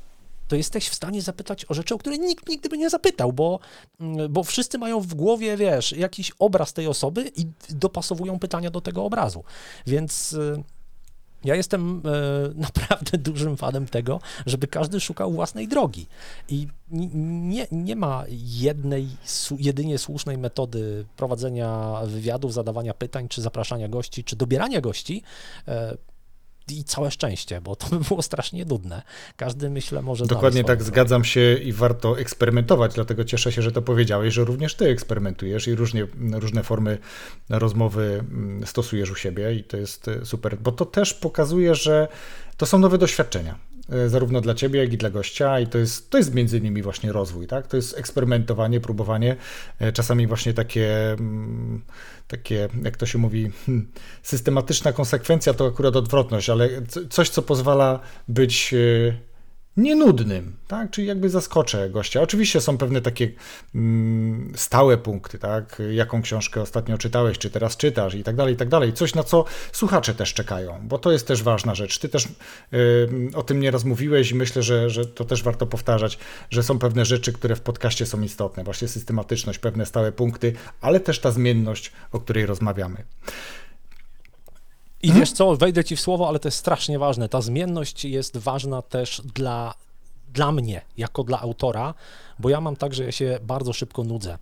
to 0.47 0.55
jesteś 0.55 0.89
w 0.89 0.95
stanie 0.95 1.21
zapytać 1.21 1.65
o 1.69 1.73
rzeczy, 1.73 1.95
o 1.95 1.97
które 1.97 2.17
nikt 2.17 2.49
nigdy 2.49 2.69
by 2.69 2.77
nie 2.77 2.89
zapytał, 2.89 3.33
bo, 3.33 3.59
mm, 3.99 4.33
bo 4.33 4.43
wszyscy 4.43 4.77
mają 4.77 5.01
w 5.01 5.13
głowie, 5.13 5.57
wiesz, 5.57 5.91
jakiś 5.91 6.31
obraz 6.39 6.73
tej 6.73 6.87
osoby 6.87 7.31
i 7.35 7.45
dopasowują 7.69 8.39
pytania 8.39 8.71
do 8.71 8.81
tego 8.81 9.05
obrazu. 9.05 9.43
Więc 9.87 10.33
e, 10.33 10.63
ja 11.43 11.55
jestem 11.55 12.01
e, 12.05 12.11
naprawdę 12.69 13.17
dużym 13.17 13.57
fanem 13.57 13.87
tego, 13.87 14.19
żeby 14.45 14.67
każdy 14.67 14.99
szukał 14.99 15.31
własnej 15.31 15.67
drogi. 15.67 16.05
I 16.49 16.67
nie, 16.91 17.67
nie 17.71 17.95
ma 17.95 18.23
jednej, 18.59 19.07
jedynie 19.59 19.97
słusznej 19.97 20.37
metody 20.37 21.05
prowadzenia 21.17 22.01
wywiadów, 22.05 22.53
zadawania 22.53 22.93
pytań, 22.93 23.27
czy 23.27 23.41
zapraszania 23.41 23.87
gości, 23.87 24.23
czy 24.23 24.35
dobierania 24.35 24.81
gości. 24.81 25.23
I 26.71 26.83
całe 26.83 27.11
szczęście, 27.11 27.61
bo 27.61 27.75
to 27.75 27.87
by 27.87 27.99
było 27.99 28.21
strasznie 28.21 28.65
nudne. 28.65 29.01
Każdy, 29.35 29.69
myślę, 29.69 30.01
może 30.01 30.25
Dokładnie 30.25 30.63
tak, 30.63 30.83
zgadzam 30.83 31.23
się 31.23 31.53
i 31.63 31.73
warto 31.73 32.19
eksperymentować, 32.19 32.93
dlatego 32.95 33.25
cieszę 33.25 33.51
się, 33.51 33.61
że 33.61 33.71
to 33.71 33.81
powiedziałeś, 33.81 34.33
że 34.33 34.43
również 34.43 34.75
ty 34.75 34.89
eksperymentujesz 34.89 35.67
i 35.67 35.75
różnie, 35.75 36.07
różne 36.31 36.63
formy 36.63 36.97
rozmowy 37.49 38.23
mm, 38.31 38.67
stosujesz 38.67 39.11
u 39.11 39.15
siebie 39.15 39.53
i 39.53 39.63
to 39.63 39.77
jest 39.77 40.07
e, 40.07 40.25
super, 40.25 40.57
bo 40.57 40.71
to 40.71 40.85
też 40.85 41.13
pokazuje, 41.13 41.75
że 41.75 42.07
to 42.57 42.65
są 42.65 42.79
nowe 42.79 42.97
doświadczenia 42.97 43.68
zarówno 44.07 44.41
dla 44.41 44.53
ciebie, 44.53 44.79
jak 44.79 44.93
i 44.93 44.97
dla 44.97 45.09
gościa 45.09 45.59
i 45.59 45.67
to 45.67 45.77
jest, 45.77 46.09
to 46.09 46.17
jest 46.17 46.33
między 46.33 46.57
innymi 46.57 46.81
właśnie 46.81 47.11
rozwój, 47.11 47.47
tak? 47.47 47.67
To 47.67 47.77
jest 47.77 47.97
eksperymentowanie, 47.97 48.79
próbowanie, 48.79 49.35
e, 49.79 49.91
czasami 49.91 50.27
właśnie 50.27 50.53
takie, 50.53 51.11
mm, 51.11 51.81
takie 52.27 52.69
jak 52.83 52.97
to 52.97 53.05
się 53.05 53.17
mówi, 53.17 53.51
hmm, 53.65 53.87
systematyczna 54.23 54.93
konsekwencja 54.93 55.53
to 55.53 55.67
akurat 55.67 55.95
odwrotność, 55.95 56.49
ale 56.49 56.69
coś, 57.09 57.29
co 57.29 57.41
pozwala 57.41 57.99
być 58.27 58.73
e, 58.73 59.28
nienudnym, 59.77 60.55
tak? 60.67 60.91
Czyli 60.91 61.07
jakby 61.07 61.29
zaskoczę 61.29 61.89
gościa. 61.89 62.21
Oczywiście 62.21 62.61
są 62.61 62.77
pewne 62.77 63.01
takie 63.01 63.31
mm, 63.75 64.53
stałe 64.55 64.97
punkty, 64.97 65.39
tak? 65.39 65.81
Jaką 65.91 66.21
książkę 66.21 66.61
ostatnio 66.61 66.97
czytałeś, 66.97 67.37
czy 67.37 67.49
teraz 67.49 67.77
czytasz 67.77 68.15
i 68.15 68.23
tak 68.23 68.35
dalej, 68.35 68.53
i 68.53 68.57
tak 68.57 68.69
dalej. 68.69 68.93
Coś, 68.93 69.15
na 69.15 69.23
co 69.23 69.45
słuchacze 69.71 70.15
też 70.15 70.33
czekają, 70.33 70.79
bo 70.83 70.97
to 70.97 71.11
jest 71.11 71.27
też 71.27 71.43
ważna 71.43 71.75
rzecz. 71.75 71.99
Ty 71.99 72.09
też 72.09 72.25
y, 72.25 72.29
o 73.35 73.43
tym 73.43 73.59
nieraz 73.59 73.83
mówiłeś 73.83 74.31
i 74.31 74.35
myślę, 74.35 74.63
że, 74.63 74.89
że 74.89 75.05
to 75.05 75.25
też 75.25 75.43
warto 75.43 75.67
powtarzać, 75.67 76.17
że 76.49 76.63
są 76.63 76.79
pewne 76.79 77.05
rzeczy, 77.05 77.33
które 77.33 77.55
w 77.55 77.61
podcaście 77.61 78.05
są 78.05 78.21
istotne. 78.21 78.63
Właśnie 78.63 78.87
systematyczność, 78.87 79.59
pewne 79.59 79.85
stałe 79.85 80.11
punkty, 80.11 80.53
ale 80.81 80.99
też 80.99 81.19
ta 81.19 81.31
zmienność, 81.31 81.91
o 82.11 82.19
której 82.19 82.45
rozmawiamy. 82.45 83.03
I 85.01 85.07
hmm? 85.07 85.19
wiesz 85.19 85.31
co, 85.31 85.55
wejdę 85.55 85.83
ci 85.83 85.95
w 85.95 86.01
słowo, 86.01 86.27
ale 86.27 86.39
to 86.39 86.47
jest 86.47 86.57
strasznie 86.57 86.99
ważne. 86.99 87.29
Ta 87.29 87.41
zmienność 87.41 88.05
jest 88.05 88.37
ważna 88.37 88.81
też 88.81 89.21
dla, 89.35 89.73
dla 90.33 90.51
mnie, 90.51 90.81
jako 90.97 91.23
dla 91.23 91.41
autora, 91.41 91.93
bo 92.39 92.49
ja 92.49 92.61
mam 92.61 92.75
tak, 92.75 92.93
że 92.93 93.03
ja 93.03 93.11
się 93.11 93.39
bardzo 93.41 93.73
szybko 93.73 94.03
nudzę. 94.03 94.37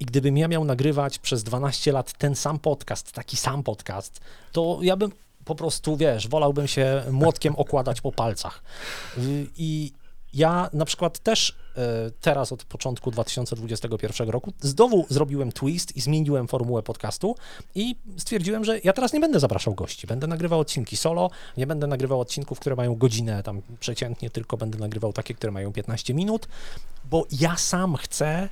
I 0.00 0.04
gdybym 0.04 0.36
ja 0.36 0.48
miał 0.48 0.64
nagrywać 0.64 1.18
przez 1.18 1.42
12 1.42 1.92
lat 1.92 2.12
ten 2.12 2.34
sam 2.34 2.58
podcast, 2.58 3.12
taki 3.12 3.36
sam 3.36 3.62
podcast, 3.62 4.20
to 4.52 4.78
ja 4.82 4.96
bym 4.96 5.12
po 5.44 5.54
prostu, 5.54 5.96
wiesz, 5.96 6.28
wolałbym 6.28 6.68
się 6.68 7.02
młotkiem 7.10 7.56
okładać 7.56 8.00
po 8.00 8.12
palcach. 8.12 8.62
I 9.56 9.92
ja 10.34 10.70
na 10.72 10.84
przykład 10.84 11.18
też 11.18 11.56
teraz 12.20 12.52
od 12.52 12.64
początku 12.64 13.10
2021 13.10 14.28
roku 14.28 14.52
znowu 14.60 15.06
zrobiłem 15.08 15.52
twist 15.52 15.96
i 15.96 16.00
zmieniłem 16.00 16.48
formułę 16.48 16.82
podcastu 16.82 17.36
i 17.74 17.96
stwierdziłem, 18.16 18.64
że 18.64 18.78
ja 18.84 18.92
teraz 18.92 19.12
nie 19.12 19.20
będę 19.20 19.40
zapraszał 19.40 19.74
gości. 19.74 20.06
Będę 20.06 20.26
nagrywał 20.26 20.60
odcinki 20.60 20.96
solo, 20.96 21.30
nie 21.56 21.66
będę 21.66 21.86
nagrywał 21.86 22.20
odcinków, 22.20 22.60
które 22.60 22.76
mają 22.76 22.94
godzinę 22.94 23.42
tam 23.42 23.62
przeciętnie, 23.80 24.30
tylko 24.30 24.56
będę 24.56 24.78
nagrywał 24.78 25.12
takie, 25.12 25.34
które 25.34 25.52
mają 25.52 25.72
15 25.72 26.14
minut, 26.14 26.48
bo 27.04 27.26
ja 27.40 27.56
sam 27.56 27.96
chcę 27.96 28.48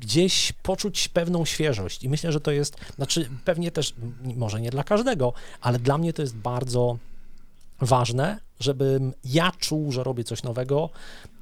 gdzieś 0.00 0.52
poczuć 0.52 1.08
pewną 1.08 1.44
świeżość 1.44 2.04
i 2.04 2.08
myślę, 2.08 2.32
że 2.32 2.40
to 2.40 2.50
jest, 2.50 2.76
znaczy 2.96 3.28
pewnie 3.44 3.70
też, 3.70 3.94
może 4.36 4.60
nie 4.60 4.70
dla 4.70 4.84
każdego, 4.84 5.32
ale 5.60 5.78
dla 5.78 5.98
mnie 5.98 6.12
to 6.12 6.22
jest 6.22 6.36
bardzo 6.36 6.98
ważne, 7.80 8.40
żebym 8.60 9.12
ja 9.24 9.52
czuł, 9.58 9.92
że 9.92 10.04
robię 10.04 10.24
coś 10.24 10.42
nowego 10.42 10.90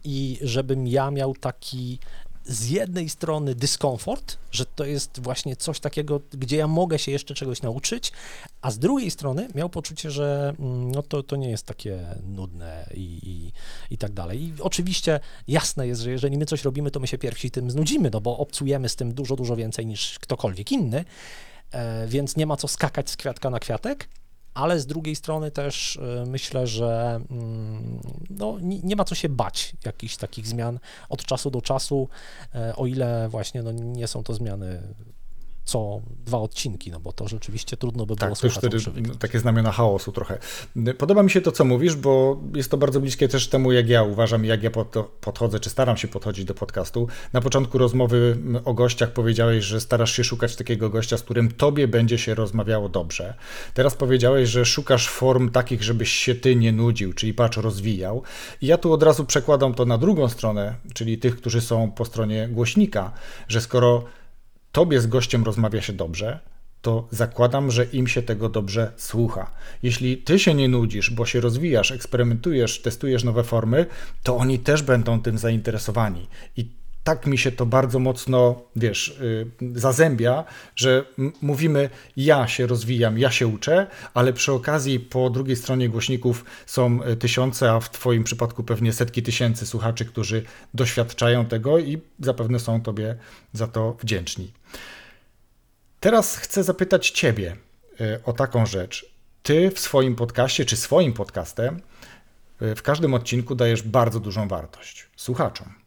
i 0.05 0.39
żebym 0.43 0.87
ja 0.87 1.11
miał 1.11 1.35
taki 1.35 1.99
z 2.45 2.71
jednej 2.71 3.09
strony 3.09 3.55
dyskomfort, 3.55 4.39
że 4.51 4.67
to 4.67 4.85
jest 4.85 5.21
właśnie 5.23 5.57
coś 5.57 5.81
takiego, 5.81 6.21
gdzie 6.31 6.57
ja 6.57 6.67
mogę 6.67 6.99
się 6.99 7.13
jeszcze 7.13 7.35
czegoś 7.35 7.63
nauczyć, 7.63 8.13
a 8.63 8.71
z 8.71 8.79
drugiej 8.79 9.11
strony 9.11 9.49
miał 9.55 9.69
poczucie, 9.69 10.11
że 10.11 10.55
mm, 10.59 10.91
no 10.91 11.03
to, 11.03 11.23
to 11.23 11.37
nie 11.37 11.51
jest 11.51 11.67
takie 11.67 12.07
nudne 12.23 12.87
i, 12.95 13.19
i, 13.23 13.53
i 13.95 13.99
tak 13.99 14.13
dalej. 14.13 14.43
I 14.43 14.53
oczywiście 14.61 15.21
jasne 15.49 15.87
jest, 15.87 16.01
że 16.01 16.11
jeżeli 16.11 16.39
my 16.39 16.47
coś 16.47 16.65
robimy, 16.65 16.91
to 16.91 17.01
my 17.01 17.07
się 17.07 17.19
pierwsi 17.19 17.51
tym 17.51 17.71
znudzimy, 17.71 18.11
no 18.13 18.21
bo 18.21 18.39
obcujemy 18.39 18.89
z 18.89 18.97
tym 18.97 19.15
dużo, 19.15 19.37
dużo 19.37 19.57
więcej 19.57 19.87
niż 19.87 20.19
ktokolwiek 20.19 20.73
inny, 20.73 21.05
e, 21.71 22.07
więc 22.07 22.37
nie 22.37 22.47
ma 22.47 22.57
co 22.57 22.69
skakać 22.69 23.11
z 23.11 23.17
kwiatka 23.17 23.51
na 23.51 23.59
kwiatek, 23.59 24.09
ale 24.55 24.81
z 24.81 24.87
drugiej 24.87 25.17
strony 25.17 25.51
też 25.51 25.97
y, 25.97 26.25
myślę, 26.27 26.67
że 26.67 27.21
mm, 27.31 28.01
no, 28.31 28.59
nie, 28.61 28.97
ma 28.97 29.05
co 29.05 29.15
się 29.15 29.29
bać 29.29 29.73
jakichś 29.85 30.17
takich 30.17 30.47
zmian 30.47 30.79
od 31.09 31.25
czasu 31.25 31.51
do 31.51 31.63
czasu, 31.63 32.09
e, 32.55 32.77
o 32.77 32.87
ile 32.87 33.29
właśnie 33.29 33.63
no, 33.63 33.73
nie 33.73 34.07
są 34.07 34.23
to 34.23 34.35
zmiany 34.35 34.95
co 35.71 36.01
dwa 36.27 36.39
odcinki, 36.39 36.91
no 36.91 37.01
bo 37.01 37.13
to 37.13 37.29
rzeczywiście 37.29 37.77
trudno 37.77 38.07
by 38.07 38.17
było 38.17 38.31
Tak, 38.31 38.39
to 38.39 38.47
już 38.47 38.57
wtedy 38.57 38.79
takie 39.19 39.39
znamiona 39.39 39.73
chaosu 39.73 40.13
trochę. 40.13 40.39
Podoba 40.99 41.23
mi 41.23 41.31
się 41.31 41.41
to, 41.41 41.53
co 41.53 41.65
mówisz, 41.65 41.97
bo 41.97 42.41
jest 42.55 42.71
to 42.71 42.77
bardzo 42.77 43.01
bliskie 43.01 43.29
też 43.29 43.49
temu, 43.49 43.73
jak 43.73 43.89
ja 43.89 44.03
uważam, 44.03 44.45
jak 44.45 44.63
ja 44.63 44.71
pod- 44.71 44.97
podchodzę, 45.21 45.61
czy 45.61 45.71
staram 45.71 45.97
się 45.97 46.09
podchodzić 46.09 46.45
do 46.45 46.55
podcastu. 46.55 47.09
Na 47.33 47.41
początku 47.41 47.79
rozmowy 47.79 48.37
o 48.65 48.75
gościach 48.75 49.13
powiedziałeś, 49.13 49.65
że 49.65 49.81
starasz 49.81 50.13
się 50.13 50.25
szukać 50.25 50.57
takiego 50.57 50.91
gościa, 50.91 51.19
z 51.19 51.23
którym 51.23 51.51
tobie 51.51 51.89
będzie 51.89 52.19
się 52.19 52.35
rozmawiało 52.35 52.89
dobrze. 52.89 53.35
Teraz 53.75 53.95
powiedziałeś, 53.95 54.49
że 54.49 54.65
szukasz 54.65 55.09
form 55.09 55.51
takich, 55.51 55.83
żebyś 55.83 56.13
się 56.13 56.35
ty 56.35 56.57
nie 56.57 56.73
nudził, 56.73 57.13
czyli 57.13 57.35
patrz, 57.35 57.57
rozwijał. 57.57 58.23
I 58.63 58.67
ja 58.67 58.79
tu 58.79 58.93
od 58.93 59.03
razu 59.03 59.25
przekładam 59.25 59.75
to 59.75 59.85
na 59.85 59.99
drugą 59.99 60.29
stronę, 60.29 60.75
czyli 60.95 61.19
tych, 61.19 61.37
którzy 61.37 61.61
są 61.61 61.91
po 61.91 62.05
stronie 62.05 62.49
głośnika, 62.49 63.13
że 63.49 63.61
skoro 63.61 64.05
tobie 64.73 65.01
z 65.01 65.07
gościem 65.07 65.45
rozmawia 65.45 65.83
się 65.83 65.93
dobrze, 65.93 66.41
to 66.83 67.09
zakładam, 67.11 67.71
że 67.71 67.85
im 67.85 68.07
się 68.07 68.23
tego 68.23 68.49
dobrze 68.49 68.93
słucha. 68.97 69.51
Jeśli 69.83 70.17
ty 70.17 70.39
się 70.39 70.55
nie 70.55 70.69
nudzisz, 70.69 71.11
bo 71.11 71.27
się 71.27 71.41
rozwijasz, 71.41 71.91
eksperymentujesz, 71.91 72.83
testujesz 72.83 73.25
nowe 73.25 73.45
formy, 73.45 73.87
to 74.23 74.37
oni 74.37 74.59
też 74.59 74.83
będą 74.83 75.23
tym 75.23 75.39
zainteresowani. 75.39 76.27
I 76.57 76.80
tak 77.05 77.27
mi 77.27 77.39
się 77.39 77.53
to 77.53 77.67
bardzo 77.67 77.99
mocno, 77.99 78.63
wiesz, 78.77 79.19
yy, 79.61 79.81
zazębia, 79.81 80.45
że 80.77 81.05
mówimy, 81.43 81.91
ja 82.17 82.49
się 82.49 82.67
rozwijam, 82.67 83.19
ja 83.19 83.31
się 83.31 83.47
uczę, 83.47 83.87
ale 84.15 84.33
przy 84.33 84.53
okazji 84.53 85.01
po 85.01 85.31
drugiej 85.31 85.57
stronie 85.57 85.89
głośników 85.89 86.45
są 86.67 87.03
y, 87.03 87.17
tysiące, 87.17 87.73
a 87.73 87.81
w 87.81 87.91
Twoim 87.91 88.25
przypadku 88.25 88.65
pewnie 88.65 88.93
setki 88.93 89.23
tysięcy 89.23 89.67
słuchaczy, 89.67 90.05
którzy 90.05 90.43
doświadczają 90.75 91.47
tego 91.47 91.79
i 91.79 92.01
zapewne 92.21 92.59
są 92.59 92.83
Tobie 92.83 93.17
za 93.53 93.67
to 93.67 93.97
wdzięczni. 94.01 94.53
Teraz 96.01 96.37
chcę 96.37 96.65
zapytać 96.65 97.11
Ciebie 97.11 97.57
y, 98.01 98.25
o 98.25 98.33
taką 98.33 98.67
rzecz. 98.67 99.11
Ty 99.43 99.71
w 99.71 99.81
swoim 99.81 100.17
podcaście, 100.17 100.65
czy 100.65 100.77
swoim 100.77 101.13
podcastem, 101.13 101.81
y, 102.63 102.75
w 102.75 102.83
każdym 102.83 103.15
odcinku 103.15 103.55
dajesz 103.55 103.83
bardzo 103.83 104.21
dużą 104.21 104.49
wartość 104.49 105.07
słuchaczom. 105.17 105.80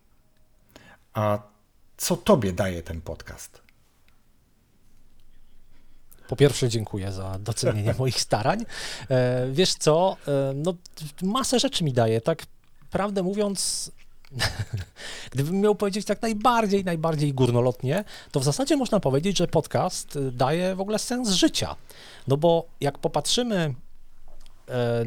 A 1.14 1.40
co 1.98 2.18
Tobie 2.18 2.54
daje 2.54 2.84
ten 2.84 3.02
podcast? 3.02 3.62
Po 6.28 6.36
pierwsze, 6.36 6.70
dziękuję 6.70 7.12
za 7.12 7.40
docenienie 7.40 7.94
moich 8.00 8.22
starań. 8.22 8.66
E, 9.10 9.48
wiesz 9.52 9.74
co, 9.74 10.18
e, 10.28 10.54
no 10.56 10.74
masę 11.22 11.60
rzeczy 11.60 11.84
mi 11.84 11.94
daje, 11.94 12.22
tak 12.22 12.46
prawdę 12.92 13.24
mówiąc, 13.24 13.92
gdybym 15.32 15.62
miał 15.62 15.76
powiedzieć 15.76 16.06
tak 16.06 16.22
najbardziej, 16.22 16.86
najbardziej 16.86 17.34
górnolotnie, 17.34 18.04
to 18.32 18.40
w 18.40 18.44
zasadzie 18.44 18.78
można 18.78 19.00
powiedzieć, 19.00 19.38
że 19.38 19.48
podcast 19.48 20.16
y, 20.16 20.32
daje 20.32 20.76
w 20.76 20.82
ogóle 20.82 21.00
sens 21.00 21.30
życia. 21.30 21.76
No 22.28 22.38
bo 22.38 22.66
jak 22.82 22.98
popatrzymy 22.98 23.76
e, 24.70 25.06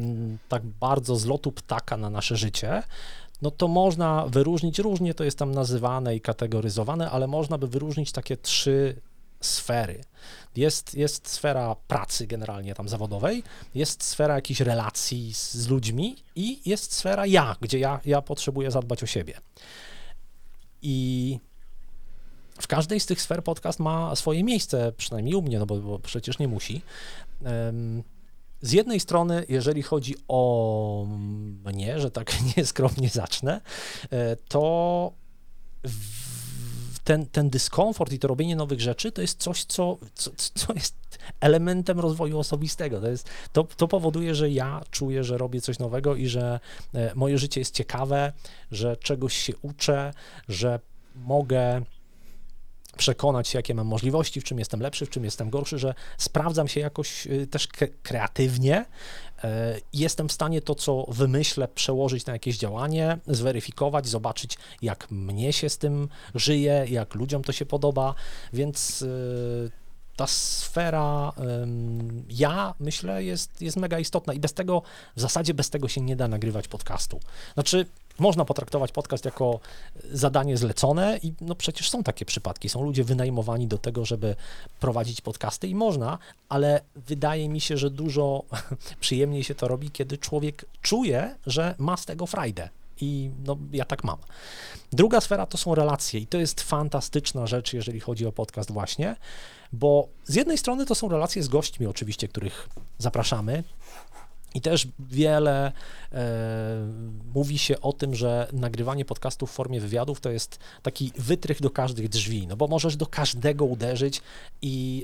tak 0.49 0.65
bardzo 0.65 1.15
z 1.15 1.25
lotu 1.25 1.51
ptaka 1.51 1.97
na 1.97 2.09
nasze 2.09 2.37
życie, 2.37 2.83
no 3.41 3.51
to 3.51 3.67
można 3.67 4.25
wyróżnić, 4.27 4.79
różnie 4.79 5.13
to 5.13 5.23
jest 5.23 5.37
tam 5.37 5.51
nazywane 5.51 6.15
i 6.15 6.21
kategoryzowane, 6.21 7.11
ale 7.11 7.27
można 7.27 7.57
by 7.57 7.67
wyróżnić 7.67 8.11
takie 8.11 8.37
trzy 8.37 9.01
sfery. 9.41 10.03
Jest, 10.55 10.95
jest 10.95 11.29
sfera 11.29 11.75
pracy 11.87 12.27
generalnie 12.27 12.75
tam 12.75 12.89
zawodowej, 12.89 13.43
jest 13.75 14.03
sfera 14.03 14.35
jakichś 14.35 14.61
relacji 14.61 15.33
z, 15.33 15.53
z 15.53 15.67
ludźmi 15.67 16.15
i 16.35 16.69
jest 16.69 16.93
sfera 16.93 17.25
ja, 17.25 17.55
gdzie 17.61 17.79
ja, 17.79 17.99
ja 18.05 18.21
potrzebuję 18.21 18.71
zadbać 18.71 19.03
o 19.03 19.05
siebie. 19.05 19.33
I 20.81 21.39
w 22.61 22.67
każdej 22.67 22.99
z 22.99 23.05
tych 23.05 23.21
sfer 23.21 23.43
podcast 23.43 23.79
ma 23.79 24.15
swoje 24.15 24.43
miejsce, 24.43 24.91
przynajmniej 24.97 25.35
u 25.35 25.41
mnie, 25.41 25.59
no 25.59 25.65
bo, 25.65 25.77
bo 25.77 25.99
przecież 25.99 26.39
nie 26.39 26.47
musi. 26.47 26.81
Em, 27.43 28.03
z 28.61 28.71
jednej 28.71 28.99
strony, 28.99 29.45
jeżeli 29.49 29.81
chodzi 29.83 30.15
o 30.27 31.07
mnie, 31.65 31.99
że 31.99 32.11
tak 32.11 32.33
nieskromnie 32.57 33.09
zacznę, 33.09 33.61
e, 34.11 34.35
to 34.35 35.11
ten, 37.03 37.25
ten 37.25 37.49
dyskomfort 37.49 38.13
i 38.13 38.19
to 38.19 38.27
robienie 38.27 38.55
nowych 38.55 38.81
rzeczy 38.81 39.11
to 39.11 39.21
jest 39.21 39.39
coś, 39.39 39.63
co, 39.63 39.97
co, 40.13 40.31
co 40.53 40.73
jest 40.73 40.95
elementem 41.39 41.99
rozwoju 41.99 42.39
osobistego. 42.39 43.01
To, 43.01 43.07
jest, 43.07 43.29
to, 43.51 43.63
to 43.63 43.87
powoduje, 43.87 44.35
że 44.35 44.49
ja 44.49 44.81
czuję, 44.91 45.23
że 45.23 45.37
robię 45.37 45.61
coś 45.61 45.79
nowego 45.79 46.15
i 46.15 46.27
że 46.27 46.59
e, 46.93 47.11
moje 47.15 47.37
życie 47.37 47.61
jest 47.61 47.75
ciekawe, 47.75 48.33
że 48.71 48.97
czegoś 48.97 49.37
się 49.37 49.53
uczę, 49.61 50.13
że 50.49 50.79
mogę 51.15 51.81
przekonać 52.97 53.47
się, 53.47 53.59
jakie 53.59 53.75
mam 53.75 53.87
możliwości, 53.87 54.41
w 54.41 54.43
czym 54.43 54.59
jestem 54.59 54.81
lepszy, 54.81 55.05
w 55.05 55.09
czym 55.09 55.23
jestem 55.23 55.49
gorszy, 55.49 55.79
że 55.79 55.93
sprawdzam 56.17 56.67
się 56.67 56.79
jakoś 56.79 57.27
y, 57.27 57.47
też 57.47 57.67
kre- 57.67 57.91
kreatywnie. 58.03 58.85
e, 59.43 59.77
Jestem 59.93 60.29
w 60.29 60.31
stanie 60.31 60.61
to, 60.61 60.75
co 60.75 61.05
wymyślę, 61.07 61.67
przełożyć 61.67 62.25
na 62.25 62.33
jakieś 62.33 62.57
działanie, 62.57 63.17
zweryfikować, 63.27 64.07
zobaczyć, 64.07 64.57
jak 64.81 65.11
mnie 65.11 65.53
się 65.53 65.69
z 65.69 65.77
tym 65.77 66.09
żyje, 66.35 66.85
jak 66.89 67.15
ludziom 67.15 67.43
to 67.43 67.51
się 67.51 67.65
podoba, 67.65 68.13
więc 68.53 69.01
y, 69.01 69.71
ta 70.15 70.27
sfera 70.27 71.31
ja 72.29 72.73
myślę 72.79 73.23
jest, 73.23 73.61
jest 73.61 73.77
mega 73.77 73.99
istotna 73.99 74.33
i 74.33 74.39
bez 74.39 74.53
tego, 74.53 74.81
w 75.15 75.21
zasadzie 75.21 75.53
bez 75.53 75.69
tego 75.69 75.87
się 75.87 76.01
nie 76.01 76.15
da 76.15 76.27
nagrywać 76.27 76.67
podcastu. 76.67 77.19
Znaczy, 77.53 77.85
można 78.19 78.45
potraktować 78.45 78.91
podcast 78.91 79.25
jako 79.25 79.59
zadanie 80.11 80.57
zlecone 80.57 81.19
i 81.23 81.33
no 81.41 81.55
przecież 81.55 81.89
są 81.89 82.03
takie 82.03 82.25
przypadki, 82.25 82.69
są 82.69 82.83
ludzie 82.83 83.03
wynajmowani 83.03 83.67
do 83.67 83.77
tego, 83.77 84.05
żeby 84.05 84.35
prowadzić 84.79 85.21
podcasty 85.21 85.67
i 85.67 85.75
można, 85.75 86.17
ale 86.49 86.81
wydaje 86.95 87.49
mi 87.49 87.61
się, 87.61 87.77
że 87.77 87.89
dużo 87.89 88.43
przyjemniej 88.99 89.43
się 89.43 89.55
to 89.55 89.67
robi, 89.67 89.91
kiedy 89.91 90.17
człowiek 90.17 90.65
czuje, 90.81 91.35
że 91.45 91.75
ma 91.77 91.97
z 91.97 92.05
tego 92.05 92.25
frajdę. 92.27 92.69
I 93.01 93.29
no, 93.45 93.57
ja 93.71 93.85
tak 93.85 94.03
mam. 94.03 94.17
Druga 94.91 95.21
sfera 95.21 95.45
to 95.45 95.57
są 95.57 95.75
relacje, 95.75 96.19
i 96.19 96.27
to 96.27 96.37
jest 96.37 96.61
fantastyczna 96.61 97.47
rzecz, 97.47 97.73
jeżeli 97.73 97.99
chodzi 97.99 98.25
o 98.25 98.31
podcast, 98.31 98.71
właśnie, 98.71 99.15
bo 99.73 100.07
z 100.25 100.35
jednej 100.35 100.57
strony 100.57 100.85
to 100.85 100.95
są 100.95 101.09
relacje 101.09 101.43
z 101.43 101.47
gośćmi, 101.47 101.87
oczywiście, 101.87 102.27
których 102.27 102.69
zapraszamy. 102.97 103.63
I 104.57 104.61
też 104.61 104.87
wiele 104.99 105.71
e, 106.11 106.25
mówi 107.33 107.57
się 107.57 107.81
o 107.81 107.93
tym, 107.93 108.15
że 108.15 108.47
nagrywanie 108.53 109.05
podcastów 109.05 109.51
w 109.51 109.53
formie 109.53 109.81
wywiadów 109.81 110.19
to 110.19 110.31
jest 110.31 110.59
taki 110.81 111.11
wytrych 111.17 111.61
do 111.61 111.69
każdych 111.69 112.09
drzwi, 112.09 112.47
no 112.47 112.57
bo 112.57 112.67
możesz 112.67 112.95
do 112.95 113.05
każdego 113.05 113.65
uderzyć 113.65 114.21
i 114.61 115.03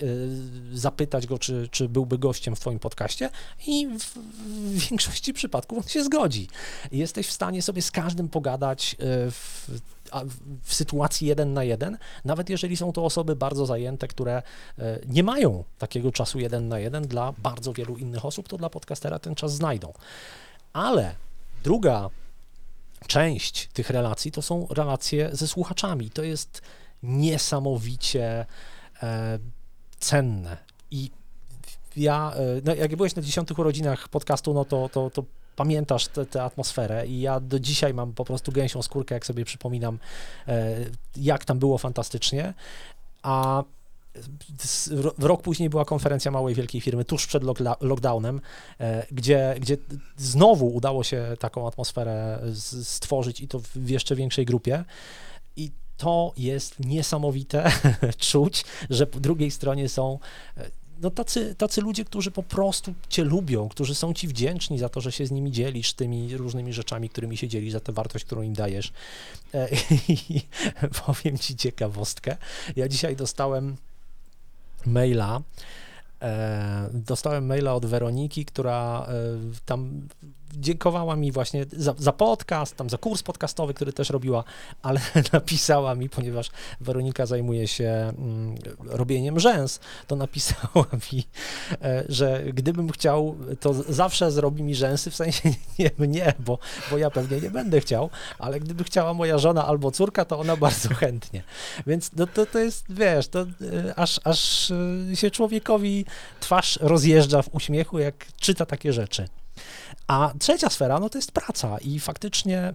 e, 0.73 0.77
zapytać 0.77 1.27
go, 1.27 1.39
czy, 1.39 1.67
czy 1.71 1.89
byłby 1.89 2.17
gościem 2.17 2.55
w 2.55 2.59
Twoim 2.59 2.79
podcaście, 2.79 3.29
i 3.67 3.87
w, 3.99 4.03
w 4.03 4.89
większości 4.89 5.33
przypadków 5.33 5.77
on 5.77 5.83
się 5.83 6.03
zgodzi. 6.03 6.47
Jesteś 6.91 7.27
w 7.27 7.31
stanie 7.31 7.61
sobie 7.61 7.81
z 7.81 7.91
każdym 7.91 8.29
pogadać 8.29 8.95
e, 8.99 9.31
w, 9.31 9.69
w- 10.63 10.73
sytuacji 10.73 11.27
jeden 11.27 11.53
na 11.53 11.63
jeden, 11.63 11.97
nawet 12.25 12.49
jeżeli 12.49 12.77
są 12.77 12.91
to 12.93 13.05
osoby 13.05 13.35
bardzo 13.35 13.65
zajęte, 13.65 14.07
które 14.07 14.43
e, 14.79 14.99
nie 15.07 15.23
mają 15.23 15.63
takiego 15.77 16.11
czasu 16.11 16.39
jeden 16.39 16.67
na 16.67 16.79
jeden 16.79 17.07
dla 17.07 17.33
bardzo 17.37 17.73
wielu 17.73 17.97
innych 17.97 18.25
osób, 18.25 18.47
to 18.47 18.57
dla 18.57 18.69
podcastera 18.69 19.19
ten 19.19 19.35
czas 19.35 19.53
znajdą. 19.53 19.93
Ale 20.73 21.15
druga 21.63 22.09
część 23.07 23.67
tych 23.67 23.89
relacji 23.89 24.31
to 24.31 24.41
są 24.41 24.67
relacje 24.69 25.29
ze 25.31 25.47
słuchaczami. 25.47 26.09
To 26.09 26.23
jest 26.23 26.61
niesamowicie 27.03 28.45
e, 29.03 29.39
cenne. 29.99 30.57
I 30.91 31.11
ja, 31.95 32.33
e, 32.35 32.61
no 32.65 32.75
jak 32.75 32.95
byłeś 32.95 33.15
na 33.15 33.21
dziesiątych 33.21 33.59
urodzinach 33.59 34.09
podcastu, 34.09 34.53
no 34.53 34.65
to, 34.65 34.89
to, 34.89 35.09
to 35.09 35.23
pamiętasz 35.55 36.07
tę 36.07 36.43
atmosferę 36.43 37.07
i 37.07 37.21
ja 37.21 37.39
do 37.39 37.59
dzisiaj 37.59 37.93
mam 37.93 38.13
po 38.13 38.25
prostu 38.25 38.51
gęsią 38.51 38.81
skórkę, 38.81 39.15
jak 39.15 39.25
sobie 39.25 39.45
przypominam, 39.45 39.99
e, 40.47 40.75
jak 41.15 41.45
tam 41.45 41.59
było 41.59 41.77
fantastycznie. 41.77 42.53
A 43.21 43.63
rok 45.19 45.41
później 45.41 45.69
była 45.69 45.85
konferencja 45.85 46.31
małej 46.31 46.55
wielkiej 46.55 46.81
firmy 46.81 47.05
tuż 47.05 47.27
przed 47.27 47.43
lockdownem, 47.81 48.41
e, 48.79 49.05
gdzie, 49.11 49.55
gdzie 49.59 49.77
znowu 50.17 50.67
udało 50.67 51.03
się 51.03 51.37
taką 51.39 51.67
atmosferę 51.67 52.39
stworzyć 52.83 53.41
i 53.41 53.47
to 53.47 53.59
w 53.59 53.89
jeszcze 53.89 54.15
większej 54.15 54.45
grupie. 54.45 54.83
I 55.55 55.71
to 55.97 56.33
jest 56.37 56.79
niesamowite 56.79 57.71
czuć, 58.17 58.65
że 58.89 59.07
po 59.07 59.19
drugiej 59.19 59.51
stronie 59.51 59.89
są 59.89 60.19
e, 60.57 60.82
no 61.01 61.11
tacy, 61.11 61.55
tacy 61.55 61.81
ludzie, 61.81 62.05
którzy 62.05 62.31
po 62.31 62.43
prostu 62.43 62.93
cię 63.09 63.23
lubią, 63.23 63.69
którzy 63.69 63.95
są 63.95 64.13
ci 64.13 64.27
wdzięczni 64.27 64.79
za 64.79 64.89
to, 64.89 65.01
że 65.01 65.11
się 65.11 65.25
z 65.25 65.31
nimi 65.31 65.51
dzielisz 65.51 65.93
tymi 65.93 66.37
różnymi 66.37 66.73
rzeczami, 66.73 67.09
którymi 67.09 67.37
się 67.37 67.47
dzielisz, 67.47 67.73
za 67.73 67.79
tę 67.79 67.91
wartość, 67.91 68.25
którą 68.25 68.41
im 68.41 68.53
dajesz. 68.53 68.93
E, 69.53 69.69
I 70.07 70.41
powiem 71.05 71.37
ci 71.37 71.55
ciekawostkę. 71.55 72.37
Ja 72.75 72.87
dzisiaj 72.87 73.15
dostałem 73.15 73.75
maila, 74.85 75.41
e, 76.21 76.89
dostałem 76.93 77.45
maila 77.45 77.73
od 77.73 77.85
Weroniki, 77.85 78.45
która 78.45 79.07
e, 79.09 79.13
tam 79.65 80.07
dziękowała 80.59 81.15
mi 81.15 81.31
właśnie 81.31 81.65
za, 81.71 81.95
za 81.97 82.11
podcast, 82.11 82.75
tam 82.75 82.89
za 82.89 82.97
kurs 82.97 83.23
podcastowy, 83.23 83.73
który 83.73 83.93
też 83.93 84.09
robiła, 84.09 84.43
ale 84.81 84.99
napisała 85.33 85.95
mi, 85.95 86.09
ponieważ 86.09 86.49
Weronika 86.81 87.25
zajmuje 87.25 87.67
się 87.67 88.13
mm, 88.17 88.55
robieniem 88.85 89.39
rzęs, 89.39 89.79
to 90.07 90.15
napisała 90.15 90.85
mi, 91.13 91.23
e, 91.81 92.03
że 92.09 92.43
gdybym 92.53 92.91
chciał, 92.91 93.35
to 93.59 93.73
zawsze 93.73 94.31
zrobi 94.31 94.63
mi 94.63 94.75
rzęsy, 94.75 95.11
w 95.11 95.15
sensie 95.15 95.49
nie 95.79 95.91
mnie, 95.97 96.33
bo, 96.39 96.59
bo 96.91 96.97
ja 96.97 97.09
pewnie 97.11 97.41
nie 97.41 97.49
będę 97.49 97.81
chciał, 97.81 98.09
ale 98.39 98.59
gdyby 98.59 98.83
chciała 98.83 99.13
moja 99.13 99.37
żona 99.37 99.67
albo 99.67 99.91
córka, 99.91 100.25
to 100.25 100.39
ona 100.39 100.57
bardzo 100.57 100.89
chętnie. 100.93 101.43
Więc 101.87 102.11
no, 102.15 102.27
to, 102.27 102.45
to 102.45 102.59
jest, 102.59 102.85
wiesz, 102.89 103.27
to 103.27 103.41
e, 103.41 103.45
aż, 103.95 104.19
aż 104.23 104.71
e, 104.71 105.15
się 105.15 105.31
człowiekowi 105.31 106.05
twarz 106.39 106.79
rozjeżdża 106.81 107.41
w 107.41 107.55
uśmiechu, 107.55 107.99
jak 107.99 108.25
czyta 108.37 108.65
takie 108.65 108.93
rzeczy. 108.93 109.27
A 110.07 110.33
trzecia 110.39 110.69
sfera, 110.69 110.99
no 110.99 111.09
to 111.09 111.17
jest 111.17 111.31
praca 111.31 111.77
i 111.77 111.99
faktycznie 111.99 112.73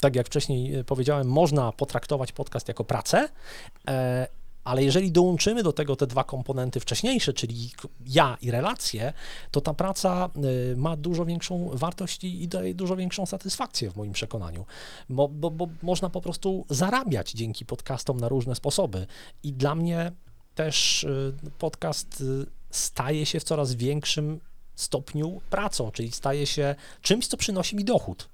tak 0.00 0.16
jak 0.16 0.26
wcześniej 0.26 0.74
e, 0.74 0.84
powiedziałem, 0.84 1.28
można 1.28 1.72
potraktować 1.72 2.32
podcast 2.32 2.68
jako 2.68 2.84
pracę, 2.84 3.28
e, 3.88 4.26
ale 4.64 4.84
jeżeli 4.84 5.12
dołączymy 5.12 5.62
do 5.62 5.72
tego 5.72 5.96
te 5.96 6.06
dwa 6.06 6.24
komponenty 6.24 6.80
wcześniejsze, 6.80 7.32
czyli 7.32 7.70
ja 8.06 8.36
i 8.42 8.50
relacje, 8.50 9.12
to 9.50 9.60
ta 9.60 9.74
praca 9.74 10.30
e, 10.72 10.76
ma 10.76 10.96
dużo 10.96 11.24
większą 11.24 11.70
wartość 11.72 12.24
i 12.24 12.48
daje 12.48 12.74
dużo 12.74 12.96
większą 12.96 13.26
satysfakcję 13.26 13.90
w 13.90 13.96
moim 13.96 14.12
przekonaniu, 14.12 14.66
bo, 15.08 15.28
bo, 15.28 15.50
bo 15.50 15.68
można 15.82 16.10
po 16.10 16.20
prostu 16.20 16.66
zarabiać 16.70 17.32
dzięki 17.32 17.66
podcastom 17.66 18.20
na 18.20 18.28
różne 18.28 18.54
sposoby. 18.54 19.06
I 19.42 19.52
dla 19.52 19.74
mnie 19.74 20.12
też 20.54 21.06
podcast 21.58 22.24
staje 22.70 23.26
się 23.26 23.40
w 23.40 23.44
coraz 23.44 23.74
większym 23.74 24.40
stopniu 24.74 25.40
pracą, 25.50 25.90
czyli 25.90 26.12
staje 26.12 26.46
się 26.46 26.74
czymś, 27.02 27.26
co 27.26 27.36
przynosi 27.36 27.76
mi 27.76 27.84
dochód. 27.84 28.28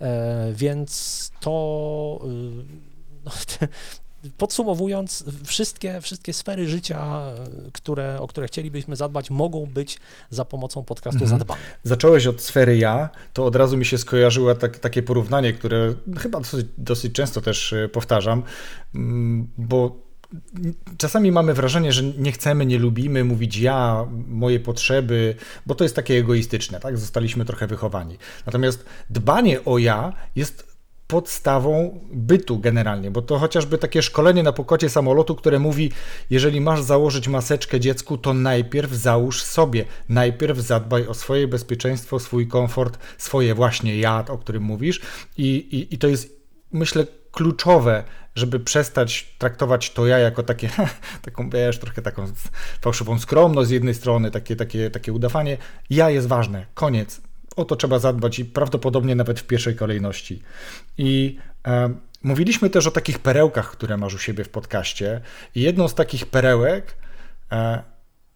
E, 0.00 0.52
więc 0.52 1.30
to 1.40 2.20
y, 2.24 2.28
no, 3.24 3.32
podsumowując, 4.38 5.24
wszystkie, 5.44 6.00
wszystkie 6.00 6.32
sfery 6.32 6.68
życia, 6.68 7.22
które, 7.72 8.20
o 8.20 8.26
które 8.26 8.46
chcielibyśmy 8.46 8.96
zadbać, 8.96 9.30
mogą 9.30 9.66
być 9.66 9.98
za 10.30 10.44
pomocą 10.44 10.84
podcastu 10.84 11.24
mhm. 11.24 11.38
zadbane. 11.38 11.60
Zacząłeś 11.82 12.26
od 12.26 12.42
sfery 12.42 12.76
ja, 12.76 13.10
to 13.32 13.44
od 13.44 13.56
razu 13.56 13.76
mi 13.76 13.84
się 13.84 13.98
skojarzyło 13.98 14.54
tak, 14.54 14.78
takie 14.78 15.02
porównanie, 15.02 15.52
które 15.52 15.94
chyba 16.18 16.40
dosyć, 16.40 16.66
dosyć 16.78 17.12
często 17.12 17.40
też 17.40 17.72
e, 17.72 17.88
powtarzam, 17.88 18.42
mm, 18.94 19.48
bo 19.58 20.05
czasami 20.98 21.32
mamy 21.32 21.54
wrażenie, 21.54 21.92
że 21.92 22.02
nie 22.02 22.32
chcemy, 22.32 22.66
nie 22.66 22.78
lubimy 22.78 23.24
mówić 23.24 23.56
ja, 23.56 24.06
moje 24.28 24.60
potrzeby, 24.60 25.34
bo 25.66 25.74
to 25.74 25.84
jest 25.84 25.96
takie 25.96 26.18
egoistyczne, 26.18 26.80
tak? 26.80 26.98
Zostaliśmy 26.98 27.44
trochę 27.44 27.66
wychowani. 27.66 28.18
Natomiast 28.46 28.84
dbanie 29.10 29.64
o 29.64 29.78
ja 29.78 30.12
jest 30.36 30.76
podstawą 31.06 32.00
bytu 32.12 32.58
generalnie, 32.58 33.10
bo 33.10 33.22
to 33.22 33.38
chociażby 33.38 33.78
takie 33.78 34.02
szkolenie 34.02 34.42
na 34.42 34.52
pokładzie 34.52 34.90
samolotu, 34.90 35.34
które 35.34 35.58
mówi, 35.58 35.92
jeżeli 36.30 36.60
masz 36.60 36.82
założyć 36.82 37.28
maseczkę 37.28 37.80
dziecku, 37.80 38.18
to 38.18 38.34
najpierw 38.34 38.92
załóż 38.92 39.42
sobie, 39.42 39.84
najpierw 40.08 40.58
zadbaj 40.58 41.06
o 41.06 41.14
swoje 41.14 41.48
bezpieczeństwo, 41.48 42.18
swój 42.18 42.48
komfort, 42.48 42.98
swoje 43.18 43.54
właśnie 43.54 43.98
ja, 43.98 44.24
o 44.28 44.38
którym 44.38 44.62
mówisz 44.62 45.00
i, 45.38 45.44
i, 45.44 45.94
i 45.94 45.98
to 45.98 46.08
jest 46.08 46.40
myślę 46.72 47.06
kluczowe, 47.32 48.04
żeby 48.36 48.60
przestać 48.60 49.34
traktować 49.38 49.90
to 49.90 50.06
ja 50.06 50.18
jako 50.18 50.42
takie, 50.42 50.70
taką, 51.22 51.50
wiesz, 51.50 51.78
trochę 51.78 52.02
taką 52.02 52.26
fałszywą 52.80 53.18
skromność 53.18 53.68
z 53.68 53.70
jednej 53.72 53.94
strony, 53.94 54.30
takie, 54.30 54.56
takie, 54.56 54.90
takie 54.90 55.12
udawanie. 55.12 55.56
Ja 55.90 56.10
jest 56.10 56.26
ważne, 56.26 56.66
koniec. 56.74 57.20
O 57.56 57.64
to 57.64 57.76
trzeba 57.76 57.98
zadbać 57.98 58.38
i 58.38 58.44
prawdopodobnie 58.44 59.14
nawet 59.14 59.40
w 59.40 59.44
pierwszej 59.44 59.76
kolejności. 59.76 60.42
I 60.98 61.38
e, 61.66 61.94
mówiliśmy 62.22 62.70
też 62.70 62.86
o 62.86 62.90
takich 62.90 63.18
perełkach, 63.18 63.70
które 63.70 63.96
masz 63.96 64.14
u 64.14 64.18
siebie 64.18 64.44
w 64.44 64.48
podcaście. 64.48 65.20
I 65.54 65.60
jedną 65.60 65.88
z 65.88 65.94
takich 65.94 66.26
perełek 66.26 66.94
e, 67.52 67.82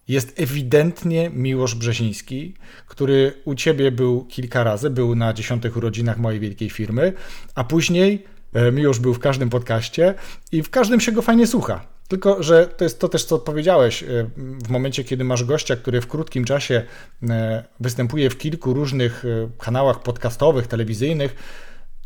jest 0.09 0.41
ewidentnie 0.41 1.31
Miłosz 1.31 1.75
Brzeziński, 1.75 2.55
który 2.87 3.33
u 3.45 3.55
ciebie 3.55 3.93
był 3.93 4.25
kilka 4.25 4.65
razy, 4.65 4.91
był 4.91 5.15
na 5.15 5.33
dziesiątych 5.33 5.77
urodzinach 5.77 6.19
mojej 6.19 6.41
wielkiej 6.41 6.71
firmy, 6.71 7.13
a 7.55 7.65
później 7.65 8.25
Miłosz 8.73 8.99
był 8.99 9.15
w 9.15 9.19
każdym 9.19 9.51
podcaście 9.51 10.15
i 10.53 10.63
w 10.63 10.71
każdym 10.71 11.01
się 11.01 11.13
go 11.13 11.23
fajnie 11.23 11.47
słucha. 11.47 11.87
Tylko, 12.09 12.43
że 12.43 12.67
to 12.67 12.85
jest 12.85 13.01
to 13.01 13.09
też, 13.09 13.25
co 13.25 13.39
powiedziałeś, 13.39 14.03
e, 14.03 14.07
w 14.37 14.69
momencie, 14.69 15.05
kiedy 15.05 15.25
masz 15.25 15.45
gościa, 15.45 15.77
który 15.77 16.01
w 16.01 16.07
krótkim 16.07 16.45
czasie 16.45 16.83
e, 17.29 17.65
występuje 17.81 18.31
w 18.31 18.39
kilku 18.39 18.75
różnych 18.75 19.25
kanałach 19.59 20.03
podcastowych, 20.03 20.67
telewizyjnych, 20.67 21.37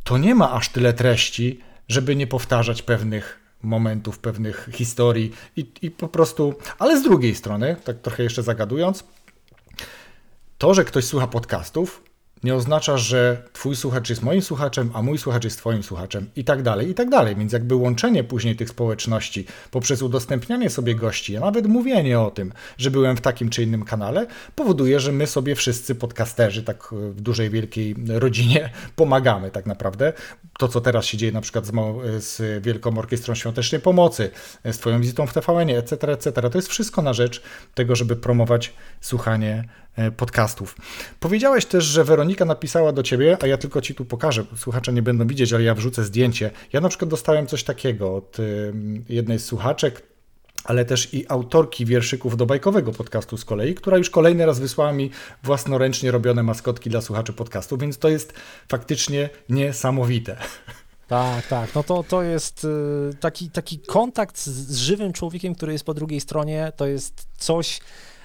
to 0.05 0.19
nie 0.19 0.35
ma 0.35 0.53
aż 0.53 0.69
tyle 0.69 0.93
treści, 0.93 1.61
żeby 1.89 2.17
nie 2.17 2.27
powtarzać 2.27 2.83
pewnych 2.83 3.41
momentów, 3.63 4.19
pewnych 4.19 4.69
historii 4.73 5.33
i, 5.57 5.67
i 5.83 5.91
po 5.91 6.09
prostu, 6.09 6.55
ale 6.79 7.01
z 7.01 7.03
drugiej 7.03 7.35
strony, 7.35 7.77
tak 7.85 8.01
trochę 8.01 8.23
jeszcze 8.23 8.43
zagadując, 8.43 9.05
to, 10.59 10.75
że 10.75 10.85
ktoś 10.85 11.05
słucha 11.05 11.27
podcastów, 11.27 12.03
nie 12.45 12.55
oznacza, 12.55 12.99
że 12.99 13.43
twój 13.53 13.77
słuchacz 13.77 14.11
jest 14.11 14.23
moim 14.23 14.43
słuchaczem, 14.43 14.91
a 14.95 15.03
mój 15.03 15.19
słuchacz 15.19 15.45
jest 15.45 15.59
twoim 15.59 15.83
słuchaczem 15.83 16.31
i 16.37 16.45
tak 16.45 16.63
dalej, 16.63 16.91
i 16.91 16.95
tak 16.95 17.09
dalej. 17.09 17.37
Więc 17.37 17.53
jakby 17.53 17.75
łączenie 17.75 18.25
później 18.25 18.57
tych 18.57 18.69
społeczności 18.69 19.47
poprzez 19.71 20.03
udostępnianie 20.03 20.71
sobie 20.71 20.95
gości, 20.95 21.37
a 21.37 21.41
nawet 21.41 21.67
mówienie 21.67 22.21
o 22.21 22.31
tym, 22.31 22.53
że 22.79 22.91
byłem 22.91 23.17
w 23.17 23.21
takim 23.21 23.51
czy 23.51 23.63
innym 23.63 23.85
kanale, 23.85 24.27
powoduje, 24.55 25.01
że 25.01 25.13
my 25.13 25.27
sobie 25.27 25.55
wszyscy 25.55 25.95
podcasterzy, 25.95 26.63
tak 26.63 26.89
w 26.93 27.21
dużej, 27.21 27.51
wielkiej 27.51 27.97
rodzinie 28.09 28.71
pomagamy 28.97 29.51
tak 29.51 29.67
naprawdę. 29.67 30.13
To, 30.59 30.69
co 30.69 30.81
teraz 30.81 31.05
się 31.05 31.19
dzieje 31.19 31.33
na 31.33 31.41
przykład 31.41 31.67
z, 31.67 31.73
z 32.25 32.63
Wielką 32.65 32.99
Orkiestrą 32.99 33.35
Świątecznej 33.35 33.81
Pomocy, 33.81 34.31
z 34.65 34.79
twoją 34.79 35.01
wizytą 35.01 35.27
w 35.27 35.33
TVN, 35.33 35.71
etc., 35.71 36.13
etc., 36.13 36.51
to 36.51 36.59
jest 36.59 36.69
wszystko 36.69 37.03
na 37.03 37.13
rzecz 37.13 37.43
tego, 37.75 37.97
żeby 37.97 38.17
promować 38.17 38.73
słuchanie 39.01 39.65
E, 39.84 39.84
podcastów. 40.17 40.77
Powiedziałeś 41.21 41.67
też, 41.67 41.85
że 41.85 42.05
Weronika 42.05 42.45
napisała 42.45 42.93
do 42.93 43.03
ciebie, 43.03 43.37
a 43.43 43.47
ja 43.47 43.59
tylko 43.59 43.81
ci 43.81 43.95
tu 43.95 44.05
pokażę, 44.05 44.45
słuchacze 44.57 44.93
nie 44.93 45.03
będą 45.03 45.27
widzieć, 45.27 45.53
ale 45.53 45.63
ja 45.63 45.75
wrzucę 45.75 46.05
zdjęcie. 46.05 46.51
Ja 46.73 46.81
na 46.81 46.89
przykład 46.89 47.11
dostałem 47.11 47.47
coś 47.47 47.65
takiego 47.65 48.17
od 48.17 48.37
jednej 49.09 49.39
z 49.39 49.45
słuchaczek, 49.45 50.03
ale 50.65 50.85
też 50.85 51.15
i 51.15 51.25
autorki 51.29 51.87
wierszyków 51.87 52.37
do 52.37 52.47
bajkowego 52.47 52.93
podcastu 52.93 53.37
z 53.37 53.45
kolei, 53.45 53.75
która 53.75 53.99
już 53.99 54.11
kolejny 54.11 54.47
raz 54.47 54.59
wysłała 54.59 54.93
mi 54.93 55.11
własnoręcznie 55.43 56.11
robione 56.11 56.43
maskotki 56.43 56.91
dla 56.91 57.01
słuchaczy 57.01 57.33
podcastu, 57.33 57.79
więc 57.79 57.99
to 57.99 58.09
jest 58.09 58.33
faktycznie 58.69 59.31
niesamowite. 59.49 60.37
Tak, 61.09 61.47
tak. 61.47 61.75
No 61.75 61.83
to, 61.83 62.05
to 62.09 62.23
jest 62.23 62.65
y, 62.65 63.15
taki, 63.21 63.51
taki 63.51 63.79
kontakt 63.79 64.39
z, 64.39 64.49
z 64.49 64.77
żywym 64.77 65.13
człowiekiem, 65.13 65.55
który 65.55 65.73
jest 65.73 65.85
po 65.85 65.95
drugiej 65.95 66.21
stronie, 66.21 66.73
to 66.77 66.87
jest 66.87 67.29
coś, 67.39 67.81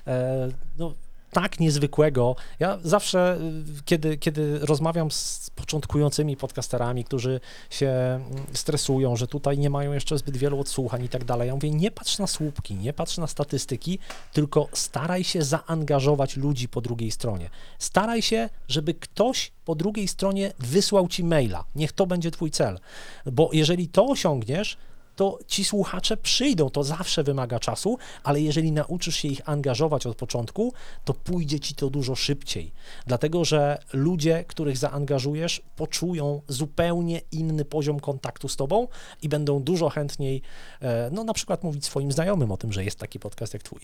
e, 0.07 0.49
no, 0.77 0.93
tak 1.31 1.59
niezwykłego. 1.59 2.35
Ja 2.59 2.79
zawsze, 2.83 3.37
y, 3.79 3.83
kiedy, 3.85 4.17
kiedy 4.17 4.59
rozmawiam 4.59 5.11
z 5.11 5.49
początkującymi 5.55 6.37
podcasterami, 6.37 7.03
którzy 7.03 7.39
się 7.69 7.87
mm, 7.87 8.45
stresują, 8.53 9.15
że 9.15 9.27
tutaj 9.27 9.57
nie 9.57 9.69
mają 9.69 9.93
jeszcze 9.93 10.17
zbyt 10.17 10.37
wielu 10.37 10.59
odsłuchań 10.59 11.03
i 11.03 11.09
tak 11.09 11.23
dalej, 11.23 11.47
ja 11.47 11.55
mówię, 11.55 11.69
nie 11.69 11.91
patrz 11.91 12.19
na 12.19 12.27
słupki, 12.27 12.75
nie 12.75 12.93
patrz 12.93 13.17
na 13.17 13.27
statystyki, 13.27 13.99
tylko 14.33 14.67
staraj 14.73 15.23
się 15.23 15.43
zaangażować 15.43 16.37
ludzi 16.37 16.67
po 16.67 16.81
drugiej 16.81 17.11
stronie. 17.11 17.49
Staraj 17.79 18.21
się, 18.21 18.49
żeby 18.67 18.93
ktoś 18.93 19.51
po 19.65 19.75
drugiej 19.75 20.07
stronie 20.07 20.53
wysłał 20.59 21.07
ci 21.07 21.23
maila. 21.23 21.63
Niech 21.75 21.91
to 21.91 22.07
będzie 22.07 22.31
twój 22.31 22.51
cel. 22.51 22.79
Bo 23.25 23.49
jeżeli 23.53 23.87
to 23.87 24.05
osiągniesz, 24.05 24.77
to 25.19 25.39
ci 25.47 25.65
słuchacze 25.65 26.17
przyjdą. 26.17 26.69
To 26.69 26.83
zawsze 26.83 27.23
wymaga 27.23 27.59
czasu, 27.59 27.97
ale 28.23 28.41
jeżeli 28.41 28.71
nauczysz 28.71 29.15
się 29.15 29.27
ich 29.27 29.49
angażować 29.49 30.05
od 30.05 30.17
początku, 30.17 30.73
to 31.05 31.13
pójdzie 31.13 31.59
ci 31.59 31.75
to 31.75 31.89
dużo 31.89 32.15
szybciej. 32.15 32.71
Dlatego, 33.07 33.45
że 33.45 33.77
ludzie, 33.93 34.45
których 34.47 34.77
zaangażujesz, 34.77 35.61
poczują 35.75 36.41
zupełnie 36.47 37.21
inny 37.31 37.65
poziom 37.65 37.99
kontaktu 37.99 38.47
z 38.47 38.55
tobą 38.55 38.87
i 39.21 39.29
będą 39.29 39.63
dużo 39.63 39.89
chętniej, 39.89 40.41
e, 40.81 41.09
no 41.11 41.23
na 41.23 41.33
przykład 41.33 41.63
mówić 41.63 41.85
swoim 41.85 42.11
znajomym 42.11 42.51
o 42.51 42.57
tym, 42.57 42.71
że 42.71 42.83
jest 42.83 42.99
taki 42.99 43.19
podcast 43.19 43.53
jak 43.53 43.63
twój. 43.63 43.79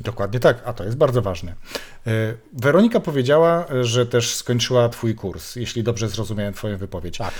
Dokładnie 0.00 0.40
tak, 0.40 0.62
a 0.64 0.72
to 0.72 0.84
jest 0.84 0.96
bardzo 0.96 1.22
ważne. 1.22 1.54
E, 2.06 2.34
Weronika 2.52 3.00
powiedziała, 3.00 3.66
że 3.82 4.06
też 4.06 4.34
skończyła 4.34 4.88
Twój 4.88 5.14
kurs, 5.14 5.56
jeśli 5.56 5.82
dobrze 5.82 6.08
zrozumiałem 6.08 6.54
Twoją 6.54 6.78
wypowiedź. 6.78 7.18
Tak. 7.18 7.34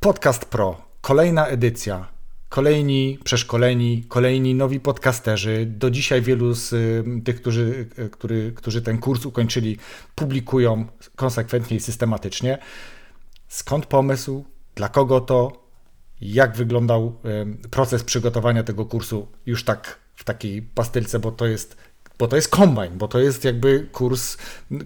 Podcast 0.00 0.44
Pro 0.44 0.94
kolejna 1.00 1.46
edycja, 1.46 2.13
kolejni 2.54 3.18
przeszkoleni, 3.24 4.04
kolejni 4.08 4.54
nowi 4.54 4.80
podcasterzy. 4.80 5.66
Do 5.66 5.90
dzisiaj 5.90 6.22
wielu 6.22 6.54
z 6.54 6.72
y, 6.72 7.04
tych, 7.24 7.36
którzy, 7.36 7.88
y, 7.98 8.10
który, 8.10 8.52
którzy 8.56 8.82
ten 8.82 8.98
kurs 8.98 9.26
ukończyli, 9.26 9.78
publikują 10.14 10.86
konsekwentnie 11.16 11.76
i 11.76 11.80
systematycznie. 11.80 12.58
Skąd 13.48 13.86
pomysł? 13.86 14.44
Dla 14.74 14.88
kogo 14.88 15.20
to? 15.20 15.52
Jak 16.20 16.56
wyglądał 16.56 17.16
y, 17.64 17.68
proces 17.68 18.04
przygotowania 18.04 18.62
tego 18.62 18.86
kursu 18.86 19.28
już 19.46 19.64
tak 19.64 19.98
w 20.14 20.24
takiej 20.24 20.62
pastylce, 20.62 21.18
bo 21.18 21.32
to 21.32 21.46
jest 21.46 21.76
bo 22.18 22.28
to 22.28 22.36
jest 22.36 22.48
kombajn, 22.48 22.98
bo 22.98 23.08
to 23.08 23.18
jest 23.18 23.44
jakby 23.44 23.88
kurs, 23.92 24.36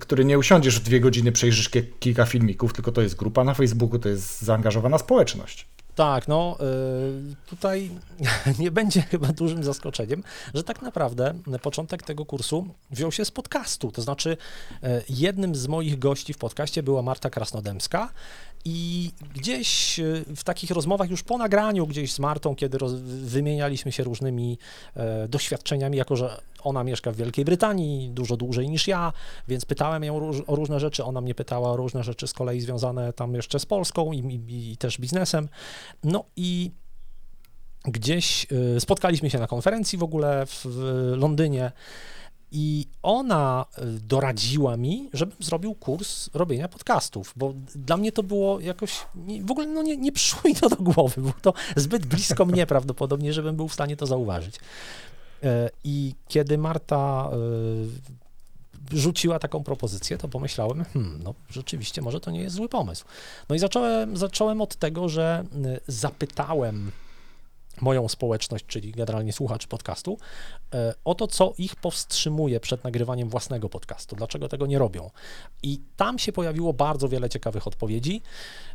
który 0.01 0.25
nie 0.25 0.39
usiądziesz 0.39 0.81
w 0.81 0.83
dwie 0.83 1.01
godziny, 1.01 1.33
przejrzysz 1.33 1.71
kilka 2.01 2.27
filmików, 2.27 2.73
tylko 2.73 2.93
to 2.93 3.03
jest 3.03 3.17
grupa 3.17 3.45
na 3.45 3.55
Facebooku, 3.55 3.99
to 3.99 4.09
jest 4.09 4.43
zaangażowana 4.43 4.99
społeczność. 4.99 5.67
Tak, 5.99 6.29
no 6.29 6.57
y, 6.61 7.47
tutaj 7.47 7.91
nie 8.59 8.71
będzie 8.71 9.03
chyba 9.03 9.29
dużym 9.29 9.65
zaskoczeniem, 9.65 10.23
że 10.55 10.65
tak 10.65 10.83
naprawdę 10.83 11.35
początek 11.63 12.03
tego 12.03 12.25
kursu 12.27 12.67
wziął 12.91 13.13
się 13.13 13.25
z 13.25 13.31
podcastu. 13.31 13.93
To 13.93 14.03
znaczy, 14.03 14.37
y, 14.85 14.87
jednym 15.09 15.55
z 15.55 15.67
moich 15.67 15.99
gości 15.99 16.33
w 16.35 16.39
podcaście 16.39 16.83
była 16.83 17.03
Marta 17.03 17.31
Krasnodębska 17.31 18.13
i 18.71 19.13
gdzieś 19.35 19.99
y, 19.99 20.25
w 20.37 20.45
takich 20.45 20.71
rozmowach 20.71 21.11
już 21.11 21.23
po 21.23 21.39
nagraniu, 21.39 21.87
gdzieś 21.87 22.13
z 22.13 22.19
Martą, 22.19 22.57
kiedy 22.57 22.79
roz, 22.79 22.95
wymienialiśmy 23.03 23.93
się 23.93 24.05
różnymi 24.05 24.59
e, 24.95 25.29
doświadczeniami, 25.29 25.99
jako 25.99 26.17
że 26.17 26.41
ona 26.63 26.85
mieszka 26.85 27.13
w 27.13 27.17
Wielkiej 27.17 27.45
Brytanii 27.45 28.11
dużo 28.11 28.37
dłużej 28.37 28.69
niż 28.69 28.89
ja, 28.89 29.13
więc 29.49 29.65
pytałem 29.65 30.05
ją 30.05 30.19
róż, 30.19 30.37
o 30.47 30.57
różne 30.57 30.81
rzeczy, 30.81 31.05
ona 31.05 31.21
mnie 31.21 31.35
pytała 31.35 31.73
o 31.73 31.77
różne 31.77 32.05
rzeczy 32.05 32.27
z 32.27 32.33
kolei 32.33 32.61
związane 32.61 33.13
tam 33.13 33.35
jeszcze 33.35 33.59
z 33.59 33.67
Polską 33.67 34.13
i, 34.13 34.19
i, 34.19 34.73
i 34.73 34.77
też 34.77 34.99
biznesem. 34.99 35.49
No 36.05 36.25
i 36.37 36.71
gdzieś 37.85 38.47
y, 38.77 38.81
spotkaliśmy 38.81 39.31
się 39.31 39.39
na 39.39 39.47
konferencji 39.47 39.99
w 39.99 40.03
ogóle 40.03 40.47
w, 40.47 40.67
w 40.67 41.13
Londynie. 41.17 41.73
I 42.53 42.87
ona 43.03 43.65
y, 43.79 44.01
doradziła 44.01 44.77
mi, 44.77 45.11
żebym 45.13 45.37
zrobił 45.41 45.75
kurs 45.75 46.31
robienia 46.35 46.69
podcastów, 46.69 47.33
bo 47.37 47.55
dla 47.75 47.97
mnie 47.97 48.13
to 48.13 48.23
było 48.23 48.61
jakoś, 48.61 49.07
nie, 49.15 49.43
w 49.45 49.51
ogóle 49.51 49.67
no 49.67 49.83
nie, 49.83 49.97
nie 49.97 50.13
przyszło 50.13 50.41
mi 50.45 50.55
to 50.55 50.69
do 50.69 50.77
głowy, 50.77 51.21
było 51.21 51.35
to 51.43 51.53
zbyt 51.77 52.07
blisko 52.07 52.45
mnie 52.45 52.67
prawdopodobnie, 52.67 53.33
żebym 53.33 53.57
był 53.57 53.69
w 53.69 53.75
stanie 53.75 53.97
to 53.97 54.07
zauważyć. 54.07 54.57
E, 55.43 55.71
I 55.85 56.15
kiedy 56.29 56.59
Marta 56.59 57.31
y, 58.93 58.99
rzuciła 58.99 59.39
taką 59.39 59.65
propozycję, 59.65 60.19
to 60.19 60.29
pomyślałem, 60.29 60.85
hmm, 60.85 61.21
no 61.23 61.35
rzeczywiście, 61.51 62.03
może 62.03 62.21
to 62.21 62.31
nie 62.31 62.41
jest 62.41 62.57
zły 62.57 62.69
pomysł. 62.69 63.05
No 63.49 63.55
i 63.55 63.59
zacząłem, 63.59 64.17
zacząłem 64.17 64.61
od 64.61 64.77
tego, 64.77 65.09
że 65.09 65.45
zapytałem 65.87 66.93
moją 67.83 68.09
społeczność, 68.09 68.65
czyli 68.67 68.93
generalnie 68.93 69.33
słuchaczy 69.33 69.69
podcastu, 69.69 70.19
e, 70.75 70.95
o 71.05 71.15
to, 71.15 71.27
co 71.27 71.53
ich 71.59 71.77
powstrzymuje 71.77 72.61
przed 72.61 72.85
nagrywaniem 72.85 73.29
własnego 73.29 73.69
podcastu, 73.69 74.17
dlaczego 74.17 74.49
tego 74.49 74.67
nie 74.67 74.79
robią. 74.79 75.11
I 75.63 75.81
tam 75.97 76.19
się 76.19 76.33
pojawiło 76.33 76.73
bardzo 76.73 77.09
wiele 77.09 77.29
ciekawych 77.29 77.67
odpowiedzi, 77.67 78.23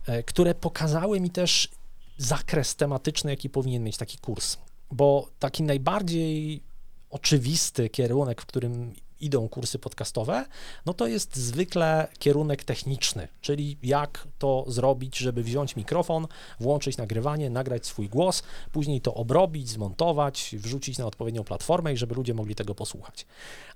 e, 0.08 0.24
które 0.24 0.56
pokazały 0.56 1.20
mi 1.20 1.30
też 1.30 1.70
zakres 2.18 2.76
tematyczny, 2.76 3.32
jaki 3.32 3.50
powinien 3.50 3.84
mieć 3.84 3.98
taki 3.98 4.18
kurs. 4.18 4.58
Bo 4.92 5.30
taki 5.40 5.64
najbardziej 5.64 6.64
oczywisty 7.10 7.90
kierunek, 7.90 8.42
w 8.42 8.46
którym 8.46 8.94
idą 9.26 9.50
kursy 9.50 9.80
podcastowe, 9.80 10.46
no 10.86 10.94
to 10.94 11.08
jest 11.08 11.36
zwykle 11.36 12.08
kierunek 12.20 12.64
techniczny, 12.64 13.28
czyli 13.42 13.78
jak 13.84 14.28
to 14.38 14.66
zrobić, 14.68 15.18
żeby 15.18 15.44
wziąć 15.44 15.76
mikrofon, 15.76 16.28
włączyć 16.60 16.98
nagrywanie, 16.98 17.50
nagrać 17.50 17.86
swój 17.86 18.10
głos, 18.10 18.44
później 18.72 19.02
to 19.02 19.14
obrobić, 19.14 19.70
zmontować, 19.70 20.56
wrzucić 20.58 20.98
na 20.98 21.06
odpowiednią 21.06 21.44
platformę 21.44 21.94
i 21.94 21.98
żeby 21.98 22.16
ludzie 22.16 22.34
mogli 22.34 22.56
tego 22.56 22.76
posłuchać. 22.76 23.26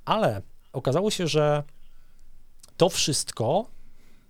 Ale 0.05 0.41
okazało 0.73 1.11
się, 1.11 1.27
że 1.27 1.63
to 2.77 2.89
wszystko 2.89 3.65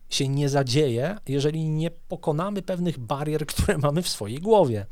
się 0.10 0.28
nie 0.28 0.50
zadzieje, 0.50 1.18
jeżeli 1.28 1.70
nie 1.70 1.92
pokonamy 1.92 2.62
pewnych 2.62 3.00
barier, 3.00 3.46
które 3.52 3.78
mamy 3.78 4.02
w 4.02 4.10
swojej 4.10 4.40
głowie. 4.40 4.86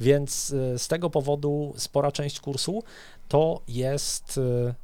Więc 0.00 0.50
y, 0.50 0.78
z 0.78 0.88
tego 0.88 1.10
powodu 1.10 1.74
spora 1.76 2.12
część 2.12 2.40
kursu 2.40 2.82
to 3.28 3.60
jest 3.68 4.38
y, 4.38 4.74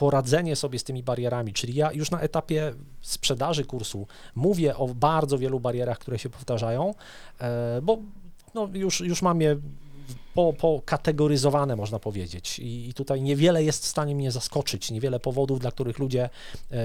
poradzenie 0.00 0.56
sobie 0.56 0.78
z 0.78 0.84
tymi 0.84 1.02
barierami, 1.02 1.52
czyli 1.52 1.74
ja 1.74 1.92
już 1.92 2.10
na 2.10 2.20
etapie 2.20 2.74
sprzedaży 3.00 3.64
kursu 3.64 4.06
mówię 4.34 4.76
o 4.76 4.88
bardzo 4.88 5.38
wielu 5.38 5.60
barierach, 5.60 5.98
które 5.98 6.18
się 6.18 6.30
powtarzają, 6.30 6.94
e, 7.40 7.80
bo 7.82 7.98
no 8.54 8.68
już, 8.72 9.00
już 9.00 9.22
mam 9.22 9.40
je 9.40 9.56
po, 10.34 10.52
pokategoryzowane, 10.52 11.76
można 11.76 11.98
powiedzieć. 11.98 12.58
I, 12.58 12.88
I 12.88 12.94
tutaj 12.94 13.22
niewiele 13.22 13.64
jest 13.64 13.84
w 13.84 13.86
stanie 13.86 14.14
mnie 14.14 14.30
zaskoczyć, 14.30 14.90
niewiele 14.90 15.20
powodów, 15.20 15.60
dla 15.60 15.70
których 15.70 15.98
ludzie 15.98 16.24
e, 16.24 16.78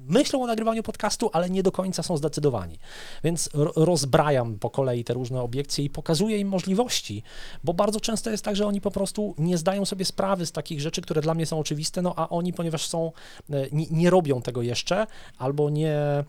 myślą 0.00 0.42
o 0.42 0.46
nagrywaniu 0.46 0.82
podcastu, 0.82 1.30
ale 1.32 1.50
nie 1.50 1.62
do 1.62 1.72
końca 1.72 2.02
są 2.02 2.16
zdecydowani. 2.16 2.78
Więc 3.24 3.50
rozbrajam 3.76 4.58
po 4.58 4.70
kolei 4.70 5.04
te 5.04 5.14
różne 5.14 5.42
obiekcje 5.42 5.84
i 5.84 5.90
pokazuję 5.90 6.38
im 6.38 6.48
możliwości, 6.48 7.22
bo 7.64 7.74
bardzo 7.74 8.00
często 8.00 8.30
jest 8.30 8.44
tak, 8.44 8.56
że 8.56 8.66
oni 8.66 8.80
po 8.80 8.90
prostu 8.90 9.34
nie 9.38 9.58
zdają 9.58 9.84
sobie 9.84 10.04
sprawy 10.04 10.46
z 10.46 10.52
takich 10.52 10.80
rzeczy, 10.80 11.02
które 11.02 11.22
dla 11.22 11.34
mnie 11.34 11.46
są 11.46 11.58
oczywiste, 11.58 12.02
no 12.02 12.14
a 12.16 12.28
oni, 12.28 12.52
ponieważ 12.52 12.86
są, 12.86 13.12
e, 13.50 13.66
nie, 13.72 13.86
nie 13.90 14.10
robią 14.10 14.42
tego 14.42 14.62
jeszcze, 14.62 15.06
albo 15.38 15.70
nie 15.70 16.24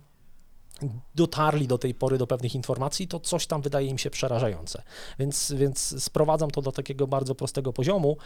dotarli 1.15 1.67
do 1.67 1.77
tej 1.77 1.93
pory 1.93 2.17
do 2.17 2.27
pewnych 2.27 2.55
informacji, 2.55 3.07
to 3.07 3.19
coś 3.19 3.47
tam 3.47 3.61
wydaje 3.61 3.87
im 3.87 3.97
się 3.97 4.09
przerażające. 4.09 4.81
Więc, 5.19 5.53
więc 5.57 6.03
sprowadzam 6.03 6.51
to 6.51 6.61
do 6.61 6.71
takiego 6.71 7.07
bardzo 7.07 7.35
prostego 7.35 7.73
poziomu 7.73 8.17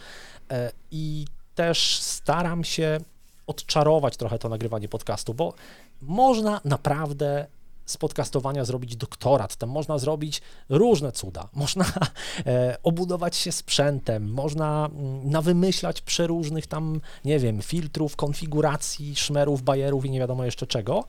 e, 0.50 0.72
i 0.90 1.26
też 1.54 1.98
staram 2.00 2.64
się 2.64 3.00
odczarować 3.46 4.16
trochę 4.16 4.38
to 4.38 4.48
nagrywanie 4.48 4.88
podcastu, 4.88 5.34
bo 5.34 5.54
można 6.00 6.60
naprawdę 6.64 7.46
z 7.86 7.96
podcastowania 7.96 8.64
zrobić 8.64 8.96
doktorat, 8.96 9.56
tam 9.56 9.68
można 9.70 9.98
zrobić 9.98 10.42
różne 10.68 11.12
cuda, 11.12 11.48
można 11.54 11.84
e, 12.46 12.76
obudować 12.82 13.36
się 13.36 13.52
sprzętem, 13.52 14.32
można 14.32 14.90
mm, 14.92 15.30
nawymyślać 15.30 16.00
przeróżnych 16.00 16.66
tam, 16.66 17.00
nie 17.24 17.38
wiem, 17.38 17.62
filtrów, 17.62 18.16
konfiguracji, 18.16 19.16
szmerów, 19.16 19.62
bajerów 19.62 20.04
i 20.04 20.10
nie 20.10 20.20
wiadomo 20.20 20.44
jeszcze 20.44 20.66
czego, 20.66 21.04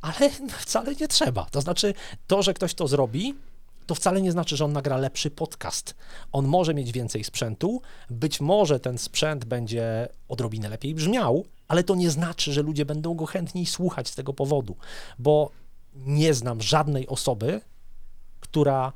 ale 0.00 0.30
wcale 0.64 0.94
nie 0.94 1.08
trzeba. 1.08 1.44
To 1.44 1.60
znaczy, 1.60 1.94
to, 2.26 2.42
że 2.42 2.54
ktoś 2.54 2.74
to 2.74 2.88
zrobi, 2.88 3.34
to 3.86 3.94
wcale 3.94 4.22
nie 4.22 4.32
znaczy, 4.32 4.56
że 4.56 4.64
on 4.64 4.72
nagra 4.72 4.96
lepszy 4.96 5.30
podcast. 5.30 5.94
On 6.32 6.46
może 6.46 6.74
mieć 6.74 6.92
więcej 6.92 7.24
sprzętu, 7.24 7.82
być 8.10 8.40
może 8.40 8.80
ten 8.80 8.98
sprzęt 8.98 9.44
będzie 9.44 10.08
odrobinę 10.28 10.68
lepiej 10.68 10.94
brzmiał, 10.94 11.44
ale 11.68 11.84
to 11.84 11.94
nie 11.94 12.10
znaczy, 12.10 12.52
że 12.52 12.62
ludzie 12.62 12.84
będą 12.84 13.14
go 13.14 13.26
chętniej 13.26 13.66
słuchać 13.66 14.08
z 14.08 14.14
tego 14.14 14.32
powodu, 14.32 14.76
bo 15.18 15.50
nie 15.94 16.34
znam 16.34 16.62
żadnej 16.62 17.06
osoby, 17.06 17.60
która 18.40 18.92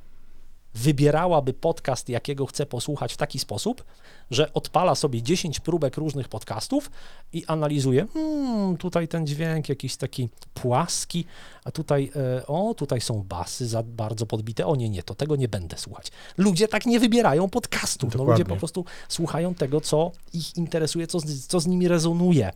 wybierałaby 0.74 1.52
podcast, 1.52 2.08
jakiego 2.08 2.46
chce 2.46 2.66
posłuchać 2.66 3.12
w 3.12 3.16
taki 3.16 3.38
sposób, 3.38 3.84
że 4.30 4.52
odpala 4.52 4.94
sobie 4.94 5.22
10 5.22 5.60
próbek 5.60 5.96
różnych 5.96 6.28
podcastów 6.28 6.90
i 7.32 7.44
analizuje, 7.46 8.06
hmm, 8.14 8.76
tutaj 8.76 9.08
ten 9.08 9.26
dźwięk 9.26 9.68
jakiś 9.68 9.96
taki 9.96 10.28
płaski, 10.54 11.24
a 11.64 11.70
tutaj, 11.70 12.12
e, 12.38 12.46
o, 12.46 12.74
tutaj 12.74 13.00
są 13.00 13.22
basy 13.22 13.68
za 13.68 13.82
bardzo 13.82 14.26
podbite, 14.26 14.66
o 14.66 14.76
nie, 14.76 14.90
nie, 14.90 15.02
to 15.02 15.14
tego 15.14 15.36
nie 15.36 15.48
będę 15.48 15.78
słuchać. 15.78 16.10
Ludzie 16.36 16.68
tak 16.68 16.86
nie 16.86 17.00
wybierają 17.00 17.48
podcastów, 17.48 18.14
no, 18.14 18.24
ludzie 18.24 18.44
po 18.44 18.56
prostu 18.56 18.84
słuchają 19.08 19.54
tego, 19.54 19.80
co 19.80 20.12
ich 20.32 20.56
interesuje, 20.56 21.06
co 21.06 21.20
z, 21.20 21.46
co 21.46 21.60
z 21.60 21.66
nimi 21.66 21.88
rezonuje, 21.88 22.52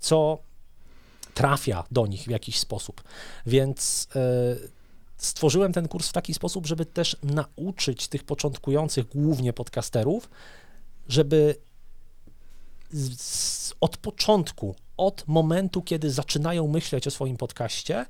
co 0.00 0.38
trafia 1.34 1.84
do 1.90 2.06
nich 2.06 2.22
w 2.22 2.30
jakiś 2.30 2.58
sposób, 2.58 3.02
więc... 3.46 4.08
E, 4.16 4.79
stworzyłem 5.20 5.72
ten 5.72 5.88
kurs 5.88 6.08
w 6.08 6.12
taki 6.12 6.34
sposób, 6.34 6.66
żeby 6.66 6.86
też 6.86 7.16
nauczyć 7.22 8.08
tych 8.08 8.24
początkujących, 8.24 9.06
głównie 9.06 9.52
podcasterów, 9.52 10.30
żeby 11.08 11.54
z, 12.92 13.74
od 13.80 13.96
początku, 13.96 14.74
od 14.96 15.24
momentu, 15.26 15.82
kiedy 15.82 16.10
zaczynają 16.10 16.68
myśleć 16.68 17.06
o 17.06 17.10
swoim 17.10 17.36
podcaście, 17.36 18.06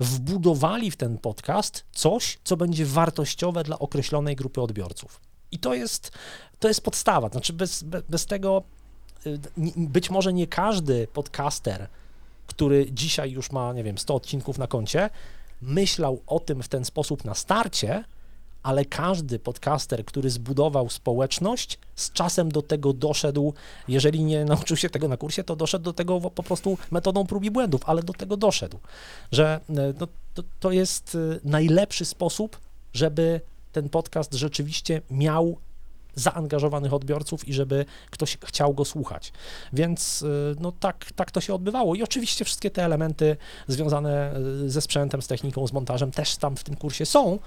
wbudowali 0.00 0.90
w 0.90 0.96
ten 0.96 1.18
podcast 1.18 1.84
coś, 1.92 2.38
co 2.44 2.56
będzie 2.56 2.86
wartościowe 2.86 3.64
dla 3.64 3.78
określonej 3.78 4.36
grupy 4.36 4.60
odbiorców. 4.60 5.20
I 5.52 5.58
to 5.58 5.74
jest, 5.74 6.12
to 6.58 6.68
jest 6.68 6.80
podstawa. 6.80 7.28
Znaczy, 7.28 7.52
bez, 7.52 7.82
bez, 7.82 8.02
bez 8.08 8.26
tego 8.26 8.62
y, 9.26 9.38
być 9.76 10.10
może 10.10 10.32
nie 10.32 10.46
każdy 10.46 11.06
podcaster, 11.06 11.88
który 12.46 12.92
dzisiaj 12.92 13.30
już 13.30 13.50
ma, 13.50 13.72
nie 13.72 13.84
wiem, 13.84 13.98
100 13.98 14.14
odcinków 14.14 14.58
na 14.58 14.66
koncie, 14.66 15.10
myślał 15.66 16.20
o 16.26 16.40
tym 16.40 16.62
w 16.62 16.68
ten 16.68 16.84
sposób 16.84 17.24
na 17.24 17.34
starcie, 17.34 18.04
ale 18.62 18.84
każdy 18.84 19.38
podcaster, 19.38 20.04
który 20.04 20.30
zbudował 20.30 20.90
społeczność, 20.90 21.78
z 21.96 22.12
czasem 22.12 22.52
do 22.52 22.62
tego 22.62 22.92
doszedł, 22.92 23.54
jeżeli 23.88 24.24
nie 24.24 24.44
nauczył 24.44 24.76
się 24.76 24.90
tego 24.90 25.08
na 25.08 25.16
kursie, 25.16 25.44
to 25.44 25.56
doszedł 25.56 25.84
do 25.84 25.92
tego 25.92 26.20
po 26.20 26.42
prostu 26.42 26.78
metodą 26.90 27.26
prób 27.26 27.44
i 27.44 27.50
błędów, 27.50 27.80
ale 27.86 28.02
do 28.02 28.12
tego 28.12 28.36
doszedł, 28.36 28.78
że 29.32 29.60
e, 29.70 29.94
no, 30.00 30.06
to, 30.34 30.42
to 30.60 30.72
jest 30.72 31.14
e, 31.14 31.48
najlepszy 31.48 32.04
sposób 32.04 32.60
żeby 32.94 33.40
ten 33.72 33.88
podcast 33.88 34.34
rzeczywiście 34.34 35.02
miał 35.10 35.58
zaangażowanych 36.14 36.94
odbiorców 36.94 37.48
i 37.48 37.52
żeby 37.52 37.84
ktoś 38.10 38.38
chciał 38.44 38.74
go 38.74 38.84
słuchać. 38.84 39.32
Więc 39.72 40.22
y, 40.22 40.26
no 40.60 40.72
tak, 40.72 41.12
tak 41.16 41.30
to 41.30 41.40
się 41.40 41.54
odbywało. 41.54 41.94
I 41.94 42.02
oczywiście 42.02 42.44
wszystkie 42.44 42.70
te 42.70 42.84
elementy 42.84 43.36
związane 43.68 44.36
y, 44.64 44.70
ze 44.70 44.80
sprzętem, 44.80 45.22
z 45.22 45.26
techniką, 45.26 45.66
z 45.66 45.72
montażem 45.72 46.10
też 46.10 46.36
tam 46.36 46.56
w 46.56 46.64
tym 46.64 46.76
kursie 46.76 47.06
są. 47.06 47.38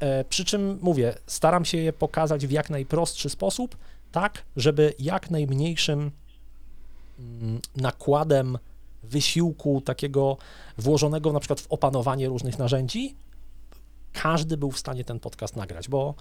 E, 0.00 0.24
Przy 0.24 0.44
czym 0.44 0.78
mówię, 0.82 1.14
staram 1.26 1.64
się 1.64 1.78
je 1.78 1.92
pokazać 1.92 2.46
w 2.46 2.50
jak 2.50 2.70
najprostszy 2.70 3.28
sposób, 3.28 3.76
tak, 4.12 4.42
żeby 4.56 4.94
jak 4.98 5.30
najmniejszym 5.30 6.10
mm, 7.18 7.60
nakładem 7.76 8.58
wysiłku 9.02 9.80
takiego 9.80 10.36
włożonego 10.78 11.32
na 11.32 11.40
przykład 11.40 11.60
w 11.60 11.66
opanowanie 11.72 12.28
różnych 12.28 12.58
narzędzi, 12.58 13.14
każdy 14.22 14.56
był 14.56 14.70
w 14.70 14.78
stanie 14.78 15.04
ten 15.04 15.20
podcast 15.20 15.56
nagrać, 15.56 15.88
bo 15.88 16.14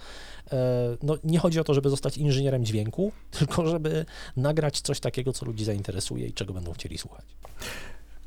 e, 0.52 0.58
no, 1.04 1.18
nie 1.24 1.40
chodzi 1.40 1.60
o 1.60 1.64
to, 1.64 1.74
żeby 1.74 1.90
zostać 1.90 2.18
inżynierem 2.18 2.66
dźwięku, 2.66 3.12
tylko 3.40 3.68
żeby 3.68 4.06
nagrać 4.38 4.82
coś 4.82 5.00
takiego, 5.00 5.34
co 5.34 5.46
ludzi 5.46 5.66
zainteresuje 5.66 6.28
i 6.28 6.34
czego 6.34 6.54
będą 6.54 6.74
chcieli 6.74 6.98
słuchać. 6.98 7.26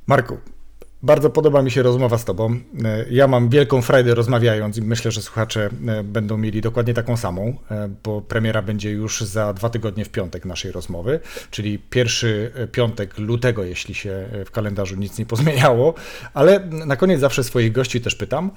Marku, 0.06 0.38
bardzo 1.02 1.30
podoba 1.30 1.62
mi 1.62 1.70
się 1.70 1.82
rozmowa 1.82 2.18
z 2.18 2.24
Tobą. 2.24 2.60
E, 2.84 3.04
Ja 3.10 3.28
mam 3.28 3.48
wielką 3.48 3.82
frajdę 3.82 4.14
rozmawiając 4.14 4.76
i 4.76 4.82
myślę, 4.82 5.10
że 5.10 5.22
słuchacze 5.22 5.70
e, 5.88 6.04
będą 6.04 6.36
mieli 6.36 6.60
dokładnie 6.60 6.94
taką 6.94 7.16
samą, 7.16 7.56
bo 8.02 8.20
premiera 8.20 8.62
będzie 8.62 8.90
już 8.90 9.20
za 9.20 9.52
dwa 9.52 9.70
tygodnie 9.70 10.04
w 10.04 10.08
piątek 10.08 10.44
naszej 10.44 10.72
rozmowy, 10.72 11.20
czyli 11.50 11.78
pierwszy 11.78 12.52
piątek 12.72 13.18
lutego, 13.18 13.64
jeśli 13.64 13.94
się 13.94 14.28
w 14.46 14.50
kalendarzu 14.50 14.96
nic 14.96 15.18
nie 15.18 15.26
pozmieniało. 15.26 15.94
Ale 16.34 16.60
na 16.70 16.96
koniec 16.96 17.20
zawsze 17.20 17.44
swoich 17.44 17.72
gości 17.72 18.00
też 18.00 18.14
pytam, 18.14 18.50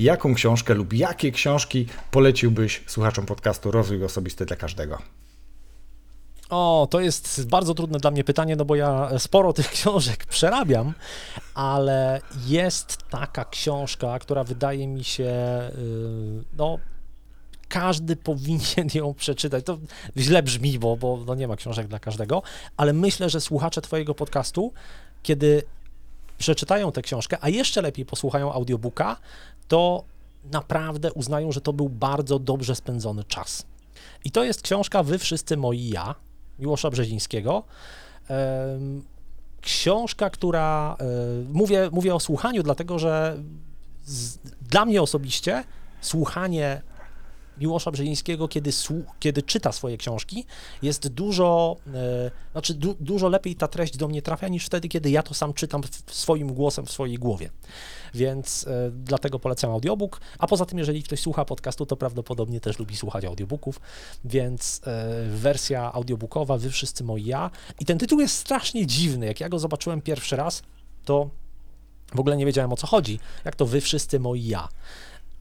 jaką 0.00 0.34
książkę 0.34 0.74
lub 0.74 0.92
jakie 0.92 1.32
książki 1.32 1.86
poleciłbyś 2.10 2.82
słuchaczom 2.86 3.26
podcastu 3.26 3.70
Rozwój 3.70 4.04
Osobisty 4.04 4.46
dla 4.46 4.56
Każdego? 4.56 4.98
O, 6.50 6.88
to 6.90 7.00
jest 7.00 7.48
bardzo 7.48 7.74
trudne 7.74 7.98
dla 7.98 8.10
mnie 8.10 8.24
pytanie, 8.24 8.56
no 8.56 8.64
bo 8.64 8.76
ja 8.76 9.18
sporo 9.18 9.52
tych 9.52 9.70
książek 9.76 10.26
przerabiam, 10.26 10.94
ale 11.54 12.20
jest 12.46 12.98
taka 13.10 13.44
książka, 13.44 14.18
która 14.18 14.44
wydaje 14.44 14.88
mi 14.88 15.04
się, 15.04 15.30
y, 15.78 16.44
no, 16.58 16.78
każdy 17.68 18.16
powinien 18.16 18.88
ją 18.94 19.14
przeczytać. 19.14 19.64
To 19.64 19.78
źle 20.16 20.42
brzmi, 20.42 20.78
bo, 20.78 20.96
bo 20.96 21.24
no 21.26 21.34
nie 21.34 21.48
ma 21.48 21.56
książek 21.56 21.88
dla 21.88 21.98
każdego, 21.98 22.42
ale 22.76 22.92
myślę, 22.92 23.30
że 23.30 23.40
słuchacze 23.40 23.82
Twojego 23.82 24.14
podcastu, 24.14 24.72
kiedy 25.22 25.62
przeczytają 26.38 26.92
tę 26.92 27.02
książkę, 27.02 27.36
a 27.40 27.48
jeszcze 27.48 27.82
lepiej 27.82 28.06
posłuchają 28.06 28.52
audiobooka, 28.52 29.16
to 29.70 30.04
naprawdę 30.52 31.12
uznają, 31.12 31.52
że 31.52 31.60
to 31.60 31.72
był 31.72 31.88
bardzo 31.88 32.38
dobrze 32.38 32.74
spędzony 32.74 33.24
czas. 33.24 33.66
I 34.24 34.30
to 34.30 34.44
jest 34.44 34.62
książka 34.62 35.02
Wy 35.02 35.18
wszyscy 35.18 35.56
moi 35.56 35.88
ja, 35.88 36.14
Miłosza 36.58 36.90
Brzezińskiego. 36.90 37.62
Książka, 39.60 40.30
która, 40.30 40.96
e, 41.00 41.04
mówię, 41.52 41.88
mówię 41.92 42.14
o 42.14 42.20
słuchaniu, 42.20 42.62
dlatego 42.62 42.98
że 42.98 43.42
z, 44.04 44.38
dla 44.62 44.84
mnie 44.84 45.02
osobiście 45.02 45.64
słuchanie 46.00 46.82
Miłosza 47.58 47.90
Brzezińskiego, 47.90 48.48
kiedy, 48.48 48.70
kiedy 49.20 49.42
czyta 49.42 49.72
swoje 49.72 49.96
książki, 49.96 50.44
jest 50.82 51.08
dużo, 51.08 51.76
e, 51.94 52.30
znaczy 52.52 52.74
du- 52.74 52.96
dużo 53.00 53.28
lepiej 53.28 53.56
ta 53.56 53.68
treść 53.68 53.96
do 53.96 54.08
mnie 54.08 54.22
trafia 54.22 54.48
niż 54.48 54.66
wtedy, 54.66 54.88
kiedy 54.88 55.10
ja 55.10 55.22
to 55.22 55.34
sam 55.34 55.54
czytam 55.54 55.82
swoim 56.06 56.54
głosem 56.54 56.86
w 56.86 56.90
swojej 56.90 57.16
głowie. 57.18 57.50
Więc 58.14 58.66
e, 58.66 58.90
dlatego 58.90 59.38
polecam 59.38 59.70
audiobook, 59.70 60.20
a 60.38 60.46
poza 60.46 60.66
tym, 60.66 60.78
jeżeli 60.78 61.02
ktoś 61.02 61.20
słucha 61.20 61.44
podcastu, 61.44 61.86
to 61.86 61.96
prawdopodobnie 61.96 62.60
też 62.60 62.78
lubi 62.78 62.96
słuchać 62.96 63.24
audiobooków, 63.24 63.80
więc 64.24 64.80
e, 64.86 65.24
wersja 65.28 65.92
audiobookowa, 65.92 66.58
wy 66.58 66.70
wszyscy 66.70 67.04
moi 67.04 67.24
ja. 67.24 67.50
I 67.80 67.84
ten 67.84 67.98
tytuł 67.98 68.20
jest 68.20 68.36
strasznie 68.36 68.86
dziwny. 68.86 69.26
Jak 69.26 69.40
ja 69.40 69.48
go 69.48 69.58
zobaczyłem 69.58 70.02
pierwszy 70.02 70.36
raz, 70.36 70.62
to 71.04 71.30
w 72.14 72.20
ogóle 72.20 72.36
nie 72.36 72.46
wiedziałem 72.46 72.72
o 72.72 72.76
co 72.76 72.86
chodzi. 72.86 73.20
Jak 73.44 73.56
to 73.56 73.66
wy 73.66 73.80
wszyscy 73.80 74.20
moi 74.20 74.46
ja. 74.46 74.68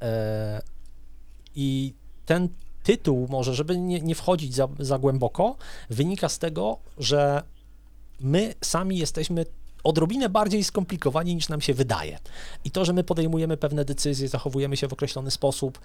E, 0.01 0.61
I 1.55 1.93
ten 2.25 2.49
tytuł, 2.83 3.27
może, 3.29 3.53
żeby 3.53 3.77
nie, 3.77 4.01
nie 4.01 4.15
wchodzić 4.15 4.55
za, 4.55 4.67
za 4.79 4.99
głęboko, 4.99 5.55
wynika 5.89 6.29
z 6.29 6.39
tego, 6.39 6.77
że 6.97 7.43
my 8.19 8.53
sami 8.61 8.97
jesteśmy 8.97 9.45
odrobinę 9.83 10.29
bardziej 10.29 10.63
skomplikowani 10.63 11.35
niż 11.35 11.49
nam 11.49 11.61
się 11.61 11.73
wydaje. 11.73 12.19
I 12.65 12.71
to, 12.71 12.85
że 12.85 12.93
my 12.93 13.03
podejmujemy 13.03 13.57
pewne 13.57 13.85
decyzje, 13.85 14.27
zachowujemy 14.27 14.77
się 14.77 14.87
w 14.87 14.93
określony 14.93 15.31
sposób, 15.31 15.79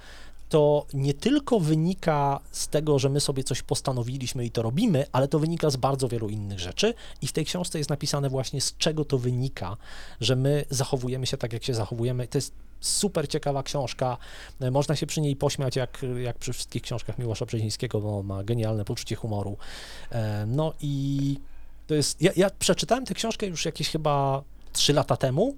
to 0.48 0.86
nie 0.94 1.14
tylko 1.14 1.60
wynika 1.60 2.40
z 2.50 2.68
tego, 2.68 2.98
że 2.98 3.08
my 3.08 3.20
sobie 3.20 3.44
coś 3.44 3.62
postanowiliśmy 3.62 4.44
i 4.44 4.50
to 4.50 4.62
robimy, 4.62 5.06
ale 5.12 5.28
to 5.28 5.38
wynika 5.38 5.70
z 5.70 5.76
bardzo 5.76 6.08
wielu 6.08 6.28
innych 6.28 6.60
rzeczy. 6.60 6.94
I 7.22 7.26
w 7.26 7.32
tej 7.32 7.44
książce 7.44 7.78
jest 7.78 7.90
napisane 7.90 8.28
właśnie, 8.28 8.60
z 8.60 8.76
czego 8.76 9.04
to 9.04 9.18
wynika, 9.18 9.76
że 10.20 10.36
my 10.36 10.64
zachowujemy 10.70 11.26
się 11.26 11.36
tak, 11.36 11.52
jak 11.52 11.64
się 11.64 11.74
zachowujemy. 11.74 12.28
To 12.28 12.38
jest 12.38 12.52
super 12.80 13.28
ciekawa 13.28 13.62
książka. 13.62 14.16
Można 14.70 14.96
się 14.96 15.06
przy 15.06 15.20
niej 15.20 15.36
pośmiać, 15.36 15.76
jak, 15.76 16.06
jak 16.22 16.38
przy 16.38 16.52
wszystkich 16.52 16.82
książkach 16.82 17.18
Miłosza 17.18 17.46
Brzezińskiego, 17.46 18.00
bo 18.00 18.22
ma 18.22 18.44
genialne 18.44 18.84
poczucie 18.84 19.16
humoru. 19.16 19.56
E, 20.10 20.46
No 20.46 20.72
i 20.80 21.36
to 21.86 21.94
jest. 21.94 22.22
Ja, 22.22 22.30
ja 22.36 22.50
przeczytałem 22.50 23.04
tę 23.04 23.14
książkę 23.14 23.46
już 23.46 23.64
jakieś 23.64 23.90
chyba 23.90 24.42
3 24.72 24.92
lata 24.92 25.16
temu, 25.16 25.56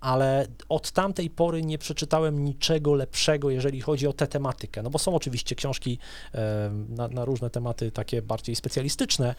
ale 0.00 0.46
od 0.68 0.90
tamtej 0.90 1.30
pory 1.30 1.62
nie 1.62 1.78
przeczytałem 1.78 2.44
niczego 2.44 2.94
lepszego, 2.94 3.50
jeżeli 3.50 3.80
chodzi 3.80 4.06
o 4.06 4.12
tę 4.12 4.26
tematykę. 4.26 4.82
No 4.82 4.90
bo 4.90 4.98
są 4.98 5.14
oczywiście 5.14 5.54
książki 5.54 5.98
e, 6.34 6.70
na, 6.88 7.08
na 7.08 7.24
różne 7.24 7.50
tematy 7.50 7.90
takie 7.90 8.22
bardziej 8.22 8.56
specjalistyczne, 8.56 9.34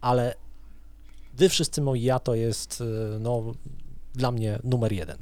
ale 0.00 0.34
wy 1.34 1.48
wszyscy 1.48 1.82
moi 1.82 2.02
ja 2.02 2.18
to 2.18 2.34
jest 2.34 2.80
e, 2.80 3.18
no, 3.18 3.52
dla 4.14 4.30
mnie 4.30 4.58
numer 4.64 4.92
jeden. 4.92 5.16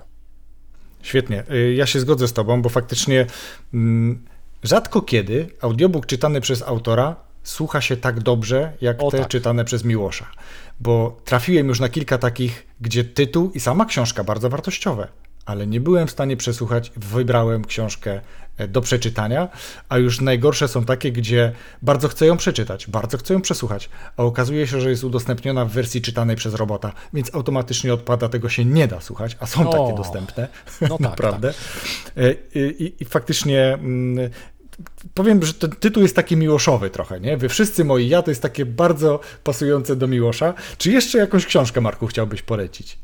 Świetnie. 1.03 1.45
Y, 1.51 1.75
Ja 1.75 1.87
się 1.87 2.01
zgodzę 2.01 2.29
z 2.29 2.33
Tobą, 2.33 2.63
bo 2.63 2.69
faktycznie 2.69 3.27
mm, 3.75 4.25
rzadko 4.63 5.03
kiedy 5.03 5.49
audiobook 5.61 6.07
czytany 6.07 6.41
przez 6.41 6.63
autora 6.63 7.17
słucha 7.43 7.81
się 7.81 7.97
tak 7.97 8.21
dobrze, 8.21 8.73
jak 8.81 9.03
O, 9.03 9.11
te 9.11 9.19
tak. 9.19 9.29
czytane 9.29 9.65
przez 9.65 9.85
Miłosza. 9.85 10.27
Bo 10.81 11.21
trafiłem 11.25 11.69
już 11.69 11.81
na 11.81 11.89
kilka 11.89 12.19
takich, 12.19 12.67
gdzie 12.81 13.05
tytuł 13.05 13.51
i 13.55 13.61
sama 13.61 13.85
książka 13.87 14.25
bardzo 14.25 14.51
wartościowe, 14.51 15.09
ale 15.47 15.67
nie 15.67 15.81
byłem 15.81 16.07
w 16.07 16.11
stanie 16.11 16.37
przesłuchać, 16.37 16.93
wybrałem 16.97 17.65
książkę 17.65 18.21
e, 18.57 18.69
do 18.69 18.81
przeczytania, 18.81 19.49
a 19.89 19.99
już 19.99 20.21
najgorsze 20.21 20.69
są 20.69 20.85
takie, 20.85 21.13
gdzie 21.13 21.53
bardzo 21.83 22.09
chcę 22.09 22.27
ją 22.27 22.37
przeczytać, 22.37 22.87
bardzo 22.87 23.19
chcę 23.19 23.35
ją 23.35 23.41
przesłuchać, 23.41 23.91
a 24.17 24.23
okazuje 24.23 24.67
się, 24.67 24.81
że 24.81 24.91
jest 24.91 25.05
udostępniona 25.05 25.65
w 25.65 25.71
wersji 25.71 26.03
czytanej 26.03 26.37
przez 26.37 26.55
robota, 26.55 26.93
więc 27.13 27.35
automatycznie 27.35 27.95
odpada, 27.95 28.29
tego 28.29 28.49
się 28.49 28.65
nie 28.65 28.89
da 28.89 29.01
słuchać, 29.01 29.37
a 29.41 29.47
są 29.47 29.71
O. 29.71 29.85
takie 29.85 29.97
dostępne, 29.97 30.49
No 30.81 30.89
tak, 30.89 31.01
naprawdę. 31.11 31.55
E, 32.17 32.33
I, 32.55 32.85
i, 32.85 33.03
I 33.03 33.05
faktycznie 33.05 33.75
mm, 33.75 34.31
powiem, 35.15 35.43
że 35.43 35.55
ten 35.55 35.71
tytuł 35.71 36.03
jest 36.03 36.17
taki 36.17 36.37
miłoszowy 36.37 36.91
trochę, 36.91 37.21
nie? 37.21 37.37
Wy 37.37 37.49
wszyscy 37.49 37.85
moi 37.85 38.09
ja 38.09 38.23
to 38.23 38.31
jest 38.31 38.43
takie 38.43 38.67
bardzo 38.67 39.21
pasujące 39.45 39.97
do 39.97 40.09
Miłosza. 40.09 40.55
Czy 40.79 40.91
jeszcze 40.91 41.19
jakąś 41.19 41.47
książkę, 41.47 41.81
Marku, 41.81 42.07
chciałbyś 42.07 42.43
polecić? 42.43 42.99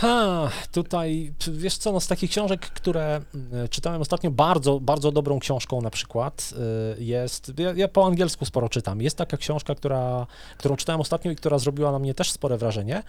Ha, 0.00 0.50
tutaj, 0.72 1.32
wiesz 1.52 1.76
co, 1.76 1.92
no 1.92 2.00
z 2.00 2.06
takich 2.06 2.30
książek, 2.30 2.60
które 2.60 3.20
mm, 3.34 3.68
czytałem 3.68 4.00
ostatnio, 4.00 4.30
bardzo, 4.30 4.80
bardzo 4.80 5.12
dobrą 5.12 5.38
książką 5.38 5.80
na 5.80 5.90
przykład 5.90 6.54
y, 6.98 7.04
jest, 7.04 7.52
ja, 7.58 7.72
ja 7.72 7.88
po 7.88 8.06
angielsku 8.06 8.44
sporo 8.44 8.68
czytam, 8.68 9.02
jest 9.02 9.16
taka 9.16 9.36
książka, 9.36 9.74
która, 9.74 10.26
którą 10.58 10.76
czytałem 10.76 11.00
ostatnio 11.00 11.30
i 11.30 11.36
która 11.36 11.58
zrobiła 11.58 11.92
na 11.92 11.98
mnie 11.98 12.14
też 12.14 12.32
spore 12.32 12.56
wrażenie, 12.56 13.02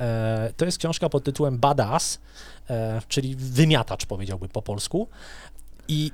e, 0.00 0.52
to 0.56 0.64
jest 0.64 0.78
książka 0.78 1.08
pod 1.08 1.24
tytułem 1.24 1.58
Badass, 1.58 2.18
e, 2.70 3.02
czyli 3.08 3.36
wymiatacz 3.36 4.06
powiedziałby 4.06 4.48
po 4.48 4.62
polsku 4.62 5.08
i 5.88 6.10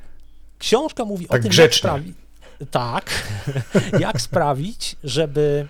książka 0.65 1.05
mówi 1.05 1.27
Tak 1.27 1.41
o 1.41 1.43
tym, 1.43 1.51
grzecznie. 1.51 1.67
jak 1.91 2.01
sprawić, 2.01 2.17
tak, 2.71 3.29
jak 4.07 4.21
sprawić, 4.21 4.97
żeby 5.05 5.69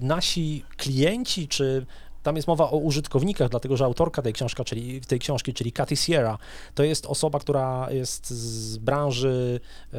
nasi 0.00 0.64
klienci, 0.76 1.48
czy 1.48 1.86
tam 2.22 2.36
jest 2.36 2.48
mowa 2.48 2.70
o 2.70 2.76
użytkownikach, 2.76 3.48
dlatego 3.50 3.76
że 3.76 3.84
autorka 3.84 4.22
tej, 4.22 4.32
książka, 4.32 4.64
czyli, 4.64 5.00
tej 5.00 5.18
książki, 5.18 5.54
czyli 5.54 5.72
Cathy 5.72 5.96
Sierra, 5.96 6.38
to 6.74 6.82
jest 6.82 7.06
osoba, 7.06 7.38
która 7.38 7.88
jest 7.90 8.30
z 8.30 8.76
branży 8.76 9.60
e, 9.92 9.98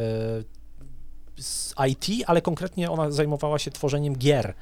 z 1.42 1.74
IT, 1.90 2.24
ale 2.28 2.42
konkretnie 2.42 2.92
ona 2.92 3.12
zajmowała 3.12 3.60
się 3.60 3.72
tworzeniem 3.72 4.16
gier, 4.16 4.54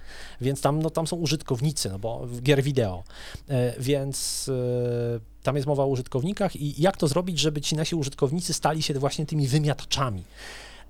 więc 0.42 0.62
tam, 0.62 0.82
no, 0.82 0.90
tam 0.90 1.08
są 1.08 1.16
użytkownicy, 1.16 1.90
no 1.90 2.00
bo 2.00 2.28
gier 2.42 2.64
wideo, 2.64 3.04
e, 3.50 3.74
więc 3.80 4.50
e, 4.50 5.35
tam 5.46 5.56
jest 5.56 5.68
mowa 5.68 5.84
o 5.84 5.88
użytkownikach 5.88 6.56
i 6.56 6.82
jak 6.82 6.98
to 6.98 7.08
zrobić, 7.08 7.40
żeby 7.40 7.62
ci 7.62 7.76
nasi 7.76 7.96
użytkownicy 7.96 8.54
stali 8.54 8.84
się 8.84 8.94
właśnie 8.94 9.26
tymi 9.26 9.48
wymiataczami, 9.48 10.24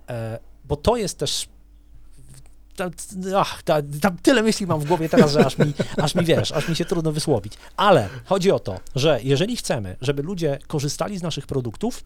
E, 0.10 0.40
bo 0.66 0.76
to 0.76 0.98
jest 0.98 1.18
też 1.18 1.48
ach, 3.36 3.64
tyle 4.22 4.44
myśli 4.44 4.68
mam 4.68 4.80
w 4.80 4.86
głowie 4.86 5.10
teraz, 5.10 5.32
że 5.32 5.46
aż 5.46 5.58
mi, 5.58 5.74
aż 5.98 6.16
mi 6.16 6.26
wiesz, 6.26 6.52
aż 6.52 6.70
mi 6.70 6.76
się 6.76 6.86
trudno 6.86 7.12
wysłowić. 7.12 7.54
Ale 7.78 8.10
chodzi 8.26 8.52
o 8.52 8.60
to, 8.60 8.80
że 8.96 9.20
jeżeli 9.24 9.58
chcemy, 9.58 9.96
żeby 10.02 10.24
ludzie 10.24 10.60
korzystali 10.68 11.18
z 11.18 11.22
naszych 11.22 11.48
produktów, 11.48 12.04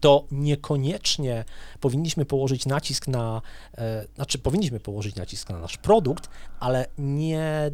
to 0.00 0.24
niekoniecznie 0.30 1.44
powinniśmy 1.80 2.24
położyć 2.24 2.66
nacisk 2.66 3.08
na, 3.08 3.42
e, 3.78 4.06
znaczy 4.14 4.38
powinniśmy 4.38 4.80
położyć 4.80 5.16
nacisk 5.16 5.50
na 5.50 5.58
nasz 5.58 5.76
produkt, 5.76 6.28
ale 6.60 6.86
nie 6.98 7.70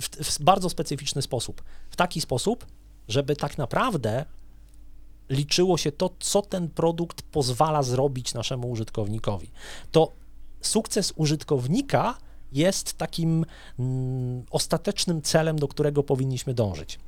w, 0.00 0.08
w 0.08 0.42
bardzo 0.42 0.68
specyficzny 0.68 1.22
sposób. 1.22 1.62
W 1.90 1.96
taki 1.96 2.20
sposób, 2.20 2.66
żeby 3.08 3.36
tak 3.36 3.58
naprawdę 3.58 4.24
liczyło 5.28 5.78
się 5.78 5.92
to, 5.92 6.10
co 6.18 6.42
ten 6.42 6.68
produkt 6.68 7.22
pozwala 7.22 7.82
zrobić 7.82 8.34
naszemu 8.34 8.70
użytkownikowi. 8.70 9.50
To 9.92 10.12
sukces 10.60 11.12
użytkownika 11.16 12.18
jest 12.52 12.92
takim 12.92 13.44
mm, 13.78 14.44
ostatecznym 14.50 15.22
celem, 15.22 15.58
do 15.58 15.68
którego 15.68 16.02
powinniśmy 16.02 16.54
dążyć. 16.54 16.98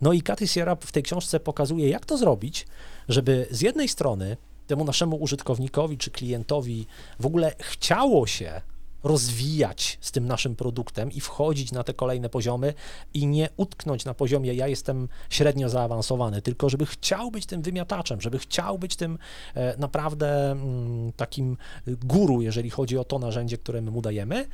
No 0.00 0.12
i 0.12 0.22
Katy 0.22 0.48
Sierra 0.48 0.76
w 0.76 0.92
tej 0.92 1.02
książce 1.02 1.40
pokazuje, 1.40 1.88
jak 1.88 2.06
to 2.06 2.18
zrobić, 2.18 2.66
żeby 3.08 3.46
z 3.50 3.60
jednej 3.60 3.88
strony 3.88 4.36
temu 4.66 4.84
naszemu 4.84 5.16
użytkownikowi 5.16 5.98
czy 5.98 6.10
klientowi 6.10 6.86
w 7.20 7.26
ogóle 7.26 7.54
chciało 7.60 8.26
się 8.26 8.60
rozwijać 9.04 9.98
z 10.00 10.12
tym 10.12 10.26
naszym 10.26 10.56
produktem 10.56 11.12
i 11.12 11.20
wchodzić 11.20 11.72
na 11.72 11.84
te 11.84 11.94
kolejne 11.94 12.28
poziomy 12.28 12.74
i 13.14 13.26
nie 13.26 13.48
utknąć 13.56 14.04
na 14.04 14.14
poziomie 14.14 14.54
ja 14.54 14.68
jestem 14.68 15.08
średnio 15.30 15.68
zaawansowany, 15.68 16.42
tylko 16.42 16.68
żeby 16.68 16.86
chciał 16.86 17.30
być 17.30 17.46
tym 17.46 17.62
wymiataczem, 17.62 18.20
żeby 18.20 18.38
chciał 18.38 18.78
być 18.78 18.96
tym 18.96 19.18
e, 19.54 19.76
naprawdę 19.76 20.50
mm, 20.50 21.12
takim 21.12 21.56
guru, 21.86 22.42
jeżeli 22.42 22.70
chodzi 22.70 22.98
o 22.98 23.04
to 23.04 23.18
narzędzie, 23.18 23.58
które 23.58 23.80
my 23.80 23.90
mu 23.90 24.02
dajemy. 24.02 24.46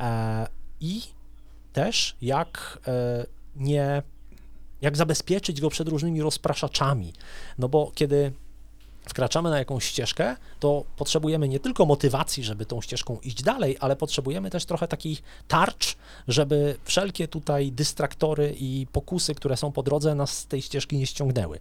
E, 0.00 0.46
I 0.80 1.02
też 1.72 2.16
jak 2.22 2.78
e, 2.86 3.26
nie, 3.56 4.02
jak 4.80 4.96
zabezpieczyć 4.96 5.60
go 5.60 5.70
przed 5.70 5.88
różnymi 5.88 6.22
rozpraszaczami. 6.22 7.12
No 7.58 7.68
bo 7.68 7.92
kiedy 7.94 8.32
wkraczamy 9.08 9.50
na 9.50 9.58
jakąś 9.58 9.84
ścieżkę, 9.84 10.36
to 10.60 10.84
potrzebujemy 10.96 11.48
nie 11.48 11.60
tylko 11.60 11.86
motywacji, 11.86 12.44
żeby 12.44 12.66
tą 12.66 12.80
ścieżką 12.80 13.18
iść 13.22 13.42
dalej, 13.42 13.76
ale 13.80 13.96
potrzebujemy 13.96 14.50
też 14.50 14.64
trochę 14.64 14.88
takich 14.88 15.22
tarcz, 15.48 15.96
żeby 16.28 16.76
wszelkie 16.84 17.28
tutaj 17.28 17.72
dystraktory 17.72 18.54
i 18.58 18.86
pokusy, 18.92 19.34
które 19.34 19.56
są 19.56 19.72
po 19.72 19.82
drodze, 19.82 20.14
nas 20.14 20.38
z 20.38 20.46
tej 20.46 20.62
ścieżki 20.62 20.96
nie 20.96 21.06
ściągnęły. 21.06 21.58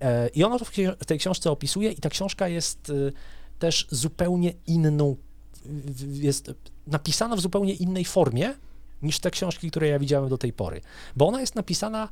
E, 0.00 0.28
I 0.28 0.44
ono 0.44 0.58
to 0.58 0.64
w 1.00 1.04
tej 1.06 1.18
książce 1.18 1.50
opisuje, 1.50 1.92
i 1.92 1.96
ta 1.96 2.10
książka 2.10 2.48
jest 2.48 2.90
y, 2.90 3.12
też 3.58 3.86
zupełnie 3.90 4.52
inną, 4.66 5.16
jest 6.12 6.50
napisana 6.86 7.36
w 7.36 7.40
zupełnie 7.40 7.72
innej 7.72 8.04
formie 8.04 8.54
niż 9.02 9.18
te 9.18 9.30
książki, 9.30 9.70
które 9.70 9.88
ja 9.88 9.98
widziałem 9.98 10.28
do 10.28 10.38
tej 10.38 10.52
pory, 10.52 10.80
bo 11.16 11.28
ona 11.28 11.40
jest 11.40 11.54
napisana 11.54 12.08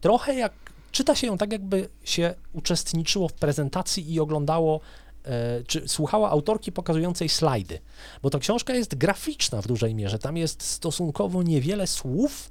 trochę 0.00 0.34
jak 0.34 0.52
czyta 0.92 1.14
się 1.14 1.26
ją 1.26 1.38
tak, 1.38 1.52
jakby 1.52 1.88
się 2.04 2.34
uczestniczyło 2.52 3.28
w 3.28 3.32
prezentacji 3.32 4.12
i 4.12 4.20
oglądało 4.20 4.80
e, 5.24 5.62
czy 5.66 5.88
słuchała 5.88 6.30
autorki 6.30 6.72
pokazującej 6.72 7.28
slajdy, 7.28 7.78
bo 8.22 8.30
ta 8.30 8.38
książka 8.38 8.74
jest 8.74 8.94
graficzna 8.94 9.62
w 9.62 9.66
dużej 9.66 9.94
mierze, 9.94 10.18
tam 10.18 10.36
jest 10.36 10.62
stosunkowo 10.62 11.42
niewiele 11.42 11.86
słów, 11.86 12.50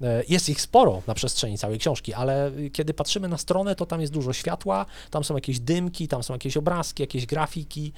e, 0.00 0.22
jest 0.28 0.48
ich 0.48 0.60
sporo 0.60 1.02
na 1.06 1.14
przestrzeni 1.14 1.58
całej 1.58 1.78
książki, 1.78 2.14
ale 2.14 2.52
kiedy 2.72 2.94
patrzymy 2.94 3.28
na 3.28 3.38
stronę, 3.38 3.74
to 3.74 3.86
tam 3.86 4.00
jest 4.00 4.12
dużo 4.12 4.32
światła, 4.32 4.86
tam 5.10 5.24
są 5.24 5.34
jakieś 5.34 5.60
dymki, 5.60 6.08
tam 6.08 6.22
są 6.22 6.34
jakieś 6.34 6.56
obrazki, 6.56 7.02
jakieś 7.02 7.26
grafiki 7.26 7.92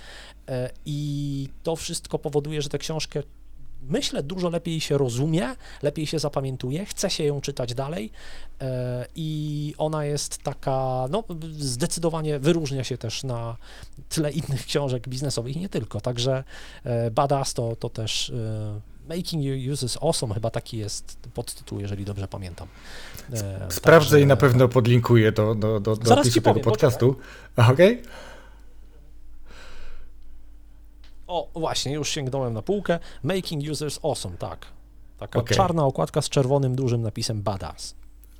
e, 0.48 0.70
i 0.86 1.48
to 1.62 1.76
wszystko 1.76 2.18
powoduje, 2.18 2.62
że 2.62 2.68
tę 2.68 2.78
książkę 2.78 3.22
myślę, 3.88 4.22
dużo 4.22 4.50
lepiej 4.50 4.80
się 4.80 4.98
rozumie, 4.98 5.56
lepiej 5.82 6.06
się 6.06 6.18
zapamiętuje, 6.18 6.86
chce 6.86 7.10
się 7.10 7.24
ją 7.24 7.40
czytać 7.40 7.74
dalej 7.74 8.10
e, 8.60 9.06
i 9.14 9.74
ona 9.78 10.04
jest 10.04 10.38
taka, 10.38 11.06
no 11.10 11.24
zdecydowanie 11.58 12.38
wyróżnia 12.38 12.84
się 12.84 12.98
też 12.98 13.24
na 13.24 13.56
tle 14.08 14.30
innych 14.30 14.66
książek 14.66 15.08
biznesowych 15.08 15.56
i 15.56 15.60
nie 15.60 15.68
tylko, 15.68 16.00
także 16.00 16.44
e, 16.84 17.10
Badass 17.10 17.54
to, 17.54 17.76
to 17.76 17.88
też 17.88 18.30
e, 18.30 18.80
Making 19.08 19.44
Your 19.44 19.72
Uses 19.72 19.98
Awesome, 20.02 20.34
chyba 20.34 20.50
taki 20.50 20.78
jest 20.78 21.18
podtytuł, 21.34 21.80
jeżeli 21.80 22.04
dobrze 22.04 22.28
pamiętam. 22.28 22.68
Sprawdzę 23.68 24.10
także... 24.10 24.20
i 24.20 24.26
na 24.26 24.36
pewno 24.36 24.68
podlinkuję 24.68 25.32
do, 25.32 25.54
do, 25.54 25.80
do, 25.80 25.96
do 25.96 26.14
opisu 26.14 26.34
tego 26.34 26.50
powiem, 26.50 26.64
podcastu. 26.64 27.16
Okej? 27.56 27.72
Okay? 27.72 28.02
O, 31.34 31.48
właśnie, 31.54 31.92
już 31.92 32.08
sięgnąłem 32.08 32.54
na 32.54 32.62
półkę. 32.62 32.98
Making 33.22 33.70
Users 33.70 34.00
Awesome, 34.02 34.36
tak. 34.36 34.66
Taka 35.18 35.38
okay. 35.38 35.56
czarna 35.56 35.84
okładka 35.84 36.22
z 36.22 36.28
czerwonym 36.28 36.76
dużym 36.76 37.02
napisem 37.02 37.42
Badass. 37.42 37.94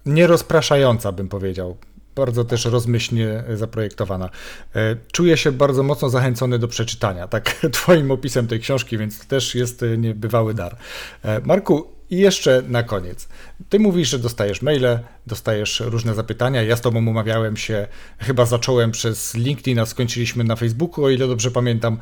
Nierozpraszająca, 0.07 1.13
bym 1.13 1.29
powiedział. 1.29 1.77
Bardzo 2.15 2.45
też 2.45 2.65
rozmyślnie 2.65 3.45
zaprojektowana. 3.55 4.31
E, 4.75 4.97
czuję 5.13 5.37
się 5.37 5.53
bardzo 5.53 5.83
mocno 5.83 6.11
zachęcony 6.11 6.59
do 6.59 6.69
przeczytania, 6.69 7.29
tak 7.29 7.55
twoim 7.73 8.11
opisem 8.11 8.47
tej 8.47 8.61
książki, 8.61 8.99
więc 8.99 9.19
to 9.19 9.25
też 9.25 9.55
jest 9.55 9.83
e, 9.83 9.99
niebywały 9.99 10.55
dar. 10.55 10.77
E, 11.23 11.41
Marku, 11.41 11.95
i 12.11 12.19
jeszcze 12.19 12.63
na 12.69 12.83
koniec. 12.83 13.29
Ty 13.69 13.79
mówisz, 13.79 14.09
że 14.09 14.19
dostajesz 14.19 14.63
maile, 14.63 14.99
dostajesz 15.27 15.81
różne 15.81 16.15
zapytania. 16.15 16.63
Ja 16.63 16.77
z 16.77 16.81
tobą 16.81 16.99
umawiałem 16.99 17.57
się, 17.57 17.89
chyba 18.19 18.47
zacząłem 18.47 18.91
przez 18.91 19.35
LinkedIn, 19.35 19.79
a 19.79 19.87
skończyliśmy 19.87 20.45
na 20.45 20.57
Facebooku, 20.57 21.05
o 21.05 21.11
ile 21.11 21.29
dobrze 21.29 21.51
pamiętam. 21.51 21.99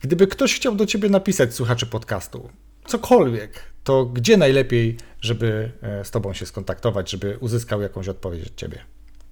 Gdyby 0.00 0.26
ktoś 0.26 0.54
chciał 0.54 0.74
do 0.74 0.86
ciebie 0.86 1.08
napisać, 1.08 1.54
słuchacze 1.54 1.86
podcastu, 1.86 2.48
cokolwiek, 2.86 3.62
to 3.84 4.04
gdzie 4.04 4.36
najlepiej, 4.36 4.96
żeby 5.20 5.72
e, 5.82 6.04
z 6.04 6.10
tobą 6.10 6.32
się 6.32 6.46
skontaktować, 6.46 7.10
żeby 7.10 7.36
uzyskał 7.40 7.82
jakąś 7.82 8.08
odpowiedź 8.08 8.46
od 8.46 8.56
ciebie? 8.56 8.78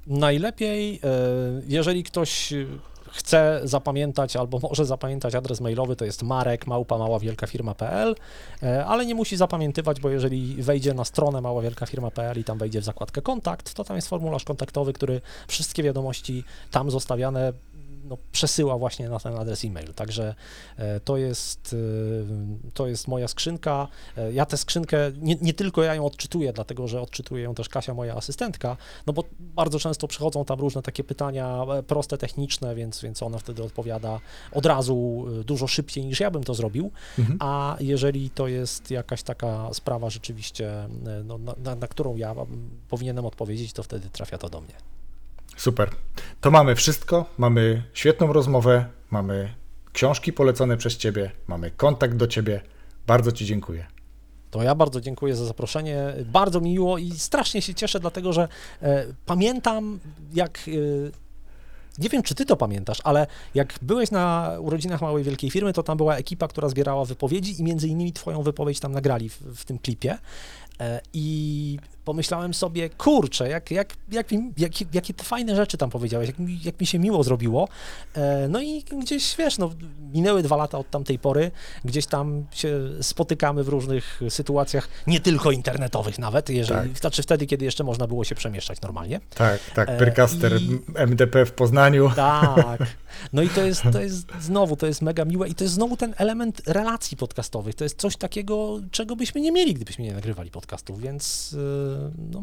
Najlepiej, 0.07 1.01
e, 1.05 1.09
jeżeli 1.67 2.05
ktoś 2.05 2.55
chce 3.15 3.61
zapamiętać 3.65 4.37
albo 4.37 4.59
może 4.59 4.85
zapamiętać 4.85 5.35
adres 5.35 5.61
mailowy, 5.61 5.97
to 5.97 6.05
jest 6.05 6.23
marek 6.23 6.67
małpa 6.67 6.99
maławielkafirma.pl, 6.99 8.15
e, 8.63 8.87
ale 8.87 9.07
nie 9.07 9.15
musi 9.15 9.37
zapamiętywać, 9.37 10.01
bo 10.01 10.11
jeżeli 10.11 10.63
wejdzie 10.63 10.95
na 10.95 11.05
stronę 11.05 11.41
maławielkafirma.pl 11.41 12.41
i 12.41 12.45
tam 12.45 12.59
wejdzie 12.59 12.81
w 12.81 12.85
zakładkę 12.85 13.23
kontakt, 13.23 13.75
to 13.75 13.85
tam 13.85 13.97
jest 13.97 14.09
formularz 14.09 14.45
kontaktowy, 14.45 14.93
który 14.93 15.21
wszystkie 15.49 15.83
wiadomości 15.83 16.45
tam 16.71 16.91
zostawiane 16.91 17.53
no, 18.05 18.19
przesyła 18.33 18.79
właśnie 18.79 19.09
na 19.09 19.19
ten 19.19 19.37
adres 19.37 19.65
e-mail. 19.65 19.95
Także 19.95 20.35
e, 20.77 21.01
to 21.01 21.17
jest, 21.17 21.77
e, 22.67 22.71
to 22.75 22.87
jest 22.87 23.09
moja 23.09 23.29
skrzynka. 23.29 23.89
E, 24.17 24.33
ja 24.33 24.47
tę 24.47 24.57
skrzynkę, 24.57 24.99
nie, 25.17 25.35
nie, 25.35 25.55
tylko 25.55 25.83
ja 25.83 25.95
ją 25.95 26.07
odczytuję, 26.07 26.53
dlatego 26.53 26.89
że 26.89 27.01
odczytuje 27.01 27.43
ją 27.43 27.55
też 27.55 27.69
Kasia, 27.69 27.95
moja 27.95 28.15
asystentka, 28.15 28.77
no 29.07 29.13
bo 29.13 29.25
bardzo 29.41 29.79
często 29.79 30.09
przychodzą 30.09 30.45
tam 30.45 30.61
różne 30.61 30.83
takie 30.83 31.05
pytania 31.05 31.59
proste, 31.87 32.19
techniczne, 32.19 32.75
więc, 32.75 33.03
więc 33.03 33.23
ona 33.23 33.39
wtedy 33.39 33.63
odpowiada 33.63 34.21
od 34.53 34.67
razu 34.67 35.27
dużo 35.45 35.67
szybciej 35.67 36.07
niż 36.07 36.21
ja 36.21 36.31
bym 36.31 36.45
to 36.45 36.55
zrobił, 36.55 36.91
mhm. 37.19 37.39
a 37.41 37.77
jeżeli 37.81 38.31
to 38.31 38.49
jest 38.49 38.91
jakaś 38.91 39.23
taka 39.23 39.75
sprawa 39.75 40.11
rzeczywiście, 40.11 40.89
no, 41.25 41.39
na, 41.39 41.55
na, 41.65 41.75
na 41.75 41.89
którą 41.89 42.17
ja 42.17 42.35
powinienem 42.89 43.27
odpowiedzieć, 43.27 43.73
to 43.73 43.83
wtedy 43.83 44.11
trafia 44.11 44.39
to 44.39 44.49
do 44.49 44.61
mnie. 44.61 44.94
Super. 45.57 45.91
To 46.41 46.51
mamy 46.51 46.75
wszystko. 46.75 47.27
Mamy 47.39 47.83
świetną 47.95 48.33
rozmowę, 48.33 48.87
mamy 49.11 49.55
książki 49.93 50.33
polecone 50.33 50.77
przez 50.77 50.97
Ciebie, 50.97 51.31
mamy 51.47 51.71
kontakt 51.71 52.17
do 52.17 52.27
Ciebie. 52.27 52.61
Bardzo 53.07 53.33
Ci 53.33 53.47
dziękuję. 53.47 53.87
To 54.51 54.63
ja 54.63 54.75
bardzo 54.75 55.01
dziękuję 55.01 55.37
za 55.37 55.45
zaproszenie. 55.45 56.15
Bardzo 56.25 56.61
mi 56.61 56.71
miło 56.71 56.99
i 56.99 57.11
strasznie 57.11 57.63
się 57.63 57.75
cieszę, 57.75 58.01
dlatego 58.01 58.33
że 58.33 58.49
e, 58.83 59.07
pamiętam, 59.27 60.01
jak. 60.35 60.59
E, 60.69 60.71
nie 61.99 62.09
wiem, 62.09 62.23
czy 62.23 62.35
ty 62.35 62.47
to 62.47 62.57
pamiętasz, 62.57 62.99
ale 63.05 63.27
jak 63.55 63.75
byłeś 63.83 64.11
na 64.11 64.53
urodzinach 64.61 65.03
małej 65.03 65.25
wielkiej 65.25 65.51
firmy, 65.51 65.73
to 65.73 65.83
tam 65.83 65.97
była 65.97 66.17
ekipa, 66.17 66.49
która 66.49 66.69
zbierała 66.69 67.05
wypowiedzi 67.05 67.61
i 67.61 67.65
między 67.65 67.89
innymi 67.89 68.13
twoją 68.13 68.43
wypowiedź 68.43 68.81
tam 68.81 68.93
nagrali 68.93 69.29
w, 69.29 69.41
w 69.41 69.65
tym 69.65 69.79
klipie. 69.79 70.19
E, 70.81 71.01
I 71.13 71.79
pomyślałem 72.05 72.55
sobie, 72.55 72.91
kurczę, 72.91 73.49
jak, 73.49 73.71
jak, 73.71 73.95
jak, 74.11 74.27
jak, 74.57 74.95
jakie 74.95 75.15
te 75.15 75.25
fajne 75.25 75.57
rzeczy 75.57 75.79
tam 75.79 75.91
powiedziałeś, 75.91 76.27
jak 76.27 76.39
mi, 76.39 76.61
jak 76.65 76.81
mi 76.81 76.87
się 76.87 76.99
miło 76.99 77.23
zrobiło. 77.23 77.69
E, 78.15 78.49
no 78.49 78.61
i 78.61 78.85
gdzieś, 79.03 79.37
wiesz, 79.37 79.59
no, 79.59 79.71
minęły 80.13 80.43
dwa 80.43 80.57
lata 80.57 80.79
od 80.79 80.91
tamtej 80.91 81.19
pory, 81.19 81.51
gdzieś 81.85 82.07
tam 82.07 82.47
się 82.51 82.81
spotykamy 83.01 83.65
w 83.65 83.69
różnych 83.69 84.21
sytuacjach, 84.29 84.89
nie 85.07 85.21
tylko 85.21 85.51
internetowych 85.51 86.19
nawet, 86.19 86.51
jeżeli, 86.51 86.89
tak. 86.91 86.99
znaczy 86.99 87.23
wtedy, 87.23 87.47
kiedy 87.47 87.65
jeszcze 87.65 87.85
można 87.85 88.07
było 88.07 88.25
się 88.25 88.35
przemieszczać 88.35 88.81
normalnie. 88.81 89.21
Tak, 89.35 89.61
tak, 89.75 89.89
e, 89.89 89.99
Pyrcaster 89.99 90.63
I... 90.63 90.81
MDP 90.95 91.47
w 91.47 91.53
Poznaniu. 91.53 92.11
Tak, 92.17 92.81
no 93.33 93.43
i 93.43 93.49
to 93.49 93.63
jest, 93.63 93.83
to 93.93 94.01
jest 94.01 94.27
znowu, 94.41 94.77
to 94.77 94.87
jest 94.87 95.03
mega 95.03 95.25
miłe 95.25 95.49
i 95.49 95.55
to 95.55 95.65
jest 95.65 95.75
znowu 95.75 95.97
ten 95.97 96.15
element 96.17 96.63
relacji 96.67 97.17
podcastowych, 97.17 97.75
to 97.75 97.85
jest 97.85 97.99
coś 97.99 98.17
takiego, 98.17 98.81
czego 98.91 99.17
byśmy 99.17 99.41
nie 99.41 99.53
mieli, 99.53 99.75
gdybyśmy 99.75 100.05
nie 100.05 100.13
nagrywali 100.13 100.51
podcastów, 100.51 101.01
więc 101.01 101.53
y, 101.53 101.57
no, 102.31 102.43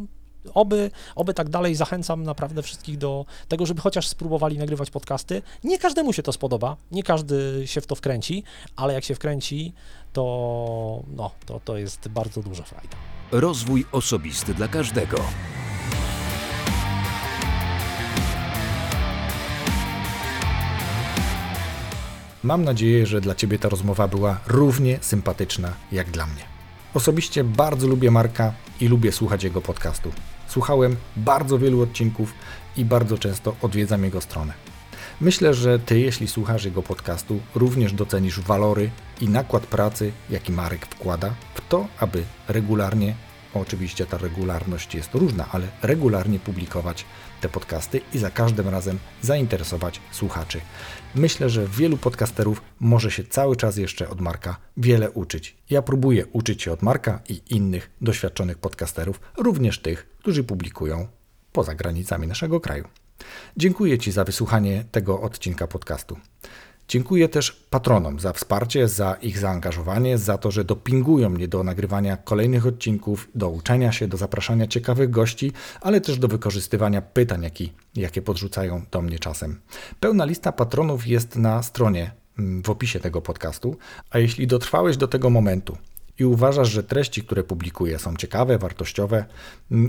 oby, 0.53 0.91
oby 1.15 1.33
tak 1.33 1.49
dalej. 1.49 1.75
Zachęcam 1.75 2.23
naprawdę 2.23 2.61
wszystkich 2.61 2.97
do 2.97 3.25
tego, 3.47 3.65
żeby 3.65 3.81
chociaż 3.81 4.07
spróbowali 4.07 4.57
nagrywać 4.57 4.91
podcasty. 4.91 5.41
Nie 5.63 5.79
każdemu 5.79 6.13
się 6.13 6.23
to 6.23 6.33
spodoba, 6.33 6.77
nie 6.91 7.03
każdy 7.03 7.63
się 7.65 7.81
w 7.81 7.87
to 7.87 7.95
wkręci, 7.95 8.43
ale 8.75 8.93
jak 8.93 9.03
się 9.03 9.15
wkręci, 9.15 9.73
to, 10.13 11.03
no, 11.07 11.31
to, 11.45 11.59
to 11.65 11.77
jest 11.77 12.07
bardzo 12.07 12.43
duża 12.43 12.63
frajda. 12.63 12.97
Rozwój 13.31 13.85
osobisty 13.91 14.53
dla 14.53 14.67
każdego. 14.67 15.17
Mam 22.43 22.63
nadzieję, 22.63 23.05
że 23.05 23.21
dla 23.21 23.35
Ciebie 23.35 23.59
ta 23.59 23.69
rozmowa 23.69 24.07
była 24.07 24.39
równie 24.47 24.97
sympatyczna 25.01 25.73
jak 25.91 26.11
dla 26.11 26.25
mnie. 26.25 26.60
Osobiście 26.93 27.43
bardzo 27.43 27.87
lubię 27.87 28.11
Marka 28.11 28.53
i 28.79 28.87
lubię 28.87 29.11
słuchać 29.11 29.43
jego 29.43 29.61
podcastu. 29.61 30.11
Słuchałem 30.47 30.95
bardzo 31.15 31.59
wielu 31.59 31.81
odcinków 31.81 32.33
i 32.77 32.85
bardzo 32.85 33.17
często 33.17 33.55
odwiedzam 33.61 34.03
jego 34.03 34.21
stronę. 34.21 34.53
Myślę, 35.21 35.53
że 35.53 35.79
Ty, 35.79 35.99
jeśli 35.99 36.27
słuchasz 36.27 36.65
jego 36.65 36.83
podcastu, 36.83 37.39
również 37.55 37.93
docenisz 37.93 38.39
walory 38.39 38.89
i 39.21 39.29
nakład 39.29 39.67
pracy, 39.67 40.11
jaki 40.29 40.51
Marek 40.51 40.85
wkłada 40.85 41.33
w 41.55 41.61
to, 41.69 41.87
aby 41.99 42.23
regularnie, 42.47 43.15
oczywiście 43.53 44.05
ta 44.05 44.17
regularność 44.17 44.95
jest 44.95 45.13
różna, 45.13 45.45
ale 45.51 45.67
regularnie 45.81 46.39
publikować 46.39 47.05
te 47.41 47.49
podcasty 47.49 48.01
i 48.13 48.19
za 48.19 48.31
każdym 48.31 48.69
razem 48.69 48.99
zainteresować 49.21 50.01
słuchaczy. 50.11 50.61
Myślę, 51.15 51.49
że 51.49 51.67
wielu 51.67 51.97
podcasterów 51.97 52.61
może 52.79 53.11
się 53.11 53.23
cały 53.23 53.55
czas 53.55 53.77
jeszcze 53.77 54.09
od 54.09 54.21
Marka 54.21 54.57
wiele 54.77 55.11
uczyć. 55.11 55.57
Ja 55.69 55.81
próbuję 55.81 56.25
uczyć 56.25 56.63
się 56.63 56.71
od 56.71 56.81
Marka 56.81 57.19
i 57.29 57.41
innych 57.49 57.91
doświadczonych 58.01 58.57
podcasterów, 58.57 59.19
również 59.37 59.79
tych, 59.79 60.09
którzy 60.19 60.43
publikują 60.43 61.07
poza 61.51 61.75
granicami 61.75 62.27
naszego 62.27 62.59
kraju. 62.59 62.87
Dziękuję 63.57 63.99
Ci 63.99 64.11
za 64.11 64.23
wysłuchanie 64.23 64.85
tego 64.91 65.21
odcinka 65.21 65.67
podcastu. 65.67 66.17
Dziękuję 66.91 67.29
też 67.29 67.51
patronom 67.51 68.19
za 68.19 68.33
wsparcie, 68.33 68.87
za 68.87 69.13
ich 69.13 69.37
zaangażowanie, 69.37 70.17
za 70.17 70.37
to, 70.37 70.51
że 70.51 70.63
dopingują 70.63 71.29
mnie 71.29 71.47
do 71.47 71.63
nagrywania 71.63 72.17
kolejnych 72.17 72.65
odcinków, 72.65 73.29
do 73.35 73.49
uczenia 73.49 73.91
się, 73.91 74.07
do 74.07 74.17
zapraszania 74.17 74.67
ciekawych 74.67 75.09
gości, 75.09 75.51
ale 75.81 76.01
też 76.01 76.19
do 76.19 76.27
wykorzystywania 76.27 77.01
pytań, 77.01 77.43
jakie, 77.43 77.65
jakie 77.95 78.21
podrzucają 78.21 78.81
do 78.91 79.01
mnie 79.01 79.19
czasem. 79.19 79.61
Pełna 79.99 80.25
lista 80.25 80.51
patronów 80.51 81.07
jest 81.07 81.35
na 81.35 81.63
stronie 81.63 82.11
mm, 82.39 82.63
w 82.63 82.69
opisie 82.69 82.99
tego 82.99 83.21
podcastu, 83.21 83.77
a 84.09 84.19
jeśli 84.19 84.47
dotrwałeś 84.47 84.97
do 84.97 85.07
tego 85.07 85.29
momentu 85.29 85.77
i 86.19 86.25
uważasz, 86.25 86.69
że 86.69 86.83
treści, 86.83 87.23
które 87.23 87.43
publikuję 87.43 87.99
są 87.99 88.15
ciekawe, 88.15 88.57
wartościowe, 88.57 89.25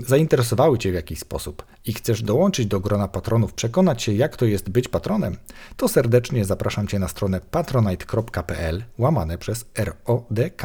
zainteresowały 0.07 0.77
Cię 0.77 0.91
w 0.91 0.95
jakiś 0.95 1.19
sposób 1.19 1.65
i 1.85 1.93
chcesz 1.93 2.23
dołączyć 2.23 2.65
do 2.65 2.79
grona 2.79 3.07
patronów, 3.07 3.53
przekonać 3.53 4.03
się, 4.03 4.13
jak 4.13 4.37
to 4.37 4.45
jest 4.45 4.69
być 4.69 4.87
patronem, 4.87 5.37
to 5.77 5.87
serdecznie 5.87 6.45
zapraszam 6.45 6.87
Cię 6.87 6.99
na 6.99 7.07
stronę 7.07 7.41
patronite.pl 7.51 8.83
łamane 8.97 9.37
przez 9.37 9.65
RODK. 9.77 10.61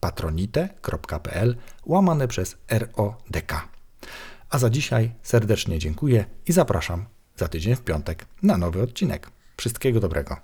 patronite.pl 0.00 1.56
łamane 1.86 2.28
przez 2.28 2.56
RODK. 2.70 3.68
A 4.50 4.58
za 4.58 4.70
dzisiaj 4.70 5.12
serdecznie 5.22 5.78
dziękuję 5.78 6.24
i 6.46 6.52
zapraszam 6.52 7.06
za 7.36 7.48
tydzień 7.48 7.76
w 7.76 7.80
piątek 7.80 8.26
na 8.42 8.58
nowy 8.58 8.82
odcinek. 8.82 9.30
Wszystkiego 9.56 10.00
dobrego. 10.00 10.36